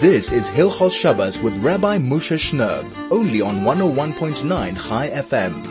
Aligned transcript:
This 0.00 0.30
is 0.30 0.50
Hilchos 0.50 0.92
Shabbos 0.92 1.40
with 1.40 1.56
Rabbi 1.64 1.96
Moshe 1.96 2.36
Schnurb, 2.36 3.10
only 3.10 3.40
on 3.40 3.62
101.9 3.62 4.44
Chai 4.76 5.08
FM. 5.08 5.64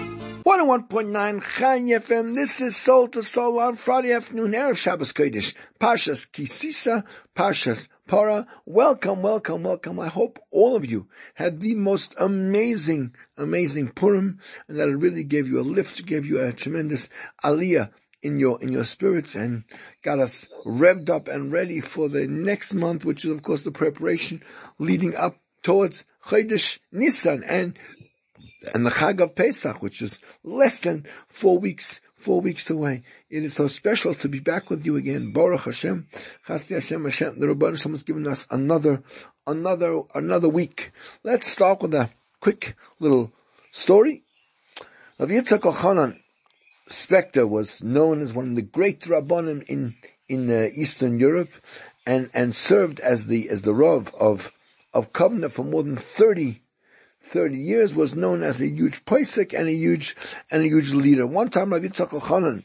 101.9 0.43 1.43
Chai 1.43 1.79
FM. 1.81 2.31
Oh 2.31 2.33
this 2.33 2.59
is 2.59 2.75
Soul 2.75 3.07
to 3.09 3.21
Soul 3.21 3.59
on 3.59 3.75
Friday 3.75 4.13
afternoon, 4.13 4.53
Erev 4.53 4.77
Shabbos 4.77 5.13
Kodesh. 5.13 5.53
Pashas 5.79 6.27
Kisisa, 6.27 7.03
Pashas 7.35 7.87
Para. 8.07 8.47
Welcome, 8.65 9.21
welcome, 9.21 9.61
welcome. 9.61 9.99
I 9.99 10.07
hope 10.07 10.39
all 10.49 10.75
of 10.75 10.85
you 10.85 11.07
had 11.35 11.59
the 11.59 11.75
most 11.75 12.15
amazing, 12.17 13.13
amazing 13.37 13.89
Purim, 13.89 14.39
and 14.67 14.79
that 14.79 14.89
it 14.89 14.97
really 14.97 15.23
gave 15.23 15.47
you 15.47 15.59
a 15.59 15.61
lift, 15.61 16.03
gave 16.03 16.25
you 16.25 16.39
a 16.39 16.51
tremendous 16.51 17.09
aliyah 17.43 17.91
in 18.25 18.39
your 18.39 18.61
in 18.61 18.71
your 18.71 18.83
spirits 18.83 19.35
and 19.35 19.63
got 20.01 20.19
us 20.19 20.47
revved 20.65 21.09
up 21.09 21.27
and 21.27 21.51
ready 21.51 21.79
for 21.79 22.09
the 22.09 22.27
next 22.27 22.73
month, 22.73 23.05
which 23.05 23.23
is 23.23 23.31
of 23.31 23.43
course 23.43 23.61
the 23.61 23.71
preparation 23.71 24.43
leading 24.79 25.15
up 25.15 25.37
towards 25.61 26.05
Chodesh 26.25 26.79
Nisan 26.91 27.43
and 27.43 27.77
and 28.73 28.85
the 28.85 28.89
Chag 28.89 29.21
of 29.21 29.35
Pesach, 29.35 29.81
which 29.81 30.01
is 30.01 30.19
less 30.43 30.79
than 30.79 31.05
four 31.29 31.59
weeks 31.59 32.01
four 32.17 32.41
weeks 32.41 32.71
away. 32.71 33.03
It 33.29 33.43
is 33.43 33.53
so 33.53 33.67
special 33.67 34.15
to 34.15 34.27
be 34.27 34.39
back 34.39 34.71
with 34.71 34.83
you 34.83 34.95
again. 34.95 35.31
Baruch 35.31 35.65
Hashem, 35.65 36.07
Chasti 36.47 36.73
Hashem 36.73 37.03
Hashem. 37.03 37.39
The 37.39 37.45
Rabban 37.45 37.73
Hashem 37.73 37.91
has 37.91 38.01
given 38.01 38.25
us 38.25 38.47
another 38.49 39.03
another 39.45 40.01
another 40.15 40.49
week. 40.49 40.91
Let's 41.23 41.47
start 41.47 41.83
with 41.83 41.93
a 41.93 42.09
quick 42.39 42.75
little 42.99 43.31
story 43.71 44.23
of 45.19 45.29
Yitzchak 45.29 45.59
Elchanan 45.59 46.19
Spector 46.89 47.49
was 47.49 47.81
known 47.81 48.21
as 48.21 48.33
one 48.33 48.49
of 48.49 48.55
the 48.55 48.61
great 48.61 49.01
rabbanim 49.01 49.63
in 49.63 49.95
in 50.27 50.49
uh, 50.49 50.69
Eastern 50.75 51.19
Europe, 51.19 51.49
and 52.05 52.29
and 52.33 52.55
served 52.55 52.99
as 52.99 53.25
the 53.25 53.49
as 53.49 53.63
the 53.63 53.73
rav 53.73 54.13
of 54.19 54.51
of 54.93 55.11
Kovna 55.11 55.49
for 55.49 55.63
more 55.63 55.83
than 55.83 55.97
30, 55.97 56.59
30 57.21 57.57
years. 57.57 57.95
Was 57.95 58.13
known 58.13 58.43
as 58.43 58.61
a 58.61 58.67
huge 58.67 59.03
posek 59.05 59.57
and 59.57 59.67
a 59.67 59.73
huge 59.73 60.15
and 60.51 60.63
a 60.63 60.67
huge 60.67 60.91
leader. 60.91 61.25
One 61.25 61.49
time, 61.49 61.73
Rabbi 61.73 61.87
Elchanan 61.87 62.63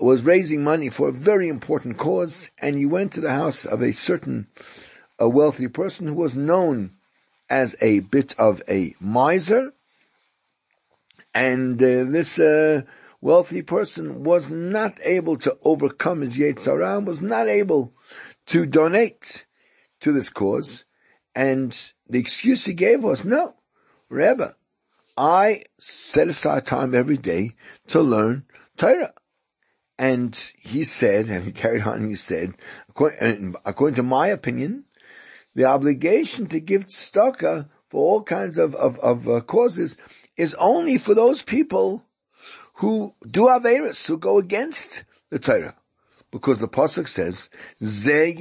was 0.00 0.24
raising 0.24 0.64
money 0.64 0.88
for 0.88 1.08
a 1.08 1.12
very 1.12 1.48
important 1.48 1.98
cause, 1.98 2.50
and 2.58 2.76
he 2.76 2.86
went 2.86 3.12
to 3.12 3.20
the 3.20 3.30
house 3.30 3.64
of 3.64 3.82
a 3.82 3.92
certain 3.92 4.48
a 5.20 5.28
wealthy 5.28 5.68
person 5.68 6.08
who 6.08 6.14
was 6.14 6.36
known 6.36 6.90
as 7.48 7.76
a 7.80 8.00
bit 8.00 8.34
of 8.36 8.60
a 8.68 8.96
miser, 8.98 9.72
and 11.32 11.80
uh, 11.80 12.02
this. 12.02 12.40
Uh, 12.40 12.82
wealthy 13.22 13.62
person 13.62 14.24
was 14.24 14.50
not 14.50 14.98
able 15.02 15.36
to 15.36 15.56
overcome 15.62 16.20
his 16.20 16.36
Yetzirah, 16.36 17.06
was 17.06 17.22
not 17.22 17.48
able 17.48 17.94
to 18.46 18.66
donate 18.66 19.46
to 20.00 20.12
this 20.12 20.28
cause. 20.28 20.84
And 21.34 21.72
the 22.06 22.18
excuse 22.18 22.66
he 22.66 22.74
gave 22.74 23.02
was, 23.02 23.24
no, 23.24 23.54
Rebbe, 24.10 24.56
I 25.16 25.64
set 25.78 26.28
aside 26.28 26.66
time 26.66 26.94
every 26.94 27.16
day 27.16 27.52
to 27.88 28.02
learn 28.02 28.44
Torah. 28.76 29.14
And 29.98 30.36
he 30.58 30.82
said, 30.82 31.28
and 31.28 31.44
he 31.44 31.52
carried 31.52 31.82
on, 31.82 32.08
he 32.08 32.16
said, 32.16 32.54
according, 32.88 33.54
according 33.64 33.94
to 33.96 34.02
my 34.02 34.26
opinion, 34.26 34.84
the 35.54 35.64
obligation 35.64 36.46
to 36.48 36.58
give 36.58 36.86
tzedakah 36.86 37.68
for 37.88 38.00
all 38.00 38.22
kinds 38.22 38.58
of, 38.58 38.74
of, 38.74 38.98
of 38.98 39.28
uh, 39.28 39.40
causes 39.42 39.96
is 40.36 40.54
only 40.58 40.98
for 40.98 41.14
those 41.14 41.42
people 41.42 42.04
who 42.74 43.14
do 43.28 43.42
Averis, 43.42 44.06
who 44.06 44.18
go 44.18 44.38
against 44.38 45.04
the 45.30 45.38
Torah. 45.38 45.76
Because 46.30 46.58
the 46.58 46.68
Pasuk 46.68 47.08
says, 47.08 47.50
Ze. 47.84 48.32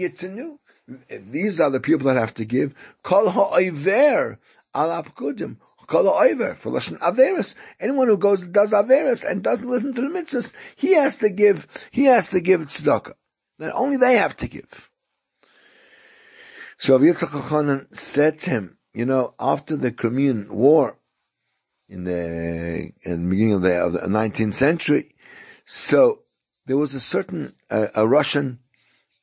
These 1.09 1.59
are 1.59 1.69
the 1.69 1.79
people 1.79 2.07
that 2.07 2.17
have 2.17 2.33
to 2.35 2.45
give. 2.45 2.73
Kol 3.03 3.29
ha'oiver 3.29 4.37
al 4.73 5.03
apkudim. 5.03 5.57
Kol 5.87 6.05
ha'oiver 6.05 6.55
for 6.55 6.71
Lashon 6.71 6.97
Averis. 6.99 7.55
Anyone 7.79 8.07
who 8.07 8.17
goes, 8.17 8.41
does 8.41 8.71
Averis 8.71 9.30
and 9.30 9.43
doesn't 9.43 9.70
listen 9.70 9.93
to 9.93 10.02
the 10.02 10.08
mitzvahs, 10.08 10.53
he 10.75 10.93
has 10.93 11.17
to 11.17 11.30
give, 11.30 11.67
he 11.91 12.05
has 12.05 12.30
to 12.30 12.39
give 12.39 12.61
tzedakah. 12.61 13.14
Then 13.59 13.71
only 13.73 13.97
they 13.97 14.15
have 14.15 14.36
to 14.37 14.47
give. 14.47 14.89
So 16.80 16.97
Yitzchak 16.97 17.95
said 17.95 18.39
to 18.39 18.49
him, 18.49 18.77
you 18.93 19.05
know, 19.05 19.36
after 19.39 19.75
the 19.77 19.91
Crimean 19.91 20.47
War, 20.49 20.97
in 21.91 22.05
the, 22.05 22.93
in 23.03 23.23
the 23.23 23.29
beginning 23.29 23.53
of 23.53 23.61
the, 23.61 23.75
of 23.75 23.93
the 23.93 23.99
19th 23.99 24.53
century. 24.53 25.13
So 25.65 26.21
there 26.65 26.77
was 26.77 26.95
a 26.95 27.02
certain 27.02 27.53
uh, 27.69 27.87
a 27.93 28.07
Russian 28.07 28.59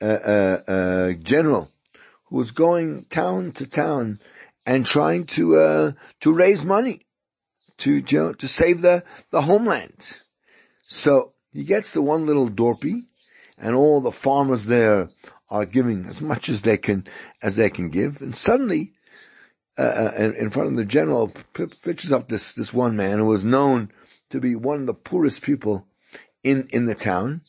uh, 0.02 0.04
uh, 0.04 0.62
uh, 0.68 1.12
general 1.14 1.70
who 2.26 2.36
was 2.36 2.50
going 2.50 3.06
town 3.06 3.52
to 3.52 3.66
town 3.66 4.20
and 4.66 4.84
trying 4.84 5.24
to 5.26 5.56
uh, 5.56 5.92
to 6.20 6.32
raise 6.32 6.64
money 6.64 7.06
to 7.78 8.04
you 8.06 8.18
know, 8.18 8.32
to 8.34 8.46
save 8.46 8.82
the 8.82 9.02
the 9.30 9.42
homeland. 9.42 10.18
So 10.86 11.32
he 11.52 11.64
gets 11.64 11.94
the 11.94 12.02
one 12.02 12.26
little 12.26 12.50
dorpy, 12.50 13.06
and 13.56 13.74
all 13.74 14.00
the 14.00 14.12
farmers 14.12 14.66
there 14.66 15.08
are 15.48 15.64
giving 15.64 16.04
as 16.06 16.20
much 16.20 16.50
as 16.50 16.62
they 16.62 16.76
can 16.76 17.06
as 17.42 17.56
they 17.56 17.70
can 17.70 17.88
give, 17.88 18.20
and 18.20 18.36
suddenly 18.36 18.92
uh, 19.78 19.82
uh 19.82 20.32
in 20.36 20.50
front 20.50 20.70
of 20.70 20.76
the 20.76 20.84
general, 20.84 21.32
pictures 21.52 22.12
up 22.12 22.28
this, 22.28 22.52
this 22.52 22.72
one 22.72 22.96
man 22.96 23.18
who 23.18 23.26
was 23.26 23.44
known 23.44 23.90
to 24.30 24.40
be 24.40 24.54
one 24.54 24.80
of 24.80 24.86
the 24.86 24.94
poorest 24.94 25.42
people 25.42 25.86
in, 26.42 26.68
in 26.70 26.86
the 26.86 26.94
town. 26.94 27.42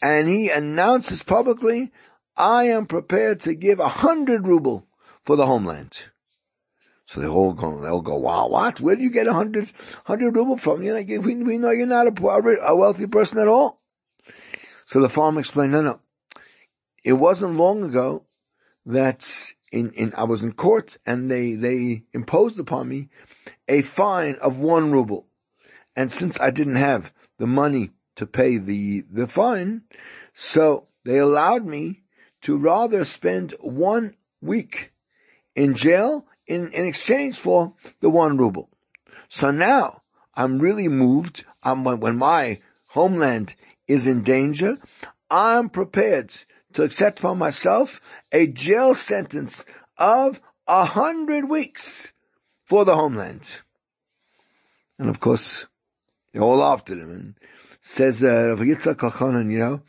And 0.00 0.28
he 0.28 0.48
announces 0.48 1.22
publicly, 1.22 1.92
I 2.36 2.64
am 2.64 2.86
prepared 2.86 3.40
to 3.40 3.54
give 3.54 3.80
a 3.80 3.88
hundred 3.88 4.46
ruble 4.46 4.86
for 5.24 5.36
the 5.36 5.46
homeland. 5.46 5.98
So 7.06 7.20
they 7.20 7.26
all 7.26 7.52
go, 7.52 7.80
they 7.80 7.88
all 7.88 8.00
go, 8.00 8.16
wow, 8.16 8.48
what? 8.48 8.80
Where 8.80 8.96
do 8.96 9.02
you 9.02 9.10
get 9.10 9.26
a 9.26 9.34
hundred, 9.34 9.70
hundred 10.06 10.34
ruble 10.34 10.56
from? 10.56 10.82
You 10.82 10.94
know, 10.94 11.20
we, 11.20 11.34
we 11.36 11.58
know 11.58 11.70
you're 11.70 11.86
not 11.86 12.06
a, 12.06 12.12
poor, 12.12 12.56
a 12.56 12.74
wealthy 12.74 13.06
person 13.06 13.38
at 13.38 13.48
all. 13.48 13.80
So 14.86 15.00
the 15.00 15.08
farmer 15.08 15.40
explained, 15.40 15.72
no, 15.72 15.82
no. 15.82 16.00
It 17.04 17.14
wasn't 17.14 17.56
long 17.56 17.82
ago 17.82 18.24
that 18.86 19.52
in, 19.72 19.90
in, 19.92 20.12
I 20.16 20.24
was 20.24 20.42
in 20.42 20.52
court 20.52 20.98
and 21.04 21.30
they, 21.30 21.54
they 21.54 22.04
imposed 22.12 22.58
upon 22.60 22.88
me 22.88 23.08
a 23.66 23.82
fine 23.82 24.36
of 24.36 24.58
one 24.58 24.92
ruble. 24.92 25.26
And 25.96 26.12
since 26.12 26.38
I 26.40 26.50
didn't 26.50 26.76
have 26.76 27.12
the 27.38 27.46
money 27.46 27.90
to 28.16 28.26
pay 28.26 28.58
the, 28.58 29.04
the 29.10 29.26
fine, 29.26 29.82
so 30.34 30.86
they 31.04 31.18
allowed 31.18 31.66
me 31.66 32.02
to 32.42 32.56
rather 32.56 33.04
spend 33.04 33.54
one 33.60 34.14
week 34.40 34.92
in 35.56 35.74
jail 35.74 36.26
in, 36.46 36.70
in 36.72 36.86
exchange 36.86 37.38
for 37.38 37.74
the 38.00 38.10
one 38.10 38.36
ruble. 38.36 38.68
So 39.28 39.50
now 39.50 40.02
I'm 40.34 40.58
really 40.58 40.88
moved. 40.88 41.44
I'm, 41.62 41.84
when 41.84 42.18
my 42.18 42.60
homeland 42.88 43.54
is 43.86 44.06
in 44.06 44.22
danger, 44.22 44.76
I'm 45.30 45.70
prepared 45.70 46.34
to 46.74 46.82
accept 46.82 47.20
for 47.20 47.34
myself 47.34 48.00
a 48.32 48.46
jail 48.46 48.94
sentence 48.94 49.64
of 49.98 50.40
a 50.66 50.84
hundred 50.84 51.48
weeks 51.48 52.12
for 52.64 52.84
the 52.84 52.94
homeland. 52.94 53.50
And 54.98 55.08
of 55.08 55.20
course, 55.20 55.66
they 56.32 56.40
all 56.40 56.56
laughed 56.56 56.90
at 56.90 56.98
him 56.98 57.10
and 57.10 57.34
says, 57.80 58.22
uh, 58.22 58.56
Yitzhak 58.58 58.96
Elchanan, 58.96 59.50
you 59.50 59.58
know, 59.58 59.82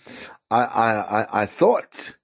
I, 0.50 0.64
I, 0.64 1.22
I, 1.22 1.42
I 1.44 1.46
thought 1.46 2.16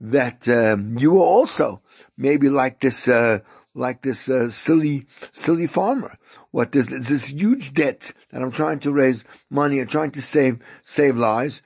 that, 0.00 0.48
um, 0.48 0.98
you 0.98 1.12
were 1.12 1.20
also 1.20 1.82
maybe 2.16 2.48
like 2.48 2.80
this, 2.80 3.08
uh, 3.08 3.40
like 3.74 4.02
this, 4.02 4.28
uh, 4.28 4.48
silly, 4.48 5.06
silly 5.32 5.66
farmer. 5.66 6.16
What 6.50 6.72
this, 6.72 6.86
this 6.86 7.28
huge 7.28 7.74
debt 7.74 8.12
that 8.30 8.40
I'm 8.40 8.52
trying 8.52 8.78
to 8.80 8.92
raise 8.92 9.24
money 9.50 9.78
and 9.80 9.90
trying 9.90 10.12
to 10.12 10.22
save, 10.22 10.62
save 10.84 11.16
lives. 11.16 11.62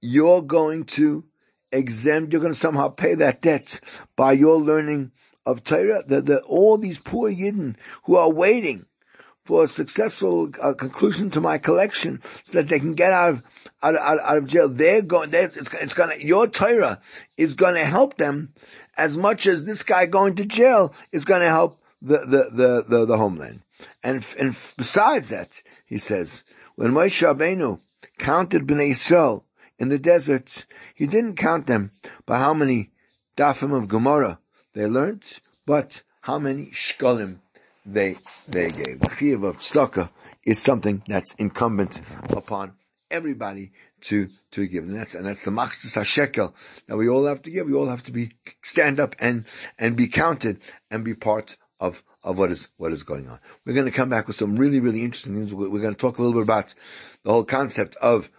You're 0.00 0.42
going 0.42 0.84
to 0.84 1.24
exempt, 1.74 2.32
you're 2.32 2.40
going 2.40 2.52
to 2.52 2.58
somehow 2.58 2.88
pay 2.88 3.14
that 3.14 3.42
debt 3.42 3.80
by 4.16 4.32
your 4.32 4.56
learning 4.56 5.12
of 5.46 5.64
Torah, 5.64 6.02
that 6.06 6.42
all 6.46 6.78
these 6.78 6.98
poor 6.98 7.30
Yidden 7.30 7.76
who 8.04 8.16
are 8.16 8.30
waiting 8.30 8.86
for 9.44 9.64
a 9.64 9.68
successful 9.68 10.50
uh, 10.60 10.72
conclusion 10.72 11.30
to 11.30 11.40
my 11.40 11.58
collection 11.58 12.22
so 12.44 12.52
that 12.52 12.68
they 12.68 12.78
can 12.78 12.94
get 12.94 13.12
out 13.12 13.30
of, 13.30 13.42
out, 13.82 13.96
out, 13.96 14.20
out 14.20 14.38
of 14.38 14.46
jail, 14.46 14.68
they're 14.68 15.02
going, 15.02 15.30
they're, 15.30 15.44
it's, 15.44 15.72
it's 15.74 15.94
gonna, 15.94 16.16
your 16.18 16.46
Torah 16.46 17.00
is 17.36 17.54
gonna 17.54 17.84
help 17.84 18.16
them 18.16 18.54
as 18.96 19.16
much 19.16 19.46
as 19.46 19.64
this 19.64 19.82
guy 19.82 20.06
going 20.06 20.36
to 20.36 20.46
jail 20.46 20.94
is 21.12 21.26
gonna 21.26 21.48
help 21.48 21.78
the, 22.00 22.18
the, 22.20 22.50
the, 22.52 22.84
the, 22.88 23.06
the 23.06 23.18
homeland. 23.18 23.60
And, 24.02 24.24
and 24.38 24.56
besides 24.78 25.28
that, 25.28 25.62
he 25.84 25.98
says, 25.98 26.44
when 26.76 26.92
Moshe 26.92 27.26
Rabbeinu 27.26 27.80
counted 28.18 28.66
Bnei 28.66 28.92
Yisrael 28.92 29.43
in 29.78 29.88
the 29.88 29.98
desert, 29.98 30.66
he 30.94 31.06
didn't 31.06 31.36
count 31.36 31.66
them 31.66 31.90
by 32.26 32.38
how 32.38 32.54
many 32.54 32.90
dafim 33.36 33.76
of 33.76 33.88
Gemara 33.88 34.38
they 34.72 34.86
learned, 34.86 35.40
but 35.66 36.02
how 36.20 36.38
many 36.38 36.66
shkolim 36.66 37.38
they, 37.84 38.16
they 38.48 38.70
gave. 38.70 39.00
The 39.00 39.08
chiyuv 39.08 39.46
of 39.46 39.58
tzedakah 39.58 40.10
is 40.44 40.60
something 40.60 41.02
that's 41.06 41.34
incumbent 41.34 42.00
upon 42.30 42.72
everybody 43.10 43.72
to, 44.02 44.28
to 44.52 44.66
give. 44.66 44.84
And 44.84 44.94
that's, 44.94 45.14
and 45.14 45.26
that's 45.26 45.44
the 45.44 45.50
machzis 45.50 45.96
hashekel 45.96 46.52
that 46.86 46.96
we 46.96 47.08
all 47.08 47.26
have 47.26 47.42
to 47.42 47.50
give. 47.50 47.66
We 47.66 47.74
all 47.74 47.88
have 47.88 48.04
to 48.04 48.12
be, 48.12 48.32
stand 48.62 49.00
up 49.00 49.16
and, 49.18 49.44
and 49.78 49.96
be 49.96 50.08
counted 50.08 50.60
and 50.90 51.04
be 51.04 51.14
part 51.14 51.56
of, 51.80 52.02
of 52.22 52.38
what 52.38 52.50
is, 52.50 52.68
what 52.76 52.92
is 52.92 53.02
going 53.02 53.28
on. 53.28 53.38
We're 53.64 53.74
going 53.74 53.86
to 53.86 53.92
come 53.92 54.08
back 54.08 54.26
with 54.26 54.36
some 54.36 54.56
really, 54.56 54.80
really 54.80 55.04
interesting 55.04 55.34
things. 55.34 55.54
We're 55.54 55.68
going 55.68 55.94
to 55.94 56.00
talk 56.00 56.18
a 56.18 56.22
little 56.22 56.38
bit 56.38 56.44
about 56.44 56.74
the 57.22 57.30
whole 57.30 57.44
concept 57.44 57.96
of 57.96 58.30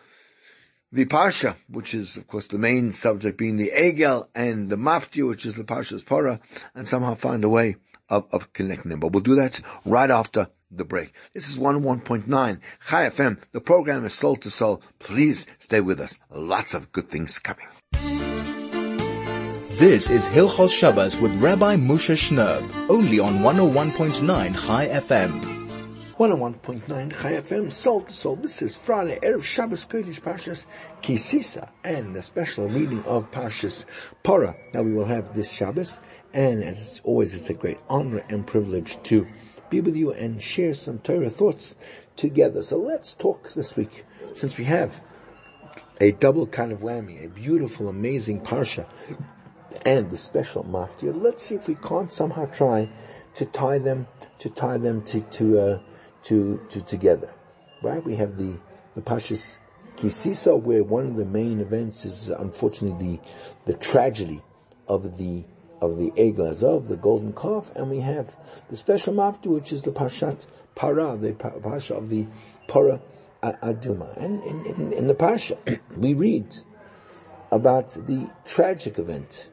the 0.91 1.05
Parsha, 1.05 1.55
which 1.69 1.93
is 1.93 2.17
of 2.17 2.27
course 2.27 2.47
the 2.47 2.57
main 2.57 2.93
subject 2.93 3.37
being 3.37 3.57
the 3.57 3.71
Egel 3.75 4.27
and 4.35 4.69
the 4.69 4.77
Mafti, 4.77 5.27
which 5.27 5.45
is 5.45 5.55
the 5.55 5.63
Parsha's 5.63 6.03
Parah, 6.03 6.39
and 6.73 6.87
somehow 6.87 7.15
find 7.15 7.43
a 7.43 7.49
way 7.49 7.75
of, 8.09 8.27
of 8.31 8.53
connecting 8.53 8.89
them. 8.89 8.99
But 8.99 9.11
we'll 9.11 9.23
do 9.23 9.35
that 9.35 9.59
right 9.85 10.09
after 10.09 10.49
the 10.71 10.85
break. 10.85 11.13
This 11.33 11.49
is 11.49 11.57
101.9 11.57 12.59
Chai 12.89 13.09
FM. 13.09 13.39
The 13.51 13.61
program 13.61 14.05
is 14.05 14.13
Soul 14.13 14.35
to 14.37 14.51
Soul. 14.51 14.81
Please 14.99 15.45
stay 15.59 15.81
with 15.81 15.99
us. 15.99 16.17
Lots 16.29 16.73
of 16.73 16.91
good 16.91 17.09
things 17.09 17.39
coming. 17.39 17.67
This 19.77 20.09
is 20.09 20.27
Hilchos 20.27 20.71
Shabbos 20.71 21.19
with 21.19 21.35
Rabbi 21.35 21.75
Moshe 21.75 22.15
Shnerb, 22.15 22.89
only 22.89 23.19
on 23.19 23.39
101.9 23.39 24.65
Chai 24.65 24.87
FM. 24.87 25.54
101.9 26.17 26.87
Chai 27.21 27.33
FM, 27.33 27.69
Soul 27.69 28.03
to 28.03 28.13
Soul. 28.13 28.37
This 28.37 28.61
is 28.61 28.73
Friday, 28.73 29.19
Erev 29.21 29.43
Shabbos 29.43 29.85
Kodesh 29.85 30.21
Parshas 30.21 30.65
Kisisa, 31.01 31.69
and 31.83 32.15
a 32.15 32.21
special 32.21 32.69
reading 32.69 33.03
of 33.03 33.29
Parshas 33.31 33.83
Parah. 34.23 34.55
Now 34.73 34.83
we 34.83 34.93
will 34.93 35.03
have 35.03 35.35
this 35.35 35.51
Shabbos, 35.51 35.99
and 36.33 36.63
as 36.63 37.01
always, 37.03 37.33
it's 37.33 37.49
a 37.49 37.53
great 37.53 37.79
honor 37.89 38.23
and 38.29 38.47
privilege 38.47 38.97
to 39.03 39.27
be 39.69 39.81
with 39.81 39.97
you 39.97 40.13
and 40.13 40.41
share 40.41 40.73
some 40.73 40.99
Torah 40.99 41.29
thoughts 41.29 41.75
together. 42.15 42.63
So 42.63 42.77
let's 42.77 43.13
talk 43.13 43.51
this 43.51 43.75
week, 43.75 44.05
since 44.33 44.57
we 44.57 44.63
have 44.63 45.01
a 45.99 46.13
double 46.13 46.47
kind 46.47 46.71
of 46.71 46.79
whammy, 46.79 47.25
a 47.25 47.27
beautiful, 47.27 47.89
amazing 47.89 48.39
Parsha, 48.39 48.87
and 49.85 50.09
the 50.09 50.17
special 50.17 50.63
Maftir. 50.63 51.13
Let's 51.13 51.43
see 51.43 51.55
if 51.55 51.67
we 51.67 51.75
can't 51.75 52.13
somehow 52.13 52.45
try 52.45 52.87
to 53.33 53.45
tie 53.45 53.79
them, 53.79 54.07
to 54.39 54.49
tie 54.49 54.77
them 54.77 55.01
to, 55.07 55.19
to, 55.19 55.59
uh, 55.59 55.79
to, 56.25 56.59
to 56.69 56.81
together. 56.81 57.31
Right? 57.81 58.03
We 58.03 58.15
have 58.15 58.37
the, 58.37 58.57
the 58.95 59.01
Pashas 59.01 59.57
Kisisa, 59.95 60.61
where 60.61 60.83
one 60.83 61.07
of 61.07 61.15
the 61.15 61.25
main 61.25 61.59
events 61.59 62.05
is 62.05 62.29
uh, 62.29 62.37
unfortunately 62.39 63.21
the, 63.65 63.71
the 63.71 63.77
tragedy 63.77 64.41
of 64.87 65.17
the 65.17 65.43
of 65.81 65.97
the 65.97 66.09
Egel 66.11 66.49
Azov, 66.49 66.87
the 66.87 66.95
golden 66.95 67.33
calf, 67.33 67.69
and 67.75 67.89
we 67.89 67.99
have 67.99 68.35
the 68.69 68.77
special 68.77 69.13
mafta, 69.13 69.47
which 69.47 69.73
is 69.73 69.83
the 69.83 69.91
Pashat 69.91 70.45
Para, 70.73 71.17
the 71.17 71.33
Pasha 71.33 71.93
of 71.93 72.09
the 72.09 72.25
Para 72.67 73.01
Aduma. 73.43 74.15
And 74.17 74.41
in, 74.43 74.65
in, 74.65 74.93
in 74.93 75.07
the 75.07 75.13
Pasha, 75.13 75.57
we 75.97 76.13
read 76.13 76.55
about 77.51 77.89
the 77.89 78.29
tragic 78.45 78.97
event 78.97 79.49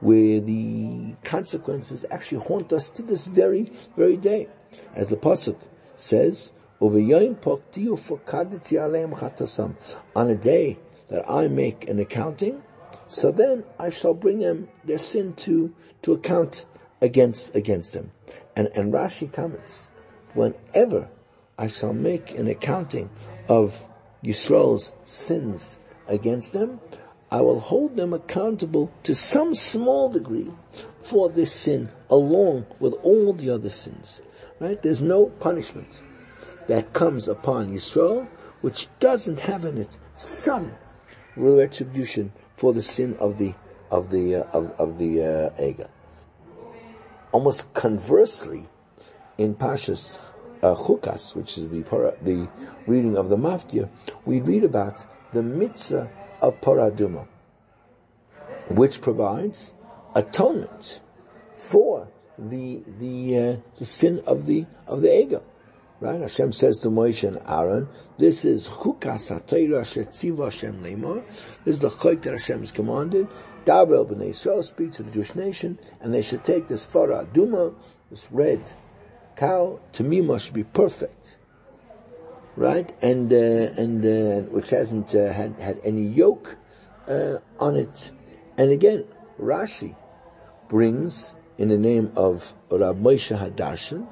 where 0.00 0.40
the 0.40 1.14
consequences 1.24 2.04
actually 2.10 2.44
haunt 2.44 2.72
us 2.72 2.90
to 2.90 3.02
this 3.02 3.24
very, 3.26 3.72
very 3.96 4.16
day. 4.16 4.48
As 4.94 5.08
the 5.08 5.16
Pasuk 5.16 5.56
says, 5.96 6.52
on 6.80 6.94
a 6.94 7.00
day 10.34 10.78
that 11.08 11.30
I 11.30 11.48
make 11.48 11.88
an 11.88 11.98
accounting, 11.98 12.62
so 13.08 13.30
then 13.30 13.64
I 13.78 13.90
shall 13.90 14.14
bring 14.14 14.40
them 14.40 14.68
their 14.84 14.98
sin 14.98 15.34
to, 15.34 15.74
to 16.02 16.12
account 16.12 16.66
against, 17.00 17.54
against 17.54 17.92
them. 17.92 18.10
And, 18.54 18.68
and 18.74 18.92
Rashi 18.92 19.32
comments, 19.32 19.88
whenever 20.34 21.08
I 21.58 21.68
shall 21.68 21.92
make 21.92 22.36
an 22.36 22.48
accounting 22.48 23.10
of 23.48 23.84
Yisrael's 24.22 24.92
sins 25.04 25.78
against 26.08 26.52
them, 26.52 26.80
I 27.30 27.40
will 27.40 27.60
hold 27.60 27.96
them 27.96 28.12
accountable 28.12 28.90
to 29.04 29.14
some 29.14 29.54
small 29.54 30.10
degree 30.10 30.52
for 31.02 31.28
this 31.28 31.52
sin 31.52 31.90
along 32.10 32.66
with 32.80 32.94
all 33.02 33.32
the 33.32 33.50
other 33.50 33.70
sins. 33.70 34.22
Right? 34.60 34.80
There's 34.80 35.02
no 35.02 35.26
punishment 35.26 36.02
that 36.68 36.92
comes 36.92 37.28
upon 37.28 37.72
Yisrael 37.72 38.28
which 38.60 38.88
doesn't 38.98 39.40
have 39.40 39.64
in 39.64 39.78
it 39.78 39.98
some 40.14 40.72
retribution 41.36 42.32
for 42.56 42.72
the 42.72 42.82
sin 42.82 43.16
of 43.20 43.38
the 43.38 43.54
of 43.90 44.10
the 44.10 44.36
uh, 44.36 44.42
of, 44.52 44.70
of 44.72 44.98
the 44.98 45.22
uh, 45.22 45.62
Ega. 45.62 45.90
Almost 47.32 47.72
conversely, 47.74 48.66
in 49.36 49.54
Pashas 49.54 50.18
uh, 50.62 50.74
Chukas, 50.74 51.34
which 51.36 51.58
is 51.58 51.68
the 51.68 51.82
the 52.22 52.48
reading 52.86 53.16
of 53.16 53.28
the 53.28 53.36
Maftir, 53.36 53.88
we 54.24 54.40
read 54.40 54.64
about 54.64 55.04
the 55.32 55.42
mitzvah 55.42 56.10
of 56.40 56.60
Paraduma, 56.60 57.26
which 58.68 59.00
provides 59.00 59.74
atonement 60.14 61.00
for 61.70 62.08
the 62.38 62.82
the 62.98 63.38
uh, 63.38 63.56
the 63.78 63.86
sin 63.86 64.20
of 64.26 64.46
the 64.46 64.66
of 64.86 65.00
the 65.00 65.20
ego. 65.22 65.42
Right? 65.98 66.20
Hashem 66.20 66.52
says 66.52 66.78
to 66.80 66.88
Moshe 66.88 67.26
and 67.26 67.40
Aaron, 67.48 67.88
this 68.18 68.44
is 68.44 68.68
chukas 68.68 69.30
ha-Torah 69.30 69.78
Hashem 69.78 70.82
leimor. 70.82 71.24
This 71.64 71.76
is 71.76 71.80
the 71.80 71.88
chayk 71.88 72.20
that 72.22 72.32
Hashem 72.32 72.60
has 72.60 72.70
commanded. 72.70 73.28
Dabrel 73.64 74.06
b'nei 74.06 74.28
Yisrael 74.28 74.62
speak 74.62 74.92
to 74.92 75.02
the 75.02 75.10
Jewish 75.10 75.34
nation, 75.34 75.78
and 76.02 76.12
they 76.12 76.20
should 76.20 76.44
take 76.44 76.68
this 76.68 76.86
farah 76.86 77.32
duma, 77.32 77.72
this 78.10 78.30
red 78.30 78.60
cow, 79.36 79.80
tamima 79.94 80.38
should 80.38 80.52
be 80.54 80.64
perfect. 80.64 81.38
Right? 82.56 82.94
And, 83.02 83.32
uh, 83.32 83.80
and, 83.82 84.04
uh, 84.04 84.48
which 84.50 84.70
hasn't 84.70 85.14
uh, 85.14 85.32
had, 85.32 85.58
had 85.58 85.80
any 85.82 86.06
yoke, 86.06 86.56
uh, 87.08 87.38
on 87.58 87.76
it. 87.76 88.10
And 88.58 88.70
again, 88.70 89.04
Rashi 89.40 89.96
brings 90.68 91.34
in 91.58 91.68
the 91.68 91.78
name 91.78 92.12
of 92.16 92.52
Rab 92.70 93.02
Moshe 93.02 93.36
Hadarshan 93.36 94.06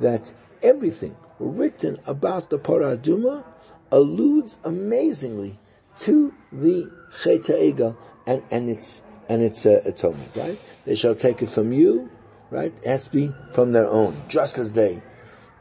that 0.00 0.32
everything 0.62 1.16
written 1.38 1.98
about 2.06 2.50
the 2.50 2.58
Paraduma 2.58 3.44
alludes 3.90 4.58
amazingly 4.64 5.58
to 5.96 6.34
the 6.50 6.90
Chet 7.22 7.48
and, 8.26 8.42
and 8.50 8.70
its, 8.70 9.02
and 9.28 9.42
its 9.42 9.66
uh, 9.66 9.82
atonement, 9.84 10.30
right? 10.34 10.58
They 10.84 10.94
shall 10.94 11.14
take 11.14 11.42
it 11.42 11.50
from 11.50 11.72
you, 11.72 12.10
right? 12.50 12.72
It 12.82 13.08
be 13.12 13.32
from 13.52 13.72
their 13.72 13.86
own, 13.86 14.22
just 14.28 14.58
as 14.58 14.72
they, 14.72 15.02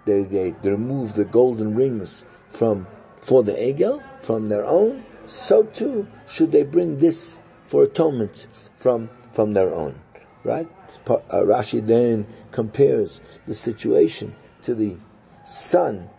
they, 0.05 0.23
they, 0.23 0.51
they 0.61 0.69
remove 0.69 1.13
the 1.13 1.25
golden 1.25 1.75
rings 1.75 2.25
from, 2.49 2.87
for 3.19 3.43
the 3.43 3.53
Egel, 3.53 4.01
from 4.21 4.49
their 4.49 4.65
own, 4.65 5.03
so 5.25 5.63
too 5.63 6.07
should 6.27 6.51
they 6.51 6.63
bring 6.63 6.99
this 6.99 7.41
for 7.65 7.83
atonement 7.83 8.47
from, 8.75 9.09
from 9.31 9.53
their 9.53 9.73
own, 9.73 9.99
right? 10.43 10.69
Uh, 11.07 11.17
Rashi 11.43 11.85
then 11.85 12.27
compares 12.51 13.21
the 13.47 13.53
situation 13.53 14.35
to 14.63 14.75
the 14.75 14.97
son 15.45 16.09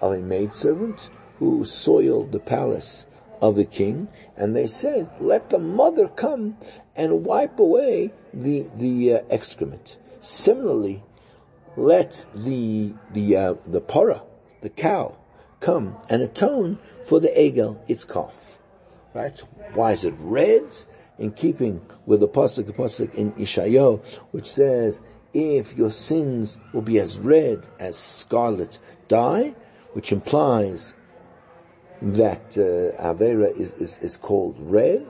of 0.00 0.12
a 0.12 0.18
maidservant 0.18 1.10
who 1.38 1.64
soiled 1.64 2.32
the 2.32 2.40
palace 2.40 3.06
of 3.40 3.54
the 3.54 3.64
king, 3.64 4.08
and 4.36 4.54
they 4.54 4.66
said, 4.66 5.08
let 5.20 5.50
the 5.50 5.58
mother 5.58 6.08
come 6.08 6.56
and 6.96 7.24
wipe 7.24 7.58
away 7.58 8.12
the, 8.34 8.68
the 8.76 9.14
uh, 9.14 9.22
excrement. 9.30 9.96
Similarly, 10.20 11.02
let 11.76 12.26
the, 12.34 12.94
the, 13.12 13.36
uh, 13.36 13.54
the 13.64 13.80
para, 13.80 14.22
the 14.60 14.68
cow, 14.68 15.16
come 15.60 15.96
and 16.08 16.22
atone 16.22 16.78
for 17.06 17.20
the 17.20 17.28
egel, 17.28 17.78
its 17.86 18.04
calf. 18.04 18.58
Right? 19.14 19.38
Why 19.74 19.92
is 19.92 20.04
it 20.04 20.14
red? 20.18 20.76
In 21.18 21.32
keeping 21.32 21.80
with 22.06 22.20
the 22.20 22.28
pasuk, 22.28 22.66
the 22.66 22.72
pasuk 22.72 23.14
in 23.14 23.32
Ishayo, 23.32 24.04
which 24.30 24.46
says, 24.46 25.02
if 25.34 25.76
your 25.76 25.90
sins 25.90 26.58
will 26.72 26.82
be 26.82 26.98
as 26.98 27.18
red 27.18 27.66
as 27.78 27.96
scarlet 27.96 28.78
dye, 29.08 29.54
which 29.92 30.12
implies 30.12 30.94
that 32.00 32.56
uh, 32.56 33.02
Avera 33.02 33.50
is, 33.58 33.72
is, 33.74 33.98
is 33.98 34.16
called 34.16 34.56
red, 34.58 35.06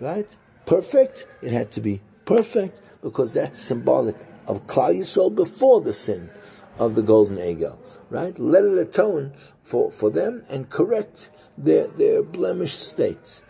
right? 0.00 0.30
Perfect. 0.66 1.26
It 1.42 1.50
had 1.50 1.72
to 1.72 1.80
be 1.80 2.00
perfect 2.24 2.80
because 3.02 3.32
that's 3.32 3.60
symbolic 3.60 4.16
of 4.46 4.66
Klal 4.66 4.96
Yisrael 4.96 5.34
before 5.34 5.80
the 5.80 5.92
sin 5.92 6.30
of 6.78 6.94
the 6.94 7.02
golden 7.02 7.36
egel, 7.36 7.78
right? 8.10 8.38
Let 8.38 8.64
it 8.64 8.78
atone 8.78 9.32
for, 9.62 9.90
for 9.90 10.10
them 10.10 10.44
and 10.48 10.70
correct 10.70 11.30
their, 11.58 11.88
their 11.88 12.22
blemished 12.22 12.78
states 12.78 13.42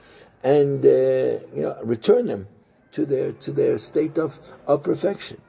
and, 0.42 0.84
uh, 0.84 0.88
you 1.54 1.62
know, 1.62 1.78
return 1.82 2.26
them 2.26 2.48
to 2.92 3.06
their, 3.06 3.32
to 3.32 3.52
their 3.52 3.78
state 3.78 4.18
of, 4.18 4.38
of 4.66 4.82
perfection 4.82 5.40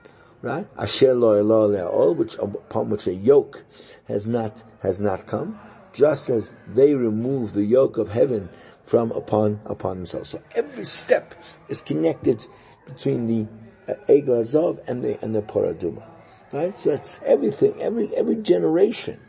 right? 0.43 0.67
Asher 0.77 1.15
lo 1.15 1.41
le'ol, 1.41 2.15
which 2.15 2.35
upon 2.37 2.89
which 2.89 3.07
a 3.07 3.13
yoke 3.13 3.63
has 4.07 4.27
not 4.27 4.61
has 4.81 4.99
not 4.99 5.25
come, 5.25 5.59
just 5.93 6.29
as 6.29 6.51
they 6.67 6.93
remove 6.93 7.53
the 7.53 7.63
yoke 7.63 7.97
of 7.97 8.09
heaven 8.09 8.49
from 8.85 9.11
upon 9.13 9.59
upon 9.65 9.97
themselves. 9.97 10.29
So 10.29 10.41
every 10.53 10.83
step 10.83 11.33
is 11.69 11.81
connected 11.81 12.45
between 12.85 13.27
the 13.27 13.47
uh, 13.91 13.95
Egel 14.07 14.79
and 14.87 15.03
the 15.03 15.23
and 15.23 15.33
the 15.33 15.41
Paraduma, 15.41 16.07
right? 16.51 16.77
So 16.77 16.91
that's 16.91 17.19
everything. 17.25 17.81
Every 17.81 18.15
every 18.15 18.35
generation 18.35 19.19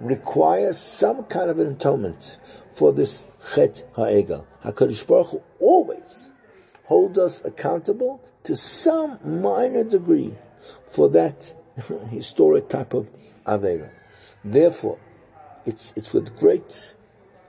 requires 0.00 0.78
some 0.78 1.24
kind 1.24 1.50
of 1.50 1.58
an 1.58 1.72
atonement 1.72 2.38
for 2.72 2.92
this 2.94 3.26
chet 3.54 3.88
ha'egel. 3.96 4.46
HaKadosh 4.64 5.06
Baruch 5.06 5.28
Hu 5.28 5.42
always 5.58 6.30
hold 6.84 7.18
us 7.18 7.44
accountable 7.44 8.22
to 8.44 8.56
some 8.56 9.18
minor 9.22 9.84
degree 9.84 10.34
for 10.90 11.08
that 11.10 11.54
historic 12.10 12.68
type 12.68 12.94
of 12.94 13.08
Avera. 13.46 13.90
Therefore, 14.44 14.98
it's, 15.66 15.92
it's 15.96 16.12
with 16.12 16.36
great 16.38 16.94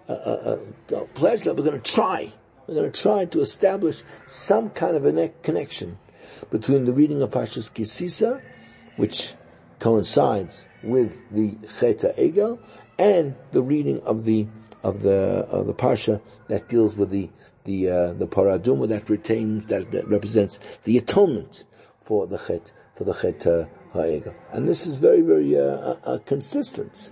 uh, 0.08 0.14
uh, 0.14 0.60
uh, 0.94 1.00
pleasure 1.14 1.54
we're 1.54 1.64
going 1.64 1.82
to 1.82 1.92
try. 1.92 2.32
We're 2.68 2.76
going 2.76 2.92
to 2.92 3.02
try 3.02 3.26
to 3.26 3.42
establish 3.42 4.04
some 4.28 4.70
kind 4.70 4.96
of 4.96 5.06
a 5.06 5.30
connection 5.42 5.98
between 6.50 6.86
the 6.86 6.94
reading 6.94 7.22
of 7.22 7.32
Pashas 7.32 7.72
Kisisa, 7.72 8.42
which 8.98 9.34
coincides 9.80 10.66
with 10.84 11.20
the 11.32 11.58
Cheta 11.80 12.14
Egel, 12.18 12.60
and 13.00 13.36
the 13.52 13.62
reading 13.62 14.02
of 14.02 14.26
the 14.26 14.48
of 14.84 15.02
the 15.02 15.46
of 15.50 15.68
the 15.68 15.74
parsha 15.74 16.22
that 16.48 16.68
deals 16.68 16.96
with 16.96 17.10
the 17.10 17.30
the 17.66 17.90
uh, 17.90 18.14
the 18.14 18.28
paraduma 18.28 18.88
that 18.88 19.10
retains 19.10 19.68
that, 19.68 19.92
that 19.92 20.08
represents 20.08 20.60
the 20.84 20.98
atonement 20.98 21.64
for 22.04 22.28
the 22.28 22.38
chet 22.38 22.72
for 22.96 23.04
the 23.04 23.14
chet 23.14 23.46
uh, 23.46 23.66
and 23.94 24.68
this 24.68 24.88
is 24.88 24.96
very 24.96 25.22
very 25.22 25.58
uh, 25.58 25.62
uh, 25.62 25.98
uh 26.06 26.18
consistent 26.26 27.12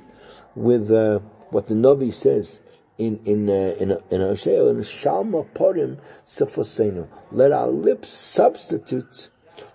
with 0.56 0.90
uh, 0.92 1.20
what 1.50 1.68
the 1.68 1.74
Navi 1.74 2.12
says 2.12 2.62
in 2.98 3.20
in 3.26 3.50
uh, 3.50 3.76
in 3.80 3.92
in 4.12 4.22
Hosea 4.22 4.68
in 4.68 4.78
Shalma 4.78 5.48
Porim 5.54 6.00
Sefosenu. 6.26 7.08
Let 7.32 7.52
our 7.52 7.70
lips 7.70 8.10
substitute 8.10 9.30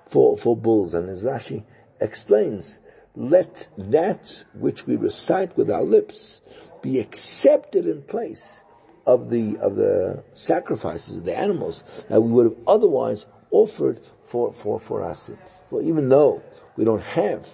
for 0.06 0.36
for 0.36 0.56
bulls, 0.56 0.94
and 0.94 1.08
as 1.08 1.24
Rashi 1.24 1.64
explains, 2.00 2.80
let 3.16 3.68
that 3.78 4.44
which 4.54 4.86
we 4.86 4.96
recite 4.96 5.56
with 5.56 5.70
our 5.70 5.82
lips 5.82 6.42
be 6.84 7.00
accepted 7.00 7.86
in 7.86 8.02
place 8.02 8.62
of 9.06 9.30
the 9.30 9.56
of 9.58 9.74
the 9.76 10.22
sacrifices, 10.34 11.22
the 11.22 11.36
animals 11.36 11.82
that 12.10 12.20
we 12.20 12.30
would 12.30 12.44
have 12.44 12.58
otherwise 12.66 13.24
offered 13.50 14.00
for 14.22 14.52
for 14.52 14.78
for 14.78 15.02
our 15.02 15.14
sins. 15.14 15.62
For 15.70 15.80
even 15.80 16.10
though 16.10 16.42
we 16.76 16.84
don't 16.84 17.02
have 17.02 17.48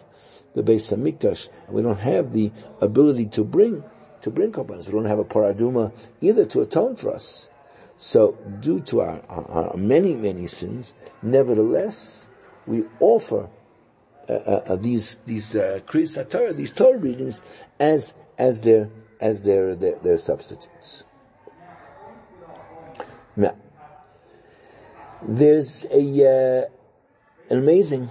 the 0.55 0.65
Beis 0.65 0.91
Hamikdash, 0.93 1.49
and 1.69 1.77
we 1.77 1.83
don't 1.83 2.01
have 2.01 2.33
the 2.33 2.51
ability 2.81 3.27
to 3.27 3.45
bring 3.45 3.85
to 4.23 4.31
bring 4.31 4.51
korbanos, 4.51 4.87
we 4.87 4.93
don't 4.93 5.05
have 5.05 5.21
a 5.21 5.25
paraduma 5.25 5.93
either 6.21 6.45
to 6.47 6.63
atone 6.63 6.97
for 6.97 7.15
us. 7.15 7.49
So, 7.97 8.37
due 8.61 8.81
to 8.81 9.01
our, 9.03 9.21
our, 9.29 9.71
our 9.71 9.77
many 9.77 10.15
many 10.15 10.49
sins, 10.49 10.95
nevertheless, 11.23 12.27
we 12.67 12.85
offer 12.99 13.49
uh, 14.29 14.33
uh, 14.33 14.63
uh, 14.67 14.77
these 14.77 15.19
these 15.25 15.55
uh, 15.55 15.81
Torah, 15.87 16.53
these 16.53 16.73
Torah 16.73 16.99
readings 16.99 17.43
as 17.79 18.15
as 18.39 18.63
their 18.63 18.91
as 19.21 19.43
their 19.43 19.75
their, 19.75 19.97
their 19.97 20.17
substitutes. 20.19 21.05
Now, 23.37 23.57
there's 25.23 25.85
a 25.91 26.03
uh, 26.25 26.69
an 27.51 27.59
amazing 27.59 28.09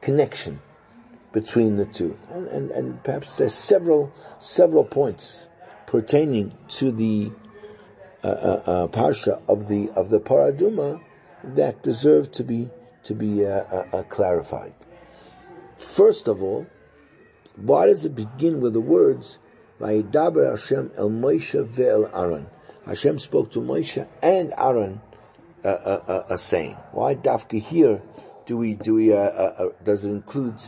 connection 0.00 0.60
between 1.32 1.76
the 1.76 1.86
two, 1.86 2.18
and, 2.30 2.48
and, 2.48 2.70
and 2.70 3.04
perhaps 3.04 3.36
there's 3.36 3.54
several 3.54 4.12
several 4.38 4.84
points 4.84 5.48
pertaining 5.86 6.56
to 6.68 6.90
the 6.90 7.30
uh, 8.22 8.26
uh, 8.26 8.62
uh, 8.66 8.86
parsha 8.88 9.40
of 9.48 9.68
the 9.68 9.90
of 9.96 10.10
the 10.10 10.20
paraduma 10.20 11.00
that 11.42 11.82
deserve 11.82 12.30
to 12.32 12.44
be 12.44 12.68
to 13.02 13.14
be 13.14 13.44
uh, 13.44 13.50
uh, 13.50 14.02
clarified. 14.04 14.74
First 15.76 16.28
of 16.28 16.42
all, 16.42 16.66
why 17.56 17.86
does 17.86 18.04
it 18.04 18.14
begin 18.14 18.60
with 18.60 18.74
the 18.74 18.80
words 18.80 19.38
Vayidaber 19.80 20.50
Hashem 20.50 20.92
el 20.96 21.10
Moshe 21.10 21.64
ve'el 21.66 22.10
Aaron? 22.12 22.46
Hashem 22.86 23.18
spoke 23.18 23.50
to 23.52 23.60
Moshe 23.60 24.06
and 24.22 24.52
Aaron 24.56 25.00
uh, 25.64 25.68
uh, 25.68 26.24
uh, 26.28 26.36
saying. 26.36 26.76
Why 26.92 27.14
dafka 27.14 27.60
here 27.60 28.02
do 28.46 28.56
we 28.58 28.74
do 28.74 28.94
we 28.94 29.12
uh, 29.12 29.16
uh, 29.16 29.54
uh, 29.58 29.68
does 29.84 30.04
it 30.04 30.08
include 30.08 30.62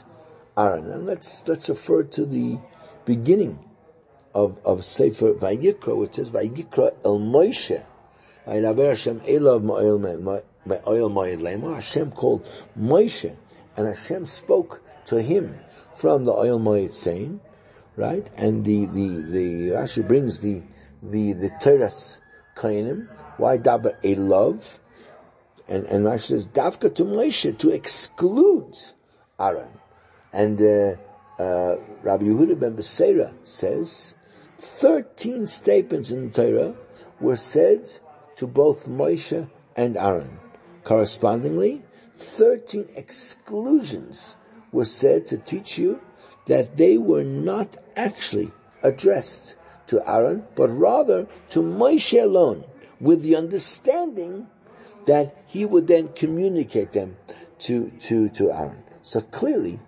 Aaron? 0.57 0.91
And 0.91 1.07
let's 1.07 1.47
let's 1.47 1.69
refer 1.69 2.05
to 2.05 2.25
the 2.25 2.59
beginning 3.05 3.59
of 4.35 4.59
of 4.65 4.85
Sefer 4.85 5.35
Vayikra, 5.35 5.97
which 5.97 6.15
says 6.15 6.31
Vayikra 6.31 6.95
el 7.05 7.19
Moshe. 7.19 7.85
Vayidaber 8.47 8.89
Hashem 8.89 9.21
elav 9.21 9.63
ma'oil 9.63 10.43
ma'oil 10.67 11.75
Hashem 11.75 12.13
called 12.13 12.47
Moshe, 12.79 13.35
and 13.77 13.87
Hashem 13.87 14.27
spoke 14.27 14.83
to 15.07 15.21
him 15.21 15.59
from 15.95 16.25
the 16.25 16.33
oil 16.33 16.59
moed 16.59 16.93
saying, 16.93 17.41
right? 17.97 18.27
And 18.37 18.65
the, 18.65 18.87
the, 18.87 19.23
the, 19.23 19.69
Rashi 19.71 20.07
brings 20.07 20.39
the, 20.39 20.63
the, 21.03 21.33
the 21.33 21.51
teres 21.61 22.19
kainim. 22.57 23.09
Why 23.37 23.59
dabar 23.59 23.97
a 24.03 24.15
love? 24.15 24.79
And, 25.69 25.87
and 25.87 26.05
Rashi 26.05 26.29
says, 26.29 26.49
dafka 26.49 26.95
to 26.97 27.05
Moshe, 27.05 27.57
to 27.59 27.71
exclude 27.71 28.77
Aaron. 29.39 29.69
And, 30.33 30.61
uh, 30.61 30.97
uh, 31.43 31.77
Rabbi 32.03 32.25
Yehuda 32.25 32.59
ben 32.59 32.77
Beseira 32.77 33.33
says, 33.43 34.15
13 34.59 35.47
statements 35.47 36.11
in 36.11 36.31
the 36.31 36.31
Torah 36.31 36.75
were 37.21 37.37
said 37.37 37.91
to 38.37 38.47
both 38.47 38.89
Moshe 38.89 39.49
and 39.77 39.97
Aaron. 39.97 40.39
Correspondingly, 40.85 41.83
13 42.17 42.89
exclusions 42.95 44.37
were 44.71 44.85
said 44.85 45.27
to 45.29 45.39
teach 45.39 45.79
you 45.79 46.01
that 46.47 46.77
they 46.77 46.99
were 46.99 47.25
not 47.25 47.77
actually 47.97 48.51
addressed 48.83 49.57
to 49.87 50.09
Aaron, 50.09 50.45
but 50.55 50.69
rather 50.69 51.27
to 51.51 51.61
Moshe 51.61 52.21
alone, 52.21 52.65
with 53.01 53.23
the 53.23 53.37
understanding 53.37 54.47
that 55.07 55.37
he 55.47 55.65
would 55.65 55.87
then 55.87 56.09
communicate 56.15 56.93
them 56.93 57.17
to, 57.59 57.91
to, 58.01 58.29
to 58.31 58.51
Aaron. 58.51 58.85
So 59.03 59.21
clearly, 59.21 59.81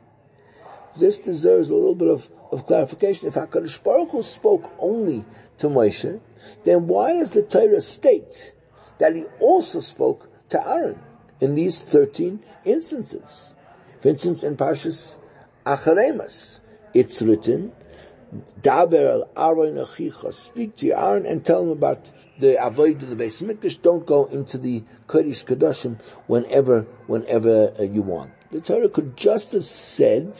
this 0.98 1.18
deserves 1.18 1.70
a 1.70 1.74
little 1.74 1.94
bit 1.94 2.08
of, 2.08 2.28
of 2.52 2.66
clarification. 2.66 3.28
If 3.28 3.34
HaKadosh 3.34 3.82
Baruch 3.82 4.10
Hu 4.10 4.22
spoke 4.22 4.72
only 4.78 5.24
to 5.58 5.68
Moshe, 5.68 6.20
then 6.64 6.86
why 6.86 7.14
does 7.14 7.30
the 7.30 7.42
Torah 7.42 7.80
state 7.80 8.52
that 8.98 9.14
he 9.14 9.24
also 9.40 9.80
spoke 9.80 10.28
to 10.50 10.68
Aaron 10.68 11.00
in 11.40 11.54
these 11.54 11.80
13 11.80 12.44
instances? 12.64 13.54
For 14.00 14.08
instance, 14.08 14.42
in 14.42 14.56
Parshas 14.56 15.16
Acharemas, 15.66 16.60
it's 16.92 17.22
written, 17.22 17.72
Daber 18.60 19.10
al 19.10 19.30
Aaron 19.36 19.76
achicha, 19.76 20.32
speak 20.32 20.76
to 20.76 20.90
Aaron 20.90 21.24
and 21.24 21.44
tell 21.44 21.62
him 21.62 21.70
about 21.70 22.10
the 22.38 22.62
avoid 22.64 23.02
of 23.02 23.08
the 23.08 23.16
Beis 23.16 23.42
Mikdash. 23.42 23.80
Don't 23.80 24.04
go 24.04 24.26
into 24.26 24.58
the 24.58 24.82
Kodesh 25.06 25.44
Kedoshim 25.44 26.00
whenever, 26.26 26.82
whenever 27.06 27.72
uh, 27.78 27.82
you 27.82 28.02
want. 28.02 28.32
The 28.50 28.60
Torah 28.60 28.88
could 28.88 29.16
just 29.16 29.52
have 29.52 29.64
said, 29.64 30.38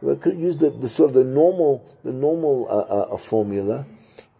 we 0.00 0.16
could 0.16 0.38
use 0.38 0.58
the, 0.58 0.70
the 0.70 0.88
sort 0.88 1.10
of 1.10 1.14
the 1.14 1.24
normal, 1.24 1.84
the 2.04 2.12
normal 2.12 2.66
uh, 2.70 3.14
uh, 3.14 3.16
formula 3.16 3.86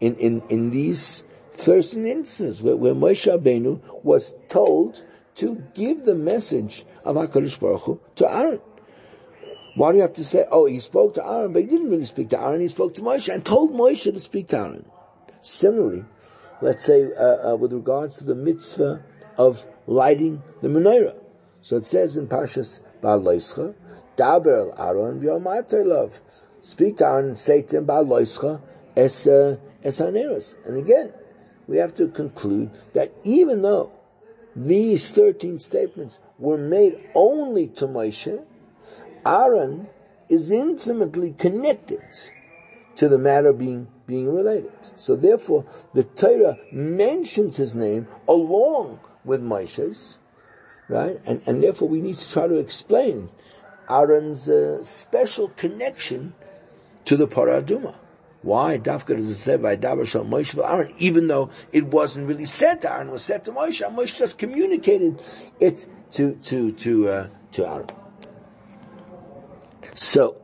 in, 0.01 0.15
in, 0.17 0.43
in 0.49 0.71
these 0.71 1.25
first 1.53 1.95
instances 1.95 2.63
where, 2.63 2.77
where 2.77 2.95
Moshe 2.95 3.27
Rabbeinu 3.31 3.83
was 4.05 4.35
told 4.49 5.05
to 5.37 5.63
give 5.75 6.05
the 6.05 6.15
message 6.15 6.85
of 7.05 7.17
HaKadosh 7.17 7.61
Baruch 7.61 7.83
Hu 7.83 8.01
to 8.17 8.33
Aaron. 8.33 8.61
Why 9.79 9.93
do 9.93 9.99
you 9.99 10.03
have 10.03 10.15
to 10.15 10.25
say, 10.25 10.45
oh, 10.51 10.67
he 10.67 10.81
spoke 10.81 11.15
to 11.15 11.25
Aaron, 11.25 11.53
but 11.53 11.63
he 11.63 11.69
didn't 11.69 11.89
really 11.89 12.05
speak 12.05 12.31
to 12.31 12.41
Aaron, 12.41 12.61
he 12.61 12.67
spoke 12.67 12.97
to 12.97 13.01
Moshe 13.01 13.33
and 13.33 13.45
told 13.45 13.73
Moshe 13.73 14.13
to 14.13 14.19
speak 14.19 14.49
to 14.49 14.59
Aaron. 14.59 14.91
Similarly, 15.41 16.05
let's 16.61 16.85
say, 16.85 17.05
uh, 17.17 17.53
uh, 17.53 17.57
with 17.57 17.73
regards 17.73 18.17
to 18.17 18.25
the 18.25 18.35
mitzvah 18.35 19.05
of 19.37 19.65
lighting 19.87 20.43
the 20.63 20.69
menorah. 20.69 21.15
So 21.63 21.77
it 21.77 21.87
says 21.87 22.17
in 22.17 22.27
Pashas 22.27 22.81
Baal 23.01 23.21
Loischa, 23.21 23.73
Daber 24.17 24.73
el 24.77 24.85
Aaron 24.85 25.21
v'yomatei. 25.21 26.11
Speak 26.61 26.97
to 26.97 27.07
Aaron 27.07 27.27
and 27.27 27.39
say 27.39 27.63
to 27.63 27.77
him, 27.77 27.85
Baal 27.85 28.05
Loischa 28.05 28.61
es, 28.97 29.29
es 29.29 30.01
And 30.01 30.77
again, 30.77 31.13
we 31.69 31.77
have 31.77 31.95
to 31.95 32.09
conclude 32.09 32.73
that 32.95 33.13
even 33.23 33.63
though 33.63 33.93
these 34.57 35.13
13 35.13 35.61
statements 35.61 36.19
were 36.37 36.59
made 36.59 36.99
only 37.15 37.69
to 37.69 37.87
Moshe, 37.87 38.45
Aaron 39.29 39.89
is 40.31 40.51
intimately 40.51 41.35
connected 41.39 42.03
to 42.97 43.09
the 43.09 43.19
matter 43.19 43.53
being, 43.53 43.89
being 44.07 44.35
related. 44.35 44.73
So 44.97 45.17
therefore, 45.17 45.67
the 45.93 46.05
Torah 46.05 46.59
mentions 46.73 47.57
his 47.57 47.75
name 47.75 48.09
along 48.27 49.01
with 49.25 49.43
Moshe's, 49.43 50.19
right? 50.89 51.21
And, 51.27 51.43
and 51.47 51.63
therefore 51.63 51.89
we 51.89 52.01
need 52.01 52.17
to 52.17 52.33
try 52.33 52.49
to 52.49 52.57
explain 52.57 53.29
Aaron's 53.91 54.49
uh, 54.49 54.83
special 54.83 55.49
connection 55.51 56.33
to 57.05 57.17
the 57.17 57.29
Paraduma. 57.29 57.95
Why 58.43 58.79
Dafka 58.79 59.17
does 59.17 59.29
it 59.29 59.35
say 59.35 59.57
by 59.57 59.77
Dabar 59.77 60.05
Moshe 60.25 60.57
Aaron, 60.65 60.95
even 60.99 61.27
though 61.27 61.51
it 61.73 61.87
wasn't 61.87 62.29
really 62.29 62.45
said 62.47 62.81
to 62.83 62.93
Aaron, 62.93 63.11
was 63.11 63.23
said 63.23 63.45
to 63.45 63.53
Moshe. 63.53 63.83
Moshe 63.95 64.17
just 64.17 64.39
communicated 64.39 65.21
it 65.59 65.87
to 66.13 66.35
to 66.45 66.71
to 66.73 67.09
uh, 67.09 67.29
to 67.53 67.67
Aaron. 67.67 67.89
So 69.99 70.37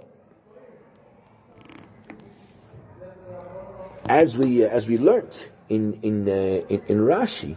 as 4.06 4.36
we 4.36 4.64
uh, 4.64 4.68
as 4.68 4.88
we 4.88 4.98
learnt 4.98 5.52
in 5.68 6.00
in, 6.02 6.28
uh, 6.28 6.66
in, 6.68 6.82
in 6.88 6.98
Rashi, 6.98 7.56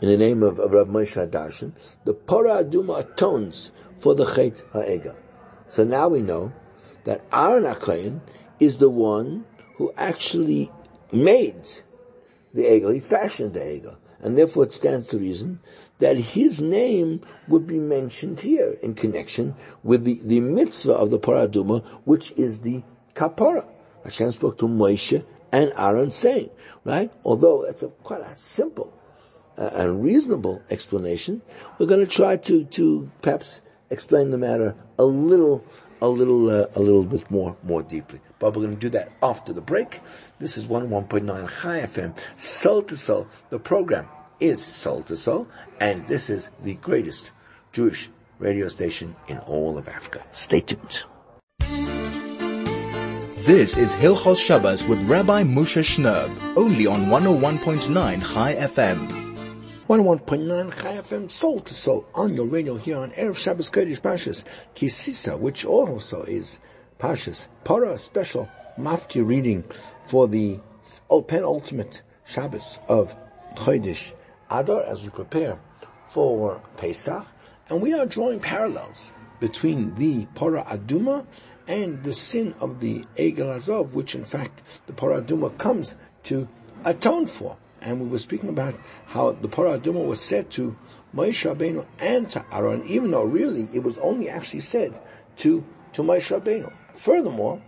in 0.00 0.08
the 0.08 0.16
name 0.16 0.44
of, 0.44 0.60
of 0.60 0.72
Rav 0.72 0.86
Moshe 0.86 1.28
Darshan, 1.28 1.72
the 2.04 2.14
Para 2.14 2.62
Aduma 2.62 3.00
atones 3.00 3.72
for 3.98 4.14
the 4.14 4.32
Chet 4.32 4.62
Ha'ega. 4.72 5.16
So 5.66 5.82
now 5.82 6.08
we 6.08 6.20
know 6.20 6.52
that 7.02 7.24
Aaron 7.32 7.64
HaKohen 7.64 8.20
is 8.60 8.78
the 8.78 8.88
one 8.88 9.44
who 9.74 9.92
actually 9.96 10.70
made 11.10 11.68
the 12.54 12.62
Egel, 12.62 12.94
he 12.94 13.00
fashioned 13.00 13.54
the 13.54 13.60
Egel. 13.60 13.96
And 14.20 14.36
therefore 14.36 14.64
it 14.64 14.72
stands 14.72 15.08
to 15.08 15.18
reason 15.18 15.60
that 15.98 16.16
his 16.16 16.60
name 16.60 17.20
would 17.46 17.66
be 17.66 17.78
mentioned 17.78 18.40
here 18.40 18.76
in 18.82 18.94
connection 18.94 19.54
with 19.82 20.04
the, 20.04 20.20
the 20.22 20.40
mitzvah 20.40 20.92
of 20.92 21.10
the 21.10 21.18
Paraduma, 21.18 21.84
which 22.04 22.32
is 22.32 22.60
the 22.60 22.82
Kapara. 23.14 23.66
Hashem 24.04 24.32
spoke 24.32 24.58
to 24.58 24.66
Moshe 24.66 25.24
and 25.52 25.72
Aaron 25.76 26.10
saying, 26.10 26.50
right? 26.84 27.12
Although 27.24 27.64
that's 27.66 27.82
a, 27.82 27.88
quite 27.88 28.20
a 28.20 28.36
simple 28.36 28.92
uh, 29.56 29.70
and 29.74 30.02
reasonable 30.02 30.62
explanation, 30.70 31.42
we're 31.78 31.86
going 31.86 32.04
to 32.04 32.10
try 32.10 32.36
to, 32.36 32.64
to 32.64 33.10
perhaps 33.22 33.60
explain 33.90 34.30
the 34.30 34.38
matter 34.38 34.74
a 34.98 35.04
little, 35.04 35.64
a 36.00 36.08
little, 36.08 36.50
uh, 36.50 36.66
a 36.74 36.80
little 36.80 37.04
bit 37.04 37.30
more, 37.30 37.56
more 37.62 37.82
deeply. 37.82 38.20
But 38.38 38.54
we're 38.54 38.62
going 38.62 38.76
to 38.76 38.80
do 38.80 38.90
that 38.90 39.10
after 39.22 39.52
the 39.52 39.60
break. 39.60 40.00
This 40.38 40.56
is 40.56 40.66
101.9 40.66 41.60
Chai 41.60 41.80
FM, 41.80 42.16
Soul 42.40 42.82
to 42.84 42.96
Soul. 42.96 43.26
The 43.50 43.58
program 43.58 44.08
is 44.38 44.64
Soul 44.64 45.02
to 45.04 45.16
Soul, 45.16 45.48
and 45.80 46.06
this 46.06 46.30
is 46.30 46.50
the 46.62 46.74
greatest 46.74 47.32
Jewish 47.72 48.10
radio 48.38 48.68
station 48.68 49.16
in 49.26 49.38
all 49.38 49.76
of 49.76 49.88
Africa. 49.88 50.24
Stay 50.30 50.60
tuned. 50.60 51.04
This 53.44 53.76
is 53.78 53.94
Hilchos 53.94 54.44
Shabbos 54.44 54.84
with 54.84 55.02
Rabbi 55.08 55.42
Moshe 55.42 55.82
Shnerb, 55.82 56.56
only 56.56 56.86
on 56.86 57.06
101.9 57.06 58.34
Chai 58.34 58.54
FM. 58.54 59.08
101.9 59.88 60.82
Chai 60.82 60.96
FM, 60.96 61.24
oh 61.24 61.28
Soul 61.28 61.60
to 61.60 61.72
Soul, 61.72 62.06
on 62.14 62.36
your 62.36 62.44
radio 62.44 62.76
here 62.76 62.98
on 62.98 63.10
Erev 63.12 63.36
Shabbos 63.36 63.70
Kodesh 63.70 64.02
Pashas, 64.02 64.44
Kisisa, 64.74 65.38
which 65.38 65.64
also 65.64 66.24
is 66.24 66.58
Pashas, 66.98 67.46
Para, 67.62 67.96
special 67.96 68.48
Mafti 68.76 69.24
reading 69.24 69.64
for 70.06 70.26
the 70.26 70.58
penultimate 71.28 72.02
Shabbos 72.24 72.80
of 72.88 73.14
Chodesh 73.54 74.12
Adar 74.50 74.82
as 74.82 75.02
we 75.04 75.10
prepare 75.10 75.60
for 76.08 76.60
Pesach, 76.76 77.24
and 77.68 77.80
we 77.80 77.94
are 77.94 78.04
drawing 78.04 78.40
parallels 78.40 79.12
between 79.38 79.94
the 79.94 80.26
Para 80.34 80.64
Aduma 80.64 81.24
and 81.68 82.02
the 82.02 82.12
sin 82.12 82.54
of 82.60 82.80
the 82.80 83.04
Egel 83.16 83.54
Azov, 83.54 83.94
which 83.94 84.16
in 84.16 84.24
fact 84.24 84.60
the 84.86 84.92
Para 84.92 85.22
Aduma 85.22 85.56
comes 85.56 85.94
to 86.24 86.48
atone 86.84 87.26
for. 87.26 87.56
And 87.80 88.00
we 88.00 88.08
were 88.08 88.18
speaking 88.18 88.48
about 88.48 88.74
how 89.06 89.32
the 89.32 89.46
Para 89.46 89.78
Aduma 89.78 90.04
was 90.04 90.20
said 90.20 90.50
to 90.52 90.76
Moshe 91.14 91.48
Rabbeinu 91.48 91.86
and 92.00 92.28
to 92.30 92.44
Aaron, 92.52 92.82
even 92.88 93.12
though 93.12 93.24
really 93.24 93.68
it 93.72 93.84
was 93.84 93.98
only 93.98 94.28
actually 94.28 94.60
said 94.60 95.00
to, 95.36 95.64
to 95.92 96.02
Moshe 96.02 96.36
Rabbeinu. 96.36 96.72
Furthermore, 96.98 97.62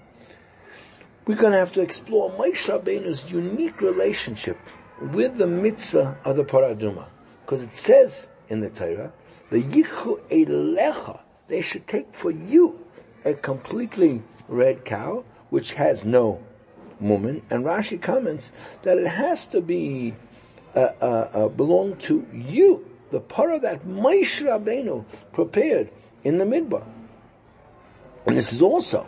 we're 1.24 1.36
going 1.36 1.52
to 1.52 1.58
have 1.58 1.72
to 1.72 1.80
explore 1.80 2.32
Moshe 2.32 2.66
Rabbeinu's 2.66 3.30
unique 3.30 3.80
relationship 3.80 4.58
with 5.00 5.38
the 5.38 5.46
mitzvah 5.46 6.18
of 6.24 6.36
the 6.36 6.44
paraduma. 6.44 7.06
Because 7.44 7.62
it 7.62 7.76
says 7.76 8.26
in 8.48 8.60
the 8.60 8.70
Torah, 8.70 9.12
the 9.50 9.62
yichu 9.62 10.20
elecha, 10.30 11.20
they 11.46 11.60
should 11.60 11.86
take 11.86 12.12
for 12.12 12.32
you 12.32 12.84
a 13.24 13.34
completely 13.34 14.22
red 14.48 14.84
cow, 14.84 15.24
which 15.50 15.74
has 15.74 16.04
no 16.04 16.42
woman. 16.98 17.42
And 17.50 17.64
Rashi 17.64 18.02
comments 18.02 18.50
that 18.82 18.98
it 18.98 19.06
has 19.06 19.46
to 19.48 19.60
be, 19.60 20.16
uh, 20.74 20.90
uh, 21.00 21.04
uh, 21.04 21.48
belong 21.48 21.98
to 21.98 22.26
you, 22.34 22.84
the 23.12 23.20
para 23.20 23.60
that 23.60 23.86
Moshe 23.86 24.44
Rabbeinu 24.44 25.04
prepared 25.32 25.92
in 26.24 26.38
the 26.38 26.44
midbar. 26.44 26.84
And 28.26 28.36
this 28.36 28.52
is 28.52 28.60
also 28.60 29.06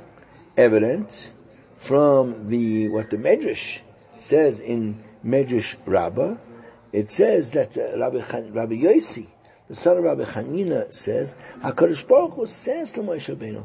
evident 0.57 1.33
from 1.77 2.49
the, 2.49 2.89
what 2.89 3.11
the 3.11 3.17
Medrash 3.17 3.79
says 4.17 4.61
in 4.61 5.03
Medrash 5.25 5.77
Rabbah, 5.87 6.37
it 6.93 7.11
says 7.11 7.53
that 7.53 7.77
uh, 7.77 7.99
Rabbi, 7.99 8.21
Chan, 8.21 8.53
Rabbi 8.53 8.75
Yossi, 8.75 9.27
the 9.69 9.75
son 9.75 9.99
of 9.99 10.05
Rabbi 10.05 10.25
Hanina, 10.25 10.93
says, 10.93 11.35
HaKadosh 11.61 12.07
Baruch 12.07 12.35
Hu 12.35 12.47
says 12.47 12.93
to 12.93 13.01
Moshe 13.01 13.35
Rabbeinu, 13.35 13.65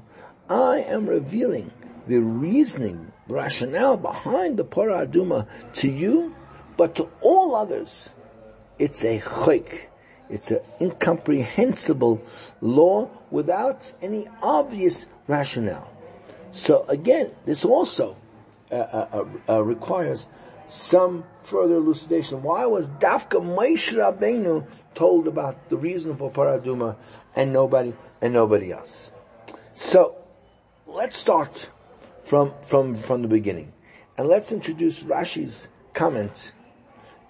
I 0.49 0.79
am 0.79 1.07
revealing 1.07 1.71
the 2.07 2.19
reasoning, 2.19 3.11
rationale 3.27 3.97
behind 3.97 4.57
the 4.57 4.63
Parah 4.63 5.07
Aduma 5.07 5.47
to 5.73 5.89
you, 5.89 6.33
but 6.77 6.95
to 6.95 7.09
all 7.21 7.55
others, 7.55 8.09
it's 8.79 9.03
a 9.03 9.19
chayk. 9.19 9.87
It's 10.29 10.51
an 10.51 10.59
incomprehensible 10.79 12.21
law 12.61 13.09
without 13.31 13.91
any 14.01 14.27
obvious 14.41 15.07
rationale. 15.27 15.96
So 16.51 16.85
again, 16.87 17.31
this 17.45 17.65
also 17.65 18.17
uh, 18.71 18.75
uh, 18.75 19.07
uh, 19.47 19.53
uh 19.53 19.63
requires 19.63 20.27
some 20.67 21.23
further 21.41 21.75
elucidation. 21.75 22.43
Why 22.43 22.65
was 22.65 22.87
Dafka 22.87 23.39
Moshe 23.39 23.93
Rabbeinu 23.95 24.67
told 24.95 25.27
about 25.27 25.69
the 25.69 25.77
reason 25.77 26.17
for 26.17 26.31
Paraduma 26.31 26.97
and 27.35 27.53
nobody 27.53 27.93
and 28.21 28.33
nobody 28.33 28.71
else? 28.71 29.11
So 29.73 30.15
let's 30.85 31.17
start 31.17 31.69
from 32.23 32.53
from 32.63 32.95
from 32.95 33.21
the 33.21 33.27
beginning, 33.27 33.71
and 34.17 34.27
let's 34.27 34.51
introduce 34.51 35.03
Rashi's 35.03 35.67
comment 35.93 36.51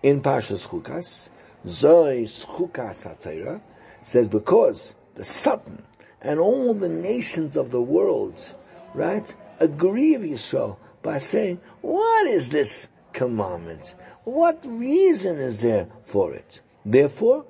in 0.02 0.22
Pashas 0.22 0.68
Chukas. 0.68 1.30
Zoy 1.66 2.24
Chukas 2.24 3.06
Hatayra 3.06 3.62
says 4.04 4.30
because 4.30 4.96
the 5.16 5.26
Satan 5.26 5.84
and 6.22 6.40
all 6.40 6.74
the 6.74 6.90
nations 6.90 7.56
of 7.56 7.72
the 7.72 7.82
world, 7.82 8.56
right, 8.98 9.34
agree 9.60 10.18
with 10.18 10.32
Yisrael 10.32 10.78
by 11.02 11.18
saying, 11.20 11.62
what 11.82 12.28
is 12.28 12.50
this 12.50 12.90
commandment. 13.18 13.96
What 14.26 14.64
reason 14.64 15.40
is 15.40 15.60
there 15.60 15.88
for 16.06 16.34
it? 16.34 16.62
Therefore, 16.86 17.46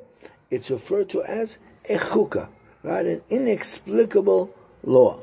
it's 0.50 0.72
referred 0.72 1.10
to 1.10 1.24
as 1.24 1.60
a 1.90 1.98
chukah, 1.98 2.48
right? 2.84 3.06
An 3.06 3.22
inexplicable 3.30 4.56
law. 4.84 5.20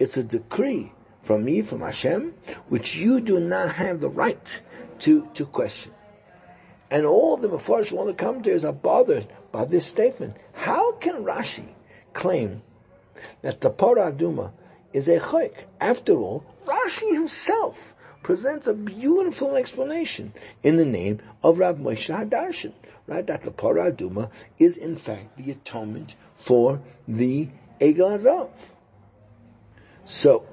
It's 0.00 0.16
a 0.16 0.24
decree 0.24 0.92
from 1.22 1.44
me, 1.44 1.62
from 1.62 1.80
Hashem, 1.80 2.34
which 2.68 2.96
you 2.96 3.20
do 3.20 3.38
not 3.38 3.76
have 3.76 4.00
the 4.00 4.10
right 4.10 4.60
to, 5.00 5.28
to 5.34 5.46
question. 5.46 5.92
And 6.90 7.06
all 7.06 7.36
the 7.36 7.48
Mepharsh 7.48 7.92
want 7.92 8.08
to 8.08 8.14
come 8.14 8.42
to 8.42 8.50
commentators 8.50 8.64
are 8.64 8.72
bothered 8.72 9.28
by 9.52 9.64
this 9.64 9.86
statement. 9.86 10.36
How 10.52 10.92
can 10.92 11.24
Rashi 11.24 11.68
claim 12.12 12.62
that 13.42 13.60
the 13.60 13.70
Paraduma 13.70 14.52
is 14.94 15.08
a 15.08 15.18
chayk? 15.18 15.64
After 15.80 16.14
all, 16.14 16.44
Rashi 16.64 17.12
himself 17.12 17.94
presents 18.22 18.66
a 18.66 18.72
beautiful 18.72 19.56
explanation 19.56 20.32
in 20.62 20.76
the 20.78 20.84
name 20.86 21.20
of 21.42 21.58
Rav 21.58 21.76
Moshe 21.76 22.16
Hadarshan, 22.16 22.72
right? 23.06 23.26
That 23.26 23.42
the 23.42 23.50
Paraduma 23.50 24.30
is 24.58 24.78
in 24.78 24.96
fact 24.96 25.36
the 25.36 25.50
atonement 25.50 26.16
for 26.36 26.80
the 27.06 27.48
Egel 27.80 28.16
Azav. 28.16 28.48
So, 30.06 30.46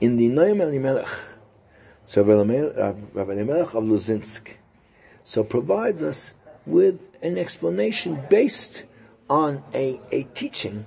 in 0.00 0.16
the 0.16 0.28
Noam 0.28 0.60
Elimelech, 0.60 1.06
so 2.06 2.24
Rav 2.24 3.30
Elimelech 3.30 3.74
of 3.74 3.84
Luzinsk, 3.84 4.54
so 5.22 5.44
provides 5.44 6.02
us 6.02 6.34
with 6.64 7.16
an 7.22 7.36
explanation 7.36 8.24
based 8.30 8.84
on 9.28 9.62
a, 9.74 10.00
a 10.10 10.24
teaching 10.24 10.86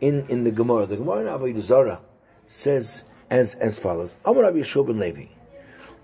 in, 0.00 0.26
in 0.28 0.44
the 0.44 0.50
Gemara. 0.50 0.86
The 0.86 0.96
Gemara 0.96 1.20
in 1.20 1.26
Avodah 1.26 1.60
Zarah 1.60 2.00
says 2.46 3.04
as, 3.30 3.54
as 3.54 3.78
follows. 3.78 4.16
Amar 4.24 4.44
Rabbi 4.44 4.58
Yeshua 4.58 4.86
ben 4.86 4.98
Levi. 4.98 5.26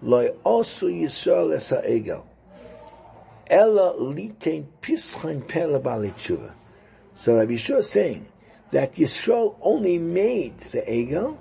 Loi 0.02 0.28
osu 0.44 0.90
Yisrael 0.92 1.55
es 1.55 1.68
ha'egel. 1.70 2.26
Ella 3.48 3.94
litein 3.98 4.66
pischain 4.81 5.46
pele 5.46 5.78
tshuva. 5.78 6.52
So 7.14 7.37
Rabbi 7.37 7.52
Yeshua 7.52 7.78
is 7.78 7.90
saying 7.90 8.26
that 8.70 8.94
Yisrael 8.94 9.57
only 9.61 9.98
made 9.98 10.59
the 10.59 10.81
egel 10.83 11.38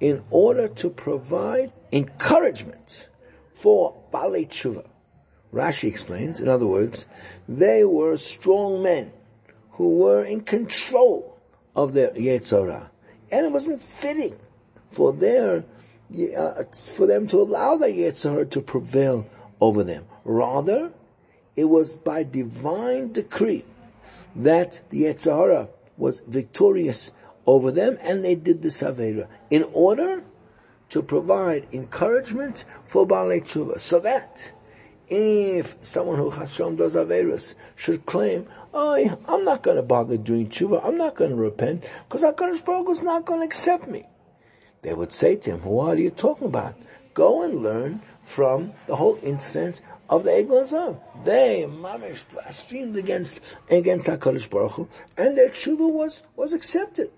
in 0.00 0.24
order 0.30 0.66
to 0.66 0.88
provide 0.88 1.72
encouragement 1.92 3.08
for 3.52 3.94
Baalei 4.12 4.48
Tshuva. 4.48 4.86
Rashi 5.52 5.88
explains, 5.88 6.40
in 6.40 6.48
other 6.48 6.66
words, 6.66 7.06
they 7.48 7.84
were 7.84 8.16
strong 8.16 8.82
men 8.82 9.12
who 9.72 9.98
were 9.98 10.24
in 10.24 10.40
control 10.40 11.29
of 11.74 11.92
their 11.92 12.10
Yetzirah. 12.10 12.90
And 13.30 13.46
it 13.46 13.52
wasn't 13.52 13.80
fitting 13.80 14.36
for 14.90 15.12
their 15.12 15.64
uh, 16.36 16.64
for 16.72 17.06
them 17.06 17.28
to 17.28 17.38
allow 17.38 17.76
the 17.76 17.86
Yetzirah 17.86 18.50
to 18.50 18.60
prevail 18.60 19.26
over 19.60 19.84
them. 19.84 20.06
Rather, 20.24 20.92
it 21.56 21.64
was 21.64 21.96
by 21.96 22.24
divine 22.24 23.12
decree 23.12 23.64
that 24.34 24.80
the 24.90 25.02
Yetzirah 25.02 25.68
was 25.96 26.20
victorious 26.26 27.12
over 27.46 27.70
them 27.70 27.98
and 28.00 28.24
they 28.24 28.34
did 28.34 28.62
the 28.62 28.68
Savera 28.68 29.28
in 29.50 29.64
order 29.72 30.22
to 30.90 31.02
provide 31.02 31.66
encouragement 31.72 32.64
for 32.86 33.06
Baalei 33.06 33.42
Tshuva. 33.42 33.78
So 33.78 34.00
that 34.00 34.52
if 35.08 35.76
someone 35.82 36.16
who 36.16 36.30
Hashem 36.30 36.76
does 36.76 36.94
Averis 36.94 37.54
should 37.76 38.06
claim, 38.06 38.46
oh, 38.72 39.18
I'm 39.28 39.44
not 39.44 39.62
going 39.62 39.76
to 39.76 39.82
bother 39.82 40.16
doing 40.16 40.48
Tshuva, 40.48 40.84
I'm 40.84 40.96
not 40.96 41.14
going 41.14 41.30
to 41.30 41.36
repent, 41.36 41.84
because 42.08 42.22
HaKadosh 42.22 42.64
Baruch 42.64 42.90
is 42.90 43.02
not 43.02 43.24
going 43.24 43.40
to 43.40 43.46
accept 43.46 43.88
me. 43.88 44.04
They 44.82 44.94
would 44.94 45.12
say 45.12 45.36
to 45.36 45.50
him, 45.52 45.64
what 45.64 45.98
are 45.98 46.00
you 46.00 46.10
talking 46.10 46.46
about? 46.46 46.74
Go 47.12 47.42
and 47.42 47.62
learn 47.62 48.02
from 48.24 48.72
the 48.86 48.96
whole 48.96 49.18
incident 49.22 49.82
of 50.08 50.24
the 50.24 50.30
Egel. 50.30 51.00
They, 51.24 51.66
mamish, 51.68 52.24
blasphemed 52.32 52.96
against, 52.96 53.40
against 53.70 54.06
HaKadosh 54.06 54.48
Baruch 54.48 54.72
Hu, 54.72 54.88
and 55.16 55.36
their 55.36 55.50
tshuva 55.50 55.90
was, 55.90 56.22
was 56.36 56.52
accepted. 56.52 57.10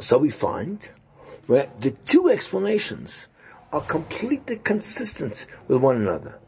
So 0.00 0.18
we 0.18 0.30
find 0.30 0.88
where 1.46 1.70
the 1.78 1.92
two 1.92 2.28
explanations 2.28 3.26
are 3.72 3.80
completely 3.80 4.56
consistent 4.56 5.46
with 5.68 5.78
one 5.78 5.96
another. 5.96 6.38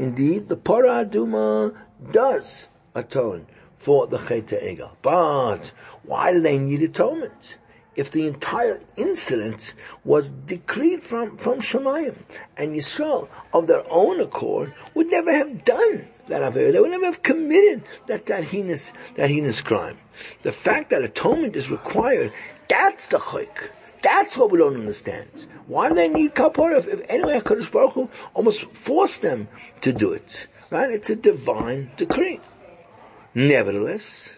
Indeed, 0.00 0.48
the 0.48 0.56
Parah 0.56 1.04
Aduma 1.04 1.76
does 2.10 2.68
atone 2.94 3.46
for 3.76 4.06
the 4.06 4.16
Cheta 4.16 4.56
Egel. 4.56 4.92
But 5.02 5.72
why 6.04 6.32
do 6.32 6.40
they 6.40 6.58
need 6.58 6.82
atonement? 6.82 7.58
if 7.96 8.10
the 8.12 8.26
entire 8.26 8.80
incident 8.96 9.74
was 10.04 10.30
decreed 10.30 11.02
from, 11.02 11.36
from 11.36 11.60
Shemayim. 11.60 12.16
And 12.56 12.74
Yisrael, 12.74 13.28
of 13.52 13.66
their 13.66 13.84
own 13.90 14.20
accord, 14.20 14.72
would 14.94 15.08
never 15.08 15.30
have 15.30 15.66
done 15.66 16.08
that 16.28 16.40
Avera. 16.40 16.72
They 16.72 16.80
would 16.80 16.92
never 16.92 17.04
have 17.04 17.22
committed 17.22 17.82
that, 18.06 18.24
that 18.26 18.44
heinous, 18.44 18.94
that 19.16 19.28
heinous 19.28 19.60
crime. 19.60 19.98
The 20.44 20.52
fact 20.52 20.90
that 20.90 21.02
atonement 21.02 21.56
is 21.56 21.70
required, 21.70 22.32
that's 22.68 23.08
the 23.08 23.18
chayk. 23.18 23.70
That's 24.02 24.36
what 24.36 24.50
we 24.50 24.58
don't 24.58 24.76
understand. 24.76 25.46
Why 25.66 25.88
do 25.88 25.94
they 25.94 26.08
need 26.08 26.34
kapara 26.34 26.78
if, 26.78 26.88
if 26.88 27.04
anyway 27.08 27.40
HaKadosh 27.40 27.70
Baruch 27.70 27.92
Hu 27.92 28.08
almost 28.34 28.64
forced 28.72 29.22
them 29.22 29.48
to 29.82 29.92
do 29.92 30.12
it? 30.12 30.46
Right? 30.70 30.90
It's 30.90 31.10
a 31.10 31.16
divine 31.16 31.90
decree. 31.96 32.40
Nevertheless, 33.34 34.28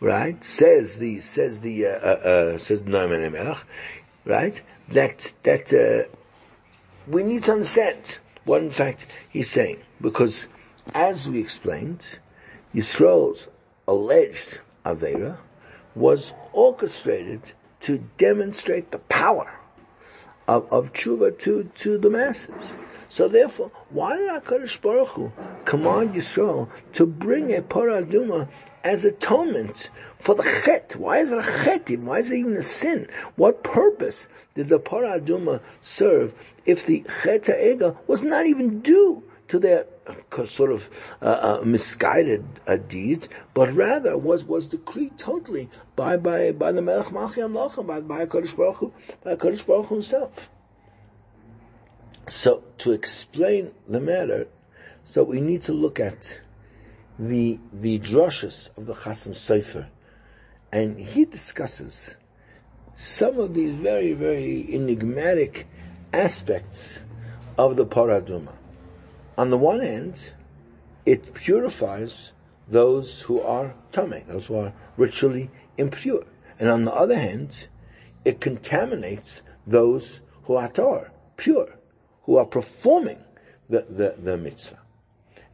right? 0.00 0.42
Says 0.44 0.98
the 0.98 1.20
says 1.20 1.60
the 1.60 1.86
uh, 1.86 1.90
uh, 1.90 1.92
uh, 1.92 2.58
says 2.58 2.82
Noam 2.82 3.14
Elimelech, 3.14 3.64
right? 4.24 4.60
That 4.90 5.32
that 5.44 5.72
uh, 5.72 6.08
we 7.06 7.22
need 7.22 7.44
to 7.44 7.52
understand 7.52 8.18
what 8.44 8.62
in 8.62 8.70
fact 8.70 9.06
he's 9.28 9.50
saying 9.50 9.78
because, 10.00 10.48
as 10.94 11.28
we 11.28 11.40
explained, 11.40 12.02
Yisrael's 12.74 13.48
alleged 13.86 14.60
avera 14.84 15.38
was 15.94 16.32
orchestrated 16.52 17.52
to 17.80 17.98
demonstrate 18.18 18.90
the 18.90 18.98
power 18.98 19.50
of, 20.46 20.70
of 20.72 20.92
tshuva 20.92 21.38
to, 21.38 21.70
to 21.76 21.98
the 21.98 22.10
masses. 22.10 22.72
So 23.10 23.28
therefore, 23.28 23.70
why 23.90 24.16
did 24.16 24.28
HaKadosh 24.28 24.80
Baruch 24.80 25.08
Hu 25.08 25.32
command 25.64 26.14
Yisrael 26.14 26.68
to 26.92 27.06
bring 27.06 27.54
a 27.54 27.62
paraduma 27.62 28.48
as 28.84 29.04
atonement 29.04 29.90
for 30.18 30.34
the 30.34 30.42
chet. 30.64 30.96
Why 30.96 31.18
is 31.18 31.32
it 31.32 31.38
a 31.38 31.42
chet? 31.42 31.90
Why 32.00 32.18
is 32.18 32.30
it 32.30 32.38
even 32.38 32.56
a 32.56 32.62
sin? 32.62 33.08
What 33.36 33.62
purpose 33.62 34.28
did 34.54 34.68
the 34.68 34.78
paraduma 34.78 35.60
serve 35.82 36.34
if 36.64 36.86
the 36.86 37.04
chet 37.22 37.48
ega 37.48 37.96
was 38.06 38.22
not 38.22 38.46
even 38.46 38.80
due 38.80 39.22
to 39.48 39.58
their 39.58 39.84
sort 40.46 40.72
of 40.72 40.88
uh, 41.20 41.58
uh, 41.60 41.64
misguided 41.64 42.44
uh, 42.66 42.76
deeds, 42.76 43.28
but 43.54 43.72
rather 43.74 44.16
was 44.16 44.44
was 44.44 44.68
decreed 44.68 45.18
totally 45.18 45.68
by 45.96 46.16
by 46.16 46.52
by 46.52 46.72
the 46.72 46.82
Melech 46.82 47.06
Malchi 47.06 47.42
Amlocha, 47.42 47.86
by 47.86 48.00
by 48.00 48.26
Hakadosh 48.26 48.56
Baruch 48.56 48.76
Hu, 48.76 48.92
by 49.24 49.36
Hakadosh 49.36 49.66
Baruch 49.66 49.86
Hu 49.86 49.94
himself. 49.96 50.50
So 52.28 52.62
to 52.78 52.92
explain 52.92 53.72
the 53.88 54.00
matter, 54.00 54.48
so 55.02 55.24
we 55.24 55.40
need 55.40 55.62
to 55.62 55.72
look 55.72 55.98
at 55.98 56.40
the 57.18 57.58
the 57.72 57.98
drushes 57.98 58.76
of 58.76 58.86
the 58.86 58.94
Chasam 58.94 59.32
Sofer, 59.32 59.88
and 60.70 60.98
he 60.98 61.24
discusses 61.24 62.16
some 62.94 63.38
of 63.38 63.54
these 63.54 63.76
very 63.76 64.12
very 64.12 64.66
enigmatic 64.74 65.66
aspects 66.12 67.00
of 67.56 67.76
the 67.76 67.86
paraduma. 67.86 68.54
On 69.38 69.50
the 69.50 69.56
one 69.56 69.78
hand, 69.78 70.32
it 71.06 71.32
purifies 71.32 72.32
those 72.66 73.20
who 73.20 73.40
are 73.40 73.76
tamei, 73.92 74.26
those 74.26 74.46
who 74.46 74.56
are 74.56 74.72
ritually 74.96 75.48
impure, 75.76 76.24
and 76.58 76.68
on 76.68 76.84
the 76.84 76.92
other 76.92 77.16
hand, 77.16 77.68
it 78.24 78.40
contaminates 78.40 79.42
those 79.64 80.18
who 80.42 80.56
are 80.56 80.68
tar, 80.68 81.12
pure, 81.36 81.76
who 82.24 82.36
are 82.36 82.46
performing 82.46 83.22
the, 83.70 83.86
the, 83.88 84.16
the 84.20 84.36
mitzvah 84.36 84.80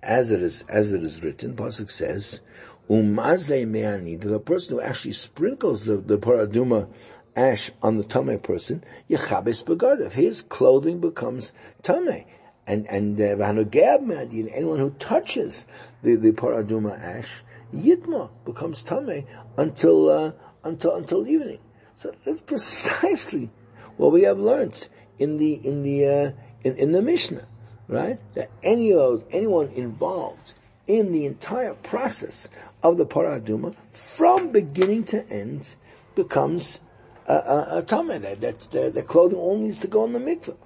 as 0.02 0.30
it 0.30 0.40
is 0.40 0.64
as 0.68 0.92
it 0.92 1.02
is 1.02 1.22
written. 1.22 1.54
Pasuk 1.54 1.90
says, 1.90 2.40
"Umaze 2.88 3.68
me'ani." 3.68 4.16
The 4.16 4.40
person 4.40 4.76
who 4.76 4.80
actually 4.80 5.12
sprinkles 5.12 5.84
the, 5.84 5.98
the 5.98 6.16
paraduma 6.16 6.88
ash 7.36 7.70
on 7.82 7.98
the 7.98 8.04
tame 8.04 8.38
person, 8.38 8.82
yechabes 9.10 9.62
begadav. 9.62 10.12
His 10.12 10.40
clothing 10.40 11.00
becomes 11.00 11.52
tame. 11.82 12.24
And 12.66 12.86
and 12.86 13.20
uh, 13.20 13.36
anyone 13.44 14.78
who 14.78 14.90
touches 14.98 15.66
the 16.02 16.16
the 16.16 16.32
paraduma 16.32 16.98
ash, 16.98 17.28
yitma 17.74 18.30
becomes 18.44 18.82
tame 18.82 19.26
until 19.56 20.08
uh, 20.08 20.32
until 20.62 20.96
until 20.96 21.26
evening. 21.26 21.58
So 21.96 22.14
that's 22.24 22.40
precisely 22.40 23.50
what 23.96 24.12
we 24.12 24.22
have 24.22 24.38
learned 24.38 24.88
in 25.18 25.38
the 25.38 25.52
in 25.54 25.82
the 25.82 26.06
uh, 26.06 26.32
in, 26.62 26.76
in 26.76 26.92
the 26.92 27.02
Mishnah 27.02 27.46
right? 27.88 28.18
That 28.34 28.50
any 28.62 28.92
of 28.92 29.24
anyone 29.30 29.68
involved 29.68 30.54
in 30.86 31.12
the 31.12 31.26
entire 31.26 31.74
process 31.74 32.48
of 32.82 32.98
the 32.98 33.06
paraduma, 33.06 33.74
from 33.92 34.52
beginning 34.52 35.04
to 35.04 35.28
end, 35.30 35.74
becomes 36.14 36.80
a, 37.26 37.34
a, 37.34 37.78
a 37.78 37.82
tameh. 37.82 38.20
That, 38.20 38.40
that 38.40 38.60
the, 38.70 38.90
the 38.90 39.02
clothing 39.02 39.38
only 39.38 39.64
needs 39.64 39.80
to 39.80 39.88
go 39.88 40.04
in 40.04 40.12
the 40.12 40.18
mikveh. 40.18 40.56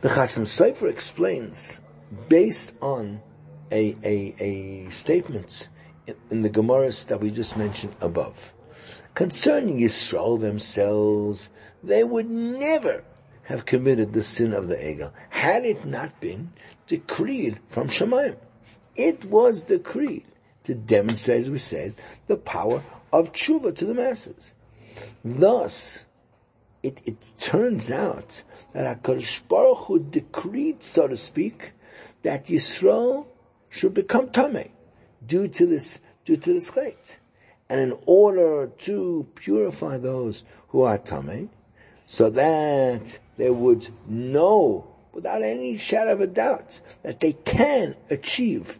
The 0.00 0.08
Chasam 0.08 0.46
Sofer 0.46 0.88
explains, 0.88 1.82
based 2.30 2.72
on 2.80 3.20
a, 3.70 3.94
a, 4.02 4.34
a 4.40 4.90
statement 4.90 5.68
in, 6.06 6.14
in 6.30 6.40
the 6.40 6.48
Gemaras 6.48 7.06
that 7.08 7.20
we 7.20 7.30
just 7.30 7.58
mentioned 7.58 7.94
above, 8.00 8.54
concerning 9.14 9.78
Yisrael 9.78 10.40
themselves, 10.40 11.50
they 11.82 12.02
would 12.02 12.30
never 12.30 13.04
have 13.42 13.66
committed 13.66 14.14
the 14.14 14.22
sin 14.22 14.54
of 14.54 14.68
the 14.68 14.76
Egel, 14.76 15.12
had 15.28 15.66
it 15.66 15.84
not 15.84 16.18
been 16.18 16.50
decreed 16.86 17.60
from 17.68 17.88
Shemayim. 17.88 18.36
It 18.96 19.26
was 19.26 19.64
decreed 19.64 20.24
to 20.62 20.74
demonstrate, 20.74 21.42
as 21.42 21.50
we 21.50 21.58
said, 21.58 21.94
the 22.26 22.38
power 22.38 22.82
of 23.12 23.34
tshuva 23.34 23.76
to 23.76 23.84
the 23.84 23.94
masses. 23.94 24.54
Thus, 25.22 26.06
it, 26.82 27.00
it 27.04 27.32
turns 27.38 27.90
out 27.90 28.42
that 28.72 29.02
HaKadosh 29.02 29.40
Baruch 29.48 29.78
Hu 29.86 29.98
decreed, 29.98 30.82
so 30.82 31.06
to 31.08 31.16
speak, 31.16 31.72
that 32.22 32.46
Yisrael 32.46 33.26
should 33.68 33.94
become 33.94 34.28
Tameh 34.28 34.70
due 35.26 35.48
to 35.48 35.66
this, 35.66 36.00
due 36.24 36.36
to 36.36 36.54
this 36.54 36.70
chait. 36.70 37.16
And 37.68 37.80
in 37.80 37.98
order 38.06 38.66
to 38.66 39.26
purify 39.34 39.98
those 39.98 40.42
who 40.68 40.82
are 40.82 40.98
Tameh, 40.98 41.48
so 42.06 42.28
that 42.30 43.18
they 43.36 43.50
would 43.50 43.88
know 44.08 44.86
without 45.12 45.42
any 45.42 45.76
shadow 45.76 46.12
of 46.12 46.20
a 46.20 46.26
doubt 46.26 46.80
that 47.02 47.20
they 47.20 47.32
can 47.32 47.94
achieve 48.10 48.78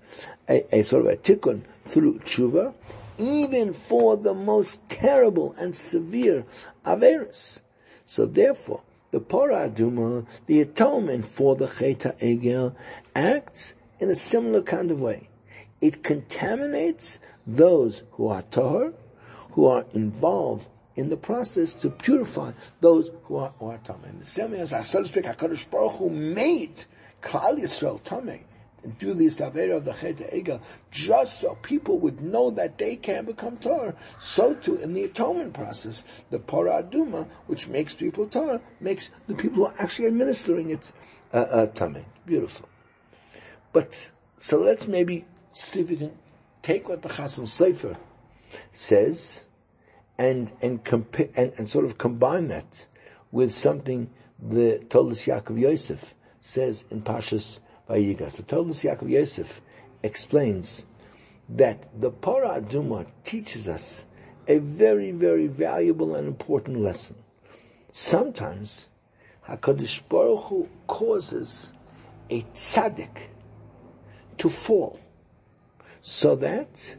a, 0.49 0.79
a 0.79 0.83
sort 0.83 1.07
of 1.07 1.13
a 1.13 1.17
tikkun 1.17 1.63
through 1.85 2.19
tshuva, 2.21 2.75
even 3.19 3.73
for 3.73 4.17
the 4.17 4.35
most 4.35 4.89
terrible 4.89 5.55
and 5.59 5.77
severe 5.77 6.45
averis. 6.85 7.61
So 8.11 8.27
therefore, 8.27 8.83
the 9.12 9.20
paraduma, 9.20 10.27
the 10.46 10.62
atonement 10.62 11.25
for 11.25 11.55
the 11.55 11.68
cheta 11.68 12.16
egel, 12.18 12.75
acts 13.14 13.75
in 14.01 14.11
a 14.11 14.16
similar 14.16 14.62
kind 14.62 14.90
of 14.90 15.01
way. 15.01 15.29
It 15.81 16.03
contaminates 16.03 17.20
those 17.46 18.03
who 18.11 18.27
are 18.27 18.42
tahor, 18.42 18.94
who 19.53 19.66
are 19.66 19.87
involved 19.92 20.66
in 20.96 21.09
the 21.09 21.16
process 21.16 21.73
to 21.75 21.90
purify 21.90 22.51
those 22.81 23.12
who 23.27 23.37
are, 23.37 23.53
who 23.61 23.66
are. 23.66 23.79
And 24.05 24.20
the 24.20 24.25
same 24.25 24.55
as 24.55 24.70
so 24.88 25.03
to 25.03 25.07
speak, 25.07 25.27
Hakadosh 25.27 25.70
Baruch 25.70 25.92
Hu 25.92 26.11
made 26.11 26.87
Klal 27.23 27.61
Yisrael 27.61 28.01
tamei 28.01 28.40
and 28.40 28.50
do 28.99 29.14
the 29.14 29.27
Savera 29.27 29.77
of 29.77 29.85
the 29.85 29.93
Chet 29.93 30.33
Ega, 30.33 30.61
just 30.90 31.40
so 31.40 31.57
people 31.62 31.99
would 31.99 32.21
know 32.21 32.51
that 32.51 32.79
they 32.79 32.97
can 32.97 33.25
become 33.25 33.57
Torah. 33.57 33.95
So 34.19 34.55
too, 34.55 34.77
in 34.77 34.95
the 34.95 35.05
atonement 35.05 35.55
process, 35.55 36.25
the 36.31 36.38
Paraduma, 36.38 37.27
which 37.47 37.69
makes 37.69 37.95
people 37.95 38.27
Torah, 38.27 38.61
makes 38.81 39.11
the 39.27 39.35
people 39.35 39.57
who 39.57 39.66
are 39.66 39.75
actually 39.79 40.09
administering 40.09 40.71
it 40.71 40.93
uh, 41.33 41.66
uh. 41.79 41.95
Beautiful. 42.27 42.69
But, 43.73 44.11
so 44.38 44.61
let's 44.61 44.88
maybe 44.88 45.25
see 45.53 45.81
if 45.81 45.88
we 45.88 45.97
can 45.97 46.12
take 46.62 46.88
what 46.88 47.03
the 47.03 47.09
Chasam 47.09 47.45
Sofer 47.45 47.97
says, 48.73 49.43
and, 50.19 50.53
and 50.61 50.81
and, 51.37 51.53
and 51.57 51.69
sort 51.69 51.85
of 51.85 51.97
combine 51.99 52.49
that 52.49 52.87
with 53.31 53.53
something 53.53 54.11
the 54.38 54.85
Toldus 54.88 55.27
Yaakov 55.27 55.59
Yosef 55.59 56.14
says 56.40 56.85
in 56.90 57.03
Pashas 57.03 57.61
Vayigas. 57.90 58.37
The 58.37 58.42
Toldus 58.44 58.85
Yaakov 58.85 59.11
Yosef 59.11 59.61
explains 60.03 60.87
that 61.48 61.88
the 62.00 62.11
Parah 62.11 62.62
Aduma 62.62 63.07
teaches 63.24 63.68
us 63.68 64.07
a 64.46 64.59
very, 64.59 65.11
very 65.11 65.48
valuable 65.48 66.14
and 66.14 66.29
important 66.29 66.79
lesson. 66.79 67.16
Sometimes 67.92 68.87
HaKadosh 69.48 70.09
Baruch 70.09 70.44
Hu 70.44 70.68
causes 70.87 71.72
a 72.31 72.42
tzaddik 72.55 73.29
to 74.38 74.48
fall 74.48 75.00
so 76.00 76.37
that 76.37 76.96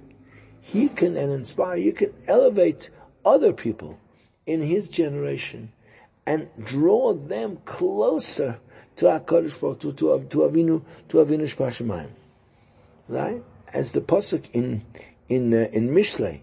he 0.60 0.90
can 0.90 1.16
and 1.18 1.32
inspire, 1.32 1.78
you 1.78 1.94
can 1.94 2.14
elevate 2.28 2.90
other 3.26 3.54
people 3.54 3.98
in 4.46 4.62
his 4.62 4.90
generation 4.90 5.72
and 6.26 6.50
draw 6.64 7.14
them 7.14 7.58
closer 7.66 8.60
to 8.98 9.06
HaKadosh 9.06 9.60
Baruch 9.60 9.82
Hu, 9.84 9.92
to, 9.94 10.26
to 10.30 10.38
Avinu, 10.38 10.84
to 11.10 11.18
Avinu 11.18 11.44
Shpashamayim. 11.44 12.10
Right? 13.08 13.44
As 13.74 13.92
the 13.92 14.02
Pasuk 14.02 14.50
in, 14.54 14.84
in, 15.30 15.54
uh, 15.54 15.68
in 15.72 15.90
Mishlei 15.90 16.42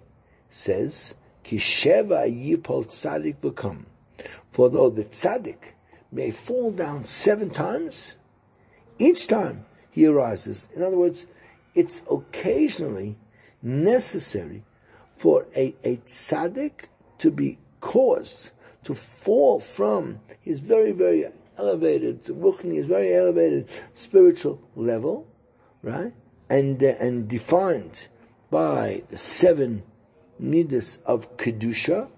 says, 0.48 1.14
Kisheva 1.44 2.26
Yipol 2.28 2.86
Tzadik 2.86 3.36
V'kam. 3.36 3.84
For 4.50 4.68
though 4.68 4.90
the 4.90 5.04
Tzadik 5.04 5.74
may 6.10 6.30
fall 6.30 6.70
down 6.70 7.04
seven 7.04 7.50
times, 7.50 8.16
each 8.98 9.28
time 9.28 9.64
he 9.90 10.06
arises. 10.06 10.68
In 10.74 10.82
other 10.82 10.96
words, 10.96 11.26
it's 11.74 12.02
occasionally 12.10 13.16
necessary 13.62 14.64
for 15.14 15.46
a, 15.56 15.74
a 15.84 15.96
tzaddik 15.98 16.86
to 17.18 17.30
be 17.30 17.58
caused 17.80 18.52
to 18.84 18.94
fall 18.94 19.60
from 19.60 20.20
his 20.40 20.60
very, 20.60 20.92
very 20.92 21.24
elevated, 21.58 22.20
is 22.20 22.86
very 22.86 23.14
elevated 23.14 23.68
spiritual 23.92 24.60
level, 24.76 25.26
right? 25.82 26.12
And, 26.48 26.82
uh, 26.82 26.94
and 27.00 27.28
defined 27.28 28.08
by 28.50 29.02
the 29.10 29.16
seven 29.16 29.82
midas 30.38 30.98
of 31.04 31.36
Kedusha 31.36 32.08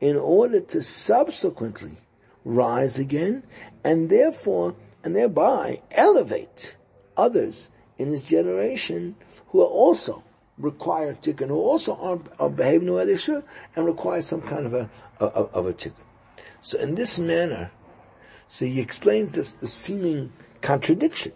in 0.00 0.16
order 0.16 0.60
to 0.60 0.82
subsequently 0.82 1.96
rise 2.44 2.98
again 2.98 3.42
and 3.82 4.10
therefore, 4.10 4.76
and 5.02 5.16
thereby 5.16 5.82
elevate 5.90 6.76
others 7.16 7.70
in 7.98 8.10
his 8.10 8.22
generation 8.22 9.16
who 9.48 9.60
are 9.60 9.66
also 9.66 10.22
require 10.58 11.14
tikkun, 11.14 11.48
who 11.48 11.60
also 11.60 11.96
are, 11.96 12.20
are 12.38 12.50
behaving 12.50 12.86
the 12.86 12.92
way 12.92 13.04
they 13.04 13.16
should 13.16 13.42
and 13.74 13.86
require 13.86 14.22
some 14.22 14.42
kind 14.42 14.66
of 14.66 14.74
a, 14.74 14.90
of, 15.18 15.52
of 15.54 15.66
a 15.66 15.72
tikkun. 15.72 15.94
So 16.62 16.78
in 16.78 16.94
this 16.94 17.18
manner, 17.18 17.70
so 18.48 18.66
he 18.66 18.80
explains 18.80 19.32
this, 19.32 19.52
the 19.52 19.66
seeming 19.66 20.32
contradiction 20.60 21.32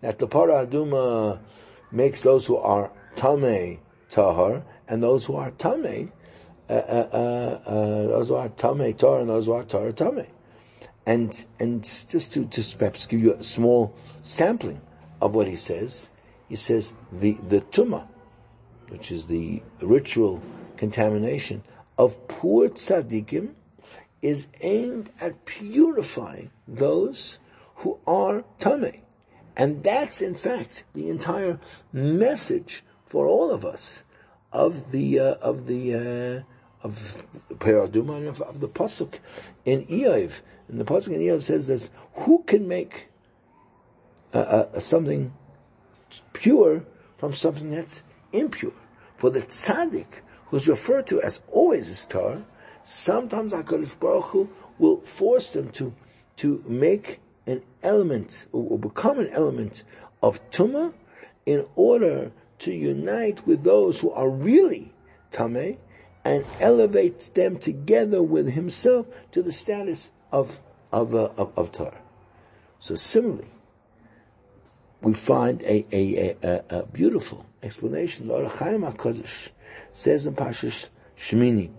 that 0.00 0.18
the 0.18 0.28
paraduma 0.28 1.38
makes 1.90 2.22
those 2.22 2.46
who 2.46 2.56
are 2.56 2.90
tame 3.14 3.78
tahar 4.10 4.64
and 4.88 5.02
those 5.02 5.24
who 5.24 5.36
are 5.36 5.50
tame, 5.52 6.12
uh, 6.68 6.72
uh, 6.72 7.08
uh, 7.12 7.68
uh, 7.68 8.06
those 8.08 8.28
who 8.28 8.34
are 8.34 8.48
tame 8.48 8.94
tahar 8.94 9.20
and 9.20 9.28
those 9.28 9.46
who 9.46 9.52
are 9.52 9.64
tahar 9.64 9.92
tame. 9.92 10.26
And, 11.06 11.46
and 11.60 11.84
just 11.84 12.32
to, 12.32 12.44
just 12.46 12.78
perhaps 12.78 13.06
give 13.06 13.20
you 13.20 13.34
a 13.34 13.42
small 13.42 13.94
sampling 14.22 14.80
of 15.20 15.34
what 15.34 15.46
he 15.46 15.56
says, 15.56 16.10
he 16.48 16.56
says 16.56 16.94
the, 17.12 17.38
the 17.48 17.60
tumah, 17.60 18.06
which 18.88 19.12
is 19.12 19.26
the 19.26 19.62
ritual 19.80 20.42
contamination 20.76 21.62
of 21.98 22.26
poor 22.28 22.68
tzaddikim, 22.68 23.54
is 24.26 24.48
aimed 24.60 25.08
at 25.20 25.44
purifying 25.44 26.50
those 26.66 27.38
who 27.76 27.96
are 28.08 28.44
tameh. 28.58 29.00
And 29.56 29.84
that's 29.84 30.20
in 30.20 30.34
fact 30.34 30.82
the 30.94 31.08
entire 31.08 31.60
message 31.92 32.82
for 33.06 33.28
all 33.28 33.52
of 33.52 33.64
us 33.64 34.02
of 34.52 34.90
the, 34.90 35.20
uh, 35.20 35.34
of 35.34 35.66
the, 35.68 35.94
uh, 35.94 36.84
of 36.84 37.22
Peraduma 37.50 38.26
of, 38.26 38.40
of 38.42 38.58
the 38.58 38.68
Pasuk 38.68 39.20
in 39.64 39.86
Eiv. 39.86 40.32
And 40.68 40.80
the 40.80 40.84
Pasuk 40.84 41.14
in 41.14 41.20
Eiv 41.20 41.42
says 41.42 41.68
this, 41.68 41.88
who 42.14 42.42
can 42.48 42.66
make 42.66 43.08
uh, 44.34 44.38
uh, 44.38 44.80
something 44.80 45.32
pure 46.32 46.84
from 47.16 47.32
something 47.32 47.70
that's 47.70 48.02
impure? 48.32 48.72
For 49.18 49.30
the 49.30 49.42
tzaddik, 49.42 50.20
who's 50.46 50.66
referred 50.66 51.06
to 51.06 51.22
as 51.22 51.40
always 51.52 52.04
a 52.04 52.08
tar, 52.08 52.42
sometimes 52.86 53.52
HaKadosh 53.52 53.98
Baruch 53.98 54.24
Hu 54.26 54.48
will 54.78 55.00
force 55.00 55.50
them 55.50 55.70
to, 55.70 55.92
to 56.36 56.62
make 56.66 57.20
an 57.46 57.62
element, 57.82 58.46
or, 58.52 58.78
become 58.78 59.18
an 59.18 59.28
element 59.30 59.82
of 60.22 60.40
tumah 60.50 60.94
in 61.44 61.66
order 61.74 62.32
to 62.60 62.72
unite 62.72 63.46
with 63.46 63.64
those 63.64 64.00
who 64.00 64.10
are 64.12 64.28
really 64.28 64.92
tameh 65.30 65.76
and 66.24 66.44
elevate 66.60 67.30
them 67.34 67.58
together 67.58 68.22
with 68.22 68.52
himself 68.52 69.06
to 69.32 69.42
the 69.42 69.52
status 69.52 70.10
of, 70.32 70.60
of, 70.92 71.14
uh, 71.14 71.30
of, 71.36 71.52
of 71.56 71.72
Torah. 71.72 72.00
So 72.78 72.94
similarly, 72.94 73.50
we 75.02 75.12
find 75.12 75.62
a, 75.62 75.86
a, 75.92 76.36
a, 76.42 76.64
a 76.70 76.86
beautiful 76.86 77.46
explanation. 77.62 78.28
The 78.28 78.34
Ohr 78.34 78.48
HaChaim 78.48 78.92
HaKadosh 78.92 79.48
says 79.92 80.26
in 80.26 80.34
Pashas 80.34 80.88
Shemini, 81.16 81.70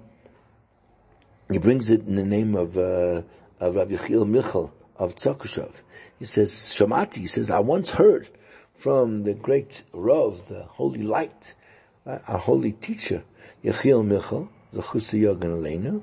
he 1.50 1.58
brings 1.58 1.90
it 1.90 2.06
in 2.06 2.16
the 2.16 2.26
name 2.26 2.56
of, 2.56 2.78
uh, 2.78 3.22
of 3.60 3.76
Rav 3.76 3.88
Yechiel 3.88 4.28
Michal 4.28 4.74
of 4.98 5.16
Tzokashov. 5.16 5.82
He 6.20 6.26
says, 6.26 6.52
Shamati, 6.52 7.18
he 7.18 7.28
says, 7.28 7.50
I 7.50 7.60
once 7.60 7.92
heard 7.92 8.28
from 8.74 9.24
the 9.24 9.34
great 9.34 9.84
Rav, 9.94 10.48
the 10.50 10.64
holy 10.64 11.04
light, 11.04 11.54
uh, 12.06 12.20
our 12.28 12.38
holy 12.40 12.74
teacher, 12.74 13.24
Yechiel 13.64 14.06
Michal, 14.06 14.50
the 14.72 14.82
Yogan 15.18 15.52
Elena, 15.54 16.02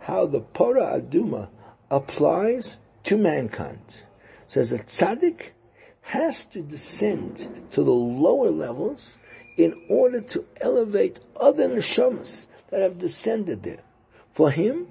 how 0.00 0.26
the 0.26 0.40
Pora 0.40 1.00
Aduma 1.00 1.48
applies 1.90 2.80
to 3.04 3.16
mankind. 3.16 4.02
Says 4.46 4.72
a 4.72 4.78
tzaddik 4.78 5.50
has 6.02 6.46
to 6.46 6.62
descend 6.62 7.48
to 7.70 7.82
the 7.82 7.90
lower 7.90 8.50
levels 8.50 9.16
in 9.56 9.80
order 9.88 10.20
to 10.20 10.44
elevate 10.60 11.20
other 11.40 11.68
neshamas 11.68 12.46
that 12.70 12.80
have 12.80 12.98
descended 12.98 13.62
there. 13.62 13.83
For 14.34 14.50
him, 14.50 14.88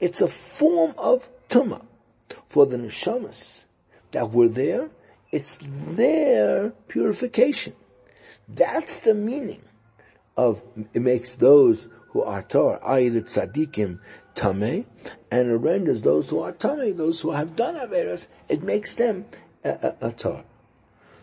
it's 0.00 0.22
a 0.22 0.28
form 0.28 0.94
of 0.96 1.28
tumah. 1.50 1.84
For 2.48 2.64
the 2.64 2.78
neshamas 2.78 3.66
that 4.12 4.30
were 4.32 4.48
there, 4.48 4.88
it's 5.30 5.58
their 5.60 6.70
purification. 6.88 7.74
That's 8.48 9.00
the 9.00 9.12
meaning 9.12 9.60
of, 10.34 10.62
it 10.94 11.02
makes 11.02 11.34
those 11.34 11.88
who 12.08 12.22
are 12.22 12.42
Torah, 12.42 12.80
i.e. 12.84 13.10
the 13.10 13.20
tzaddikim, 13.20 14.00
tameh, 14.34 14.86
and 15.30 15.50
it 15.50 15.56
renders 15.56 16.00
those 16.00 16.30
who 16.30 16.38
are 16.38 16.54
tameh, 16.54 16.96
those 16.96 17.20
who 17.20 17.32
have 17.32 17.54
done 17.54 17.74
averas, 17.74 18.28
it 18.48 18.62
makes 18.62 18.94
them 18.94 19.26
a, 19.62 19.92
a. 20.00 20.44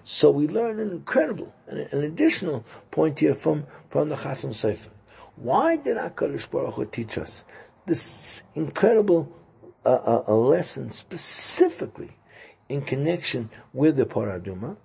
So 0.04 0.30
we 0.30 0.48
learn 0.48 0.80
an 0.80 0.92
incredible, 0.92 1.52
an, 1.66 1.88
an 1.92 2.04
additional 2.04 2.66
point 2.92 3.18
here 3.18 3.34
from, 3.34 3.66
from 3.90 4.10
the 4.10 4.18
Chasam 4.18 4.52
Sofer. 4.52 4.90
Why 5.36 5.78
did 5.78 5.98
HaKadosh 5.98 6.50
Baruch 6.50 6.76
Hu 6.76 6.86
teach 6.86 7.18
us 7.18 7.44
this 7.86 8.44
incredible 8.56 9.32
uh, 9.86 9.90
uh, 9.90 10.24
a 10.28 10.34
lesson 10.34 10.90
specifically 10.90 12.12
in 12.70 12.82
connection 12.82 13.50
with 13.74 13.98
the 13.98 14.06
Paraduma? 14.06 14.78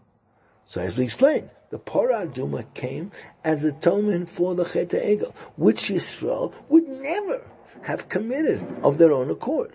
So 0.65 0.81
as 0.81 0.97
we 0.97 1.05
explained, 1.05 1.51
the 1.71 1.79
Paraduma 1.79 2.65
came 2.75 3.13
as 3.45 3.63
atonement 3.63 4.31
for 4.31 4.55
the 4.55 4.65
Chet 4.65 4.91
Egel, 4.91 5.35
which 5.57 5.91
Yisrael 5.91 6.53
would 6.69 6.89
never 6.89 7.43
have 7.83 8.09
committed 8.09 8.65
of 8.83 8.97
their 8.99 9.13
own 9.13 9.31
accord. 9.31 9.73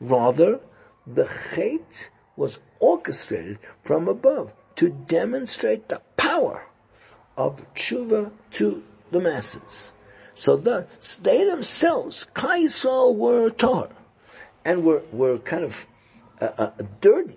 Rather, 0.00 0.60
the 1.06 1.28
Chet 1.54 2.10
was 2.36 2.60
orchestrated 2.80 3.58
from 3.82 4.08
above 4.08 4.52
to 4.76 4.88
demonstrate 4.88 5.88
the 5.88 6.00
power 6.16 6.66
of 7.36 7.64
tshuva 7.74 8.32
to 8.50 8.82
the 9.10 9.20
masses. 9.20 9.92
So 10.34 10.56
the, 10.56 10.86
they 11.22 11.44
themselves, 11.44 12.26
Klal 12.34 12.64
Yisrael 12.64 13.14
were 13.14 13.50
tar, 13.50 13.88
and 14.64 14.84
were, 14.84 15.02
were 15.12 15.38
kind 15.38 15.64
of 15.64 15.86
uh, 16.40 16.50
uh, 16.58 16.70
dirtied 17.00 17.36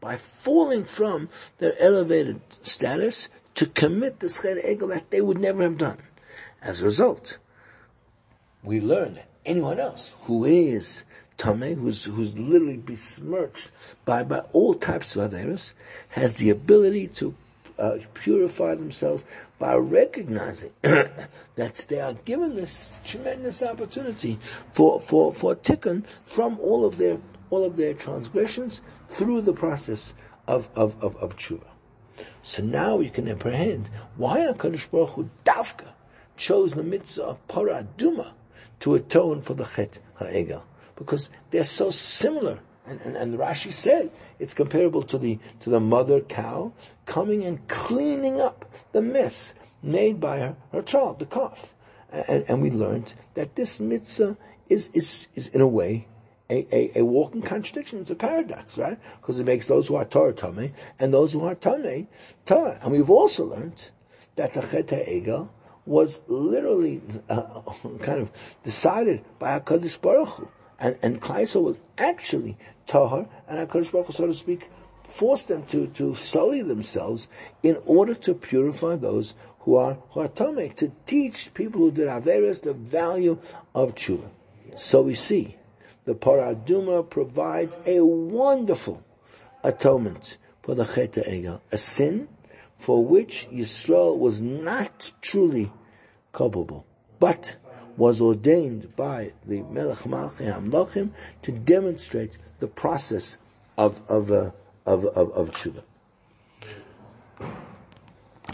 by 0.00 0.16
falling 0.16 0.84
from 0.84 1.28
their 1.58 1.74
elevated 1.80 2.40
status 2.62 3.28
to 3.54 3.66
commit 3.66 4.20
the 4.20 4.28
Scher 4.28 4.64
Egel 4.64 4.88
that 4.90 5.10
they 5.10 5.20
would 5.20 5.38
never 5.38 5.62
have 5.62 5.76
done. 5.76 5.98
As 6.62 6.80
a 6.80 6.84
result, 6.84 7.38
we 8.62 8.80
learn 8.80 9.14
that 9.14 9.28
anyone 9.44 9.80
else 9.80 10.14
who 10.22 10.44
is 10.44 11.04
Tame, 11.36 11.74
who's, 11.76 12.04
who's 12.04 12.36
literally 12.36 12.76
besmirched 12.76 13.70
by, 14.04 14.22
by 14.22 14.40
all 14.52 14.74
types 14.74 15.16
of 15.16 15.30
Averis, 15.30 15.72
has 16.10 16.34
the 16.34 16.50
ability 16.50 17.08
to 17.08 17.34
uh, 17.78 17.96
purify 18.12 18.74
themselves 18.74 19.24
by 19.60 19.76
recognizing 19.76 20.72
that 20.82 21.86
they 21.88 22.00
are 22.00 22.14
given 22.24 22.56
this 22.56 23.00
tremendous 23.04 23.62
opportunity 23.62 24.40
for, 24.72 24.98
for, 24.98 25.32
for 25.34 25.54
tikkun 25.54 26.02
from 26.24 26.58
all 26.60 26.84
of 26.86 26.96
their, 26.96 27.18
all 27.50 27.62
of 27.62 27.76
their 27.76 27.92
transgressions 27.92 28.80
through 29.06 29.42
the 29.42 29.52
process 29.52 30.14
of, 30.48 30.66
of, 30.74 30.94
of, 31.04 31.14
of 31.18 31.36
tshuva. 31.36 31.66
So 32.42 32.62
now 32.62 33.00
you 33.00 33.10
can 33.10 33.28
apprehend 33.28 33.90
why 34.16 34.38
HaKadosh 34.38 34.90
Baruch 34.90 35.10
Hu 35.10 35.30
Davka 35.44 35.88
chose 36.38 36.72
the 36.72 36.82
mitzvah 36.82 37.22
of 37.24 37.46
Paraduma 37.46 38.32
to 38.80 38.94
atone 38.94 39.42
for 39.42 39.52
the 39.52 39.64
Chet 39.64 39.98
HaEgel. 40.18 40.62
Because 40.96 41.28
they're 41.50 41.64
so 41.64 41.90
similar. 41.90 42.60
And, 42.90 43.00
and, 43.02 43.16
and 43.16 43.38
Rashi 43.38 43.72
said 43.72 44.10
it's 44.40 44.52
comparable 44.52 45.04
to 45.04 45.16
the, 45.16 45.38
to 45.60 45.70
the 45.70 45.78
mother 45.78 46.20
cow 46.20 46.72
coming 47.06 47.44
and 47.44 47.66
cleaning 47.68 48.40
up 48.40 48.68
the 48.90 49.00
mess 49.00 49.54
made 49.80 50.18
by 50.18 50.40
her, 50.40 50.56
her 50.72 50.82
child, 50.82 51.20
the 51.20 51.26
calf. 51.26 51.72
And, 52.10 52.44
and 52.48 52.60
we 52.60 52.72
learned 52.72 53.14
that 53.34 53.54
this 53.54 53.78
mitzvah 53.78 54.36
is, 54.68 54.90
is, 54.92 55.28
is 55.36 55.46
in 55.48 55.60
a 55.60 55.68
way 55.68 56.08
a, 56.50 56.66
a, 56.74 56.98
a 56.98 57.04
walking 57.04 57.42
contradiction. 57.42 58.00
It's 58.00 58.10
a 58.10 58.16
paradox, 58.16 58.76
right? 58.76 58.98
Because 59.20 59.38
it 59.38 59.46
makes 59.46 59.66
those 59.66 59.86
who 59.86 59.94
are 59.94 60.04
Torah 60.04 60.32
Tomei 60.32 60.72
and 60.98 61.14
those 61.14 61.32
who 61.32 61.44
are 61.44 61.54
Tomei 61.54 62.08
Torah. 62.44 62.76
And 62.82 62.90
we've 62.90 63.08
also 63.08 63.44
learned 63.44 63.90
that 64.34 64.54
the 64.54 64.62
Chet 64.62 64.88
Egel 64.88 65.48
was 65.86 66.22
literally 66.26 67.02
uh, 67.28 67.60
kind 68.00 68.20
of 68.20 68.32
decided 68.64 69.24
by 69.38 69.60
HaKadosh 69.60 70.00
Baruch 70.00 70.28
Hu. 70.30 70.48
And, 70.80 70.98
and 71.02 71.20
Klaisa 71.20 71.62
was 71.62 71.78
actually 71.98 72.56
And 72.92 73.26
HaKadosh 73.48 73.92
Baruch 73.92 74.06
Hu, 74.06 74.12
so 74.12 74.26
to 74.26 74.34
speak, 74.34 74.70
forced 75.08 75.48
them 75.48 75.64
to, 75.66 75.86
to 75.88 76.14
sully 76.14 76.62
themselves 76.62 77.28
in 77.62 77.78
order 77.86 78.14
to 78.14 78.34
purify 78.34 78.96
those 78.96 79.34
who 79.60 79.76
are, 79.76 79.98
who 80.10 80.20
are 80.20 80.28
to 80.28 80.92
teach 81.06 81.52
people 81.54 81.80
who 81.80 81.90
did 81.90 82.08
Averis 82.08 82.62
the 82.62 82.74
value 82.74 83.38
of 83.74 83.94
tshuva. 83.94 84.30
So 84.76 85.02
we 85.02 85.14
see 85.14 85.56
the 86.04 86.14
Para 86.14 86.54
Aduma 86.54 87.08
provides 87.08 87.76
a 87.86 88.00
wonderful 88.00 89.02
atonement 89.62 90.38
for 90.62 90.74
the 90.74 90.84
Chet 90.84 91.12
Egel, 91.12 91.60
a 91.70 91.76
sin 91.78 92.28
for 92.78 93.04
which 93.04 93.48
Yisrael 93.52 94.16
was 94.16 94.40
not 94.40 95.12
truly 95.20 95.70
culpable, 96.32 96.86
but 97.18 97.56
was 98.00 98.18
ordained 98.18 98.96
by 98.96 99.30
the 99.46 99.60
Melech 99.64 99.98
Malchi 99.98 100.46
Hamlochim 100.50 101.10
to 101.42 101.52
demonstrate 101.52 102.38
the 102.58 102.66
process 102.66 103.36
of 103.76 104.00
of 104.08 104.32
uh, 104.32 104.50
of 104.86 105.04
of, 105.04 105.30
of 105.32 105.50
tshuva. 105.50 105.82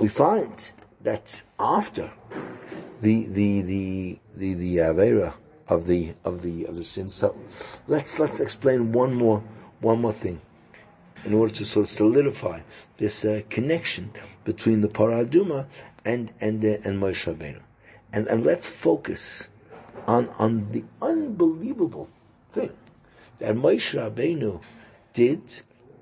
We 0.00 0.08
find 0.08 0.72
that 1.02 1.44
after 1.60 2.10
the 3.00 3.26
the 3.26 3.62
the 3.62 4.18
the 4.34 4.54
the 4.54 4.76
Avera 4.78 5.34
of 5.68 5.86
the 5.86 6.14
of 6.24 6.42
the 6.42 6.66
of 6.66 6.74
the 6.74 6.82
sin. 6.82 7.08
So 7.08 7.36
let's 7.86 8.18
let's 8.18 8.40
explain 8.40 8.90
one 8.90 9.14
more 9.14 9.44
one 9.80 10.00
more 10.00 10.12
thing 10.12 10.40
in 11.24 11.34
order 11.34 11.54
to 11.54 11.64
sort 11.64 11.86
of 11.86 11.92
solidify 11.92 12.62
this 12.98 13.24
uh, 13.24 13.42
connection 13.48 14.10
between 14.44 14.80
the 14.80 14.88
para 14.88 15.24
aduma 15.24 15.66
and 16.04 16.32
and 16.40 16.64
uh, 16.64 16.78
and 16.84 17.00
Moshe 17.00 17.32
Rabbeinu, 17.32 17.60
and 18.16 18.26
and 18.28 18.46
let's 18.46 18.66
focus 18.66 19.48
on 20.06 20.30
on 20.38 20.72
the 20.72 20.82
unbelievable 21.02 22.08
thing 22.50 22.72
that 23.38 23.54
Moshe 23.54 23.92
Rabbeinu 23.94 24.62
did 25.12 25.42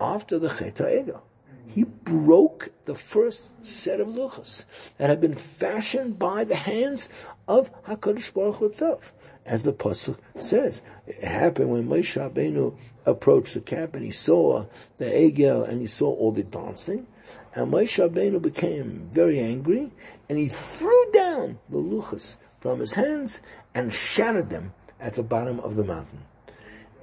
after 0.01 0.39
the 0.39 0.49
Chet 0.49 0.77
Egel. 0.77 1.21
He 1.67 1.83
broke 1.83 2.71
the 2.85 2.95
first 2.95 3.49
set 3.67 3.99
of 3.99 4.07
luchas 4.07 4.65
that 4.99 5.09
had 5.09 5.21
been 5.21 5.35
fashioned 5.35 6.17
by 6.19 6.45
the 6.45 6.55
hands 6.55 7.09
of 7.49 7.73
Hakadosh 7.83 8.33
Baruch 8.33 8.57
Hu 8.57 8.67
itself 8.67 9.13
as 9.47 9.63
the 9.63 9.73
pasuk 9.73 10.19
says. 10.39 10.83
It 11.07 11.25
happened 11.25 11.71
when 11.71 11.89
Moshe 11.89 12.15
Rabbeinu 12.21 12.77
approached 13.05 13.55
the 13.55 13.61
camp 13.61 13.95
and 13.95 14.05
he 14.05 14.11
saw 14.11 14.67
the 14.97 15.07
Egel 15.07 15.69
and 15.69 15.81
he 15.81 15.87
saw 15.87 16.11
all 16.13 16.33
the 16.33 16.43
dancing. 16.43 17.07
And 17.55 17.73
Moshe 17.73 17.99
Rabbeinu 17.99 18.41
became 18.41 19.11
very 19.13 19.39
angry 19.41 19.91
and 20.29 20.39
he 20.39 20.49
threw 20.49 21.04
down 21.15 21.59
the 21.71 21.79
luchas 21.79 22.37
from 22.61 22.81
his 22.81 22.93
hands 22.93 23.41
and 23.75 23.93
shattered 23.93 24.51
them 24.51 24.75
at 25.01 25.15
the 25.15 25.23
bottom 25.23 25.61
of 25.61 25.77
the 25.77 25.85
mountain. 25.85 26.23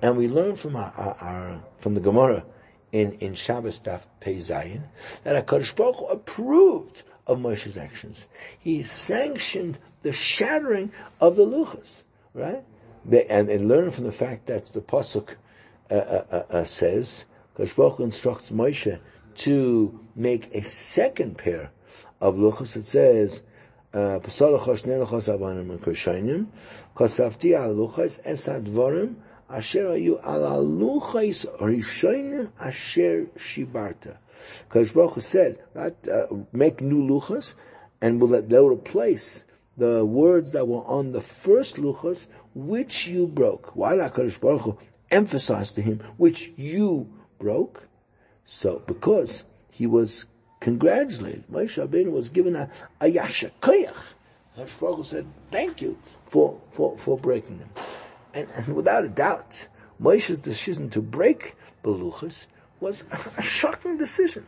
And 0.01 0.17
we 0.17 0.27
learn 0.27 0.55
from 0.55 0.75
our, 0.75 0.93
our, 0.97 1.15
our 1.21 1.63
from 1.77 1.93
the 1.93 2.01
Gemara 2.01 2.45
in, 2.91 3.13
in 3.13 3.35
Shabbos 3.35 3.79
Daf 3.79 4.01
Pei 4.19 4.37
Zayin 4.37 4.83
that 5.23 5.45
HaKadosh 5.45 5.75
Baruch 5.75 5.97
Hu 5.97 6.05
approved 6.07 7.03
of 7.25 7.39
Moshe's 7.39 7.77
actions. 7.77 8.27
He 8.59 8.83
sanctioned 8.83 9.79
the 10.01 10.11
shattering 10.11 10.91
of 11.19 11.35
the 11.35 11.45
luchas 11.45 12.03
right? 12.33 12.63
They, 13.05 13.25
and, 13.25 13.49
and 13.49 13.67
learn 13.67 13.91
from 13.91 14.05
the 14.05 14.11
fact 14.11 14.47
that 14.47 14.71
the 14.73 14.81
pasuk 14.81 15.35
uh, 15.89 15.93
uh, 15.93 16.25
uh, 16.31 16.55
uh 16.55 16.63
says, 16.63 17.25
Kashbach 17.57 17.99
instructs 17.99 18.51
Moshe 18.51 18.99
to 19.35 19.99
make 20.15 20.53
a 20.53 20.63
second 20.63 21.37
pair 21.37 21.71
of 22.19 22.35
luchos. 22.35 22.75
It 22.75 22.83
says, 22.83 23.43
uh, 23.93 24.19
"Pasalachos 24.19 24.83
nelachos 24.85 25.27
avanim 25.29 25.71
and 25.71 25.81
koshainim, 25.81 26.47
kosavti 26.95 27.51
aluchos 27.51 28.21
esadvarim 28.23 29.15
asher 29.49 29.85
ayu 29.85 30.19
al 30.23 30.41
aluchos 30.41 31.45
rishonim 31.59 32.49
asher 32.59 33.25
shibarta." 33.37 34.17
Kashbach 34.69 35.21
said, 35.21 35.59
right, 35.73 35.95
uh, 36.07 36.27
make 36.51 36.81
new 36.81 37.07
luchos, 37.07 37.53
and 38.01 38.19
will 38.19 38.41
they'll 38.41 38.69
replace 38.69 39.45
the 39.77 40.05
words 40.05 40.51
that 40.53 40.67
were 40.67 40.83
on 40.85 41.11
the 41.11 41.21
first 41.21 41.75
luchos, 41.75 42.27
which 42.53 43.07
you 43.07 43.27
broke. 43.27 43.75
Why 43.75 43.95
HaKadosh 43.95 44.39
Baruch 44.39 44.61
Hu 44.61 44.77
emphasized 45.09 45.75
to 45.75 45.81
him, 45.81 46.01
which 46.17 46.51
you 46.55 47.11
broke? 47.39 47.87
So, 48.43 48.81
because 48.85 49.45
he 49.69 49.87
was 49.87 50.25
congratulated, 50.61 51.43
Moshe 51.51 51.85
Rabbeinu 51.85 52.11
was 52.11 52.29
given 52.29 52.55
a, 52.55 52.69
a 53.01 53.07
yasha 53.07 53.51
koyach. 53.61 54.13
Baruch 54.79 55.05
said, 55.05 55.25
thank 55.49 55.81
you 55.81 55.97
for, 56.27 56.61
for, 56.71 56.97
for 56.97 57.17
breaking 57.17 57.59
them. 57.59 57.69
And, 58.33 58.47
and 58.55 58.75
without 58.75 59.03
a 59.03 59.09
doubt, 59.09 59.67
Moshe's 60.01 60.39
decision 60.39 60.89
to 60.91 61.01
break 61.01 61.55
the 61.83 61.89
luchos 61.89 62.45
was 62.79 63.05
a 63.37 63.41
shocking 63.41 63.97
decision. 63.97 64.45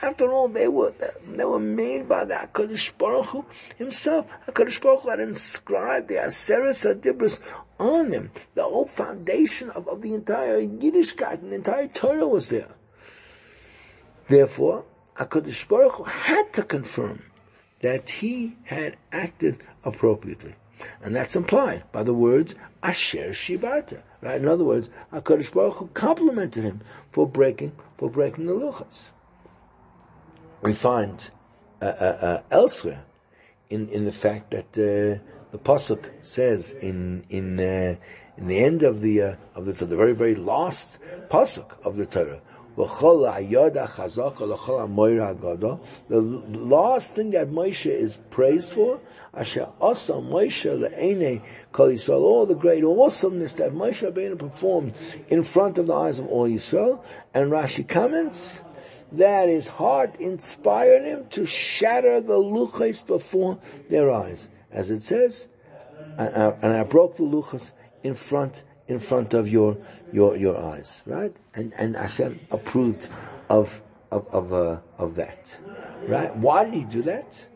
After 0.00 0.32
all, 0.32 0.48
they 0.48 0.68
were 0.68 0.94
they 1.28 1.44
were 1.44 1.60
made 1.60 2.08
by 2.08 2.24
the 2.24 2.34
Hakadosh 2.34 2.96
Baruch 2.96 3.26
Hu 3.26 3.44
himself. 3.76 4.26
Hakadosh 4.48 4.80
Baruch 4.80 5.02
Hu 5.02 5.10
had 5.10 5.20
inscribed 5.20 6.08
the 6.08 6.14
Aseres 6.14 6.90
Adibris 6.90 7.40
on 7.78 8.10
them. 8.10 8.30
The 8.54 8.62
whole 8.62 8.86
foundation 8.86 9.68
of, 9.70 9.86
of 9.86 10.00
the 10.00 10.14
entire 10.14 10.62
Yiddishkeit 10.62 11.42
and 11.42 11.52
the 11.52 11.56
entire 11.56 11.88
Torah 11.88 12.26
was 12.26 12.48
there. 12.48 12.70
Therefore, 14.28 14.86
Hakadosh 15.18 15.68
Baruch 15.68 15.92
Hu 15.92 16.04
had 16.04 16.52
to 16.54 16.62
confirm 16.62 17.22
that 17.80 18.08
he 18.10 18.56
had 18.64 18.96
acted 19.12 19.62
appropriately. 19.84 20.54
And 21.02 21.14
that's 21.14 21.36
implied 21.36 21.84
by 21.92 22.02
the 22.02 22.14
words 22.14 22.54
Asher 22.82 23.30
Shibarta. 23.30 24.02
Right? 24.20 24.40
In 24.40 24.48
other 24.48 24.64
words, 24.64 24.90
HaKadosh 25.12 25.52
Baruch 25.52 25.74
Hu 25.74 25.86
complimented 25.88 26.64
him 26.64 26.80
for 27.12 27.28
breaking, 27.28 27.72
for 27.98 28.10
breaking 28.10 28.46
the 28.46 28.52
luchas. 28.52 29.08
We 30.62 30.72
find 30.72 31.30
uh, 31.80 31.84
uh, 31.84 31.88
uh, 31.88 32.42
elsewhere 32.50 33.04
in, 33.70 33.88
in 33.90 34.04
the 34.04 34.12
fact 34.12 34.50
that 34.52 34.70
uh, 34.72 35.20
the 35.52 35.58
pasuk 35.58 36.10
says 36.22 36.72
in 36.72 37.24
in 37.28 37.60
uh, 37.60 37.96
in 38.36 38.46
the 38.48 38.58
end 38.58 38.82
of 38.82 39.00
the 39.00 39.22
uh, 39.22 39.36
of 39.54 39.66
the, 39.66 39.72
the 39.72 39.96
very 39.96 40.12
very 40.12 40.34
last 40.34 40.98
pasuk 41.28 41.76
of 41.84 41.96
the 41.96 42.06
Torah, 42.06 42.40
the 42.76 42.86
last 46.48 47.14
thing 47.14 47.30
that 47.30 47.48
Moshe 47.48 47.86
is 47.86 48.18
praised 48.30 48.72
for, 48.72 49.00
Asher 49.32 49.68
Asa 49.80 50.12
Moshe 50.14 51.42
Kol 51.72 51.88
Yisrael, 51.88 52.20
all 52.20 52.46
the 52.46 52.54
great 52.54 52.82
awesomeness 52.82 53.52
that 53.54 53.72
Moshe 53.72 54.02
Rabbeinu 54.08 54.38
performed 54.38 54.94
in 55.28 55.44
front 55.44 55.78
of 55.78 55.86
the 55.86 55.94
eyes 55.94 56.18
of 56.18 56.26
all 56.26 56.48
Yisrael, 56.48 57.02
and 57.32 57.52
Rashi 57.52 57.86
comments, 57.86 58.60
that 59.12 59.48
his 59.48 59.68
heart 59.68 60.16
inspired 60.18 61.04
him 61.04 61.26
to 61.30 61.46
shatter 61.46 62.20
the 62.20 62.36
luchas 62.36 63.06
before 63.06 63.58
their 63.88 64.10
eyes. 64.10 64.48
As 64.72 64.90
it 64.90 65.02
says, 65.02 65.46
and 66.18 66.72
I, 66.72 66.82
broke 66.82 67.16
the 67.16 67.22
luchas 67.22 67.70
in 68.02 68.14
front 68.14 68.64
in 68.86 68.98
front 68.98 69.34
of 69.34 69.48
your 69.48 69.76
your 70.12 70.36
your 70.36 70.58
eyes, 70.58 71.02
right? 71.06 71.34
And 71.54 71.72
and 71.78 71.96
Hashem 71.96 72.40
approved 72.50 73.08
of 73.48 73.82
of 74.10 74.26
of 74.28 74.52
uh, 74.52 74.78
of 74.98 75.16
that, 75.16 75.58
right? 76.06 76.34
Why 76.36 76.64
did 76.64 76.74
he 76.74 76.84
do 76.84 77.02
that? 77.02 77.46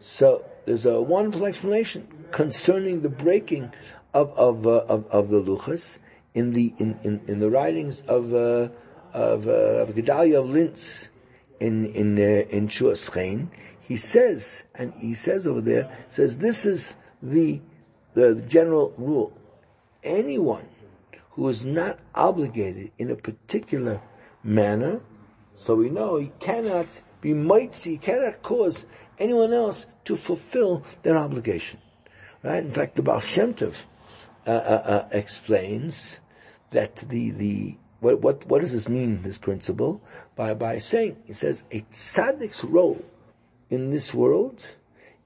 So 0.00 0.44
there's 0.66 0.86
a 0.86 1.00
wonderful 1.00 1.46
explanation 1.46 2.08
concerning 2.30 3.02
the 3.02 3.08
breaking 3.08 3.72
of 4.12 4.30
of 4.36 4.66
uh, 4.66 4.84
of, 4.88 5.06
of, 5.06 5.28
the 5.28 5.40
luchas 5.40 5.98
in 6.34 6.52
the 6.52 6.74
in, 6.78 6.98
in, 7.04 7.20
in 7.26 7.38
the 7.40 7.50
writings 7.50 8.02
of 8.06 8.34
uh, 8.34 8.68
of 9.12 9.46
uh, 9.48 9.82
of 9.82 9.94
Gedalia 9.94 10.40
of 10.40 10.50
Linz 10.50 11.08
in 11.60 11.86
in 11.86 12.18
uh, 12.18 12.44
in 12.50 12.68
Shuaschein, 12.68 13.48
he 13.80 13.96
says, 13.96 14.64
and 14.74 14.92
he 14.94 15.14
says 15.14 15.46
over 15.46 15.60
there, 15.60 15.96
says 16.08 16.38
this 16.38 16.66
is 16.66 16.96
the 17.22 17.60
the 18.14 18.36
general 18.46 18.92
rule. 18.96 19.32
Anyone 20.04 20.68
who 21.30 21.48
is 21.48 21.64
not 21.66 21.98
obligated 22.14 22.92
in 22.98 23.10
a 23.10 23.16
particular 23.16 24.00
manner, 24.44 25.00
so 25.54 25.74
we 25.74 25.88
know 25.88 26.16
he 26.16 26.30
cannot 26.38 27.02
be 27.20 27.32
mighty, 27.34 27.92
he 27.92 27.98
cannot 27.98 28.42
cause 28.42 28.86
anyone 29.18 29.52
else 29.52 29.86
to 30.04 30.14
fulfill 30.14 30.84
their 31.02 31.16
obligation. 31.16 31.80
Right? 32.42 32.62
In 32.62 32.70
fact, 32.70 32.96
the 32.96 33.02
Baal 33.02 33.20
Shem 33.20 33.54
Tov, 33.54 33.74
uh, 34.46 34.50
uh, 34.50 34.52
uh, 34.52 35.08
explains 35.12 36.18
that 36.70 36.96
the, 36.96 37.30
the, 37.30 37.76
what, 38.00 38.20
what, 38.20 38.46
what 38.46 38.60
does 38.60 38.72
this 38.72 38.88
mean, 38.88 39.22
this 39.22 39.38
principle? 39.38 40.02
By, 40.36 40.52
by 40.52 40.78
saying, 40.78 41.16
he 41.24 41.32
says, 41.32 41.64
a 41.72 41.80
tzaddik's 41.90 42.62
role 42.62 43.02
in 43.70 43.90
this 43.90 44.12
world 44.12 44.76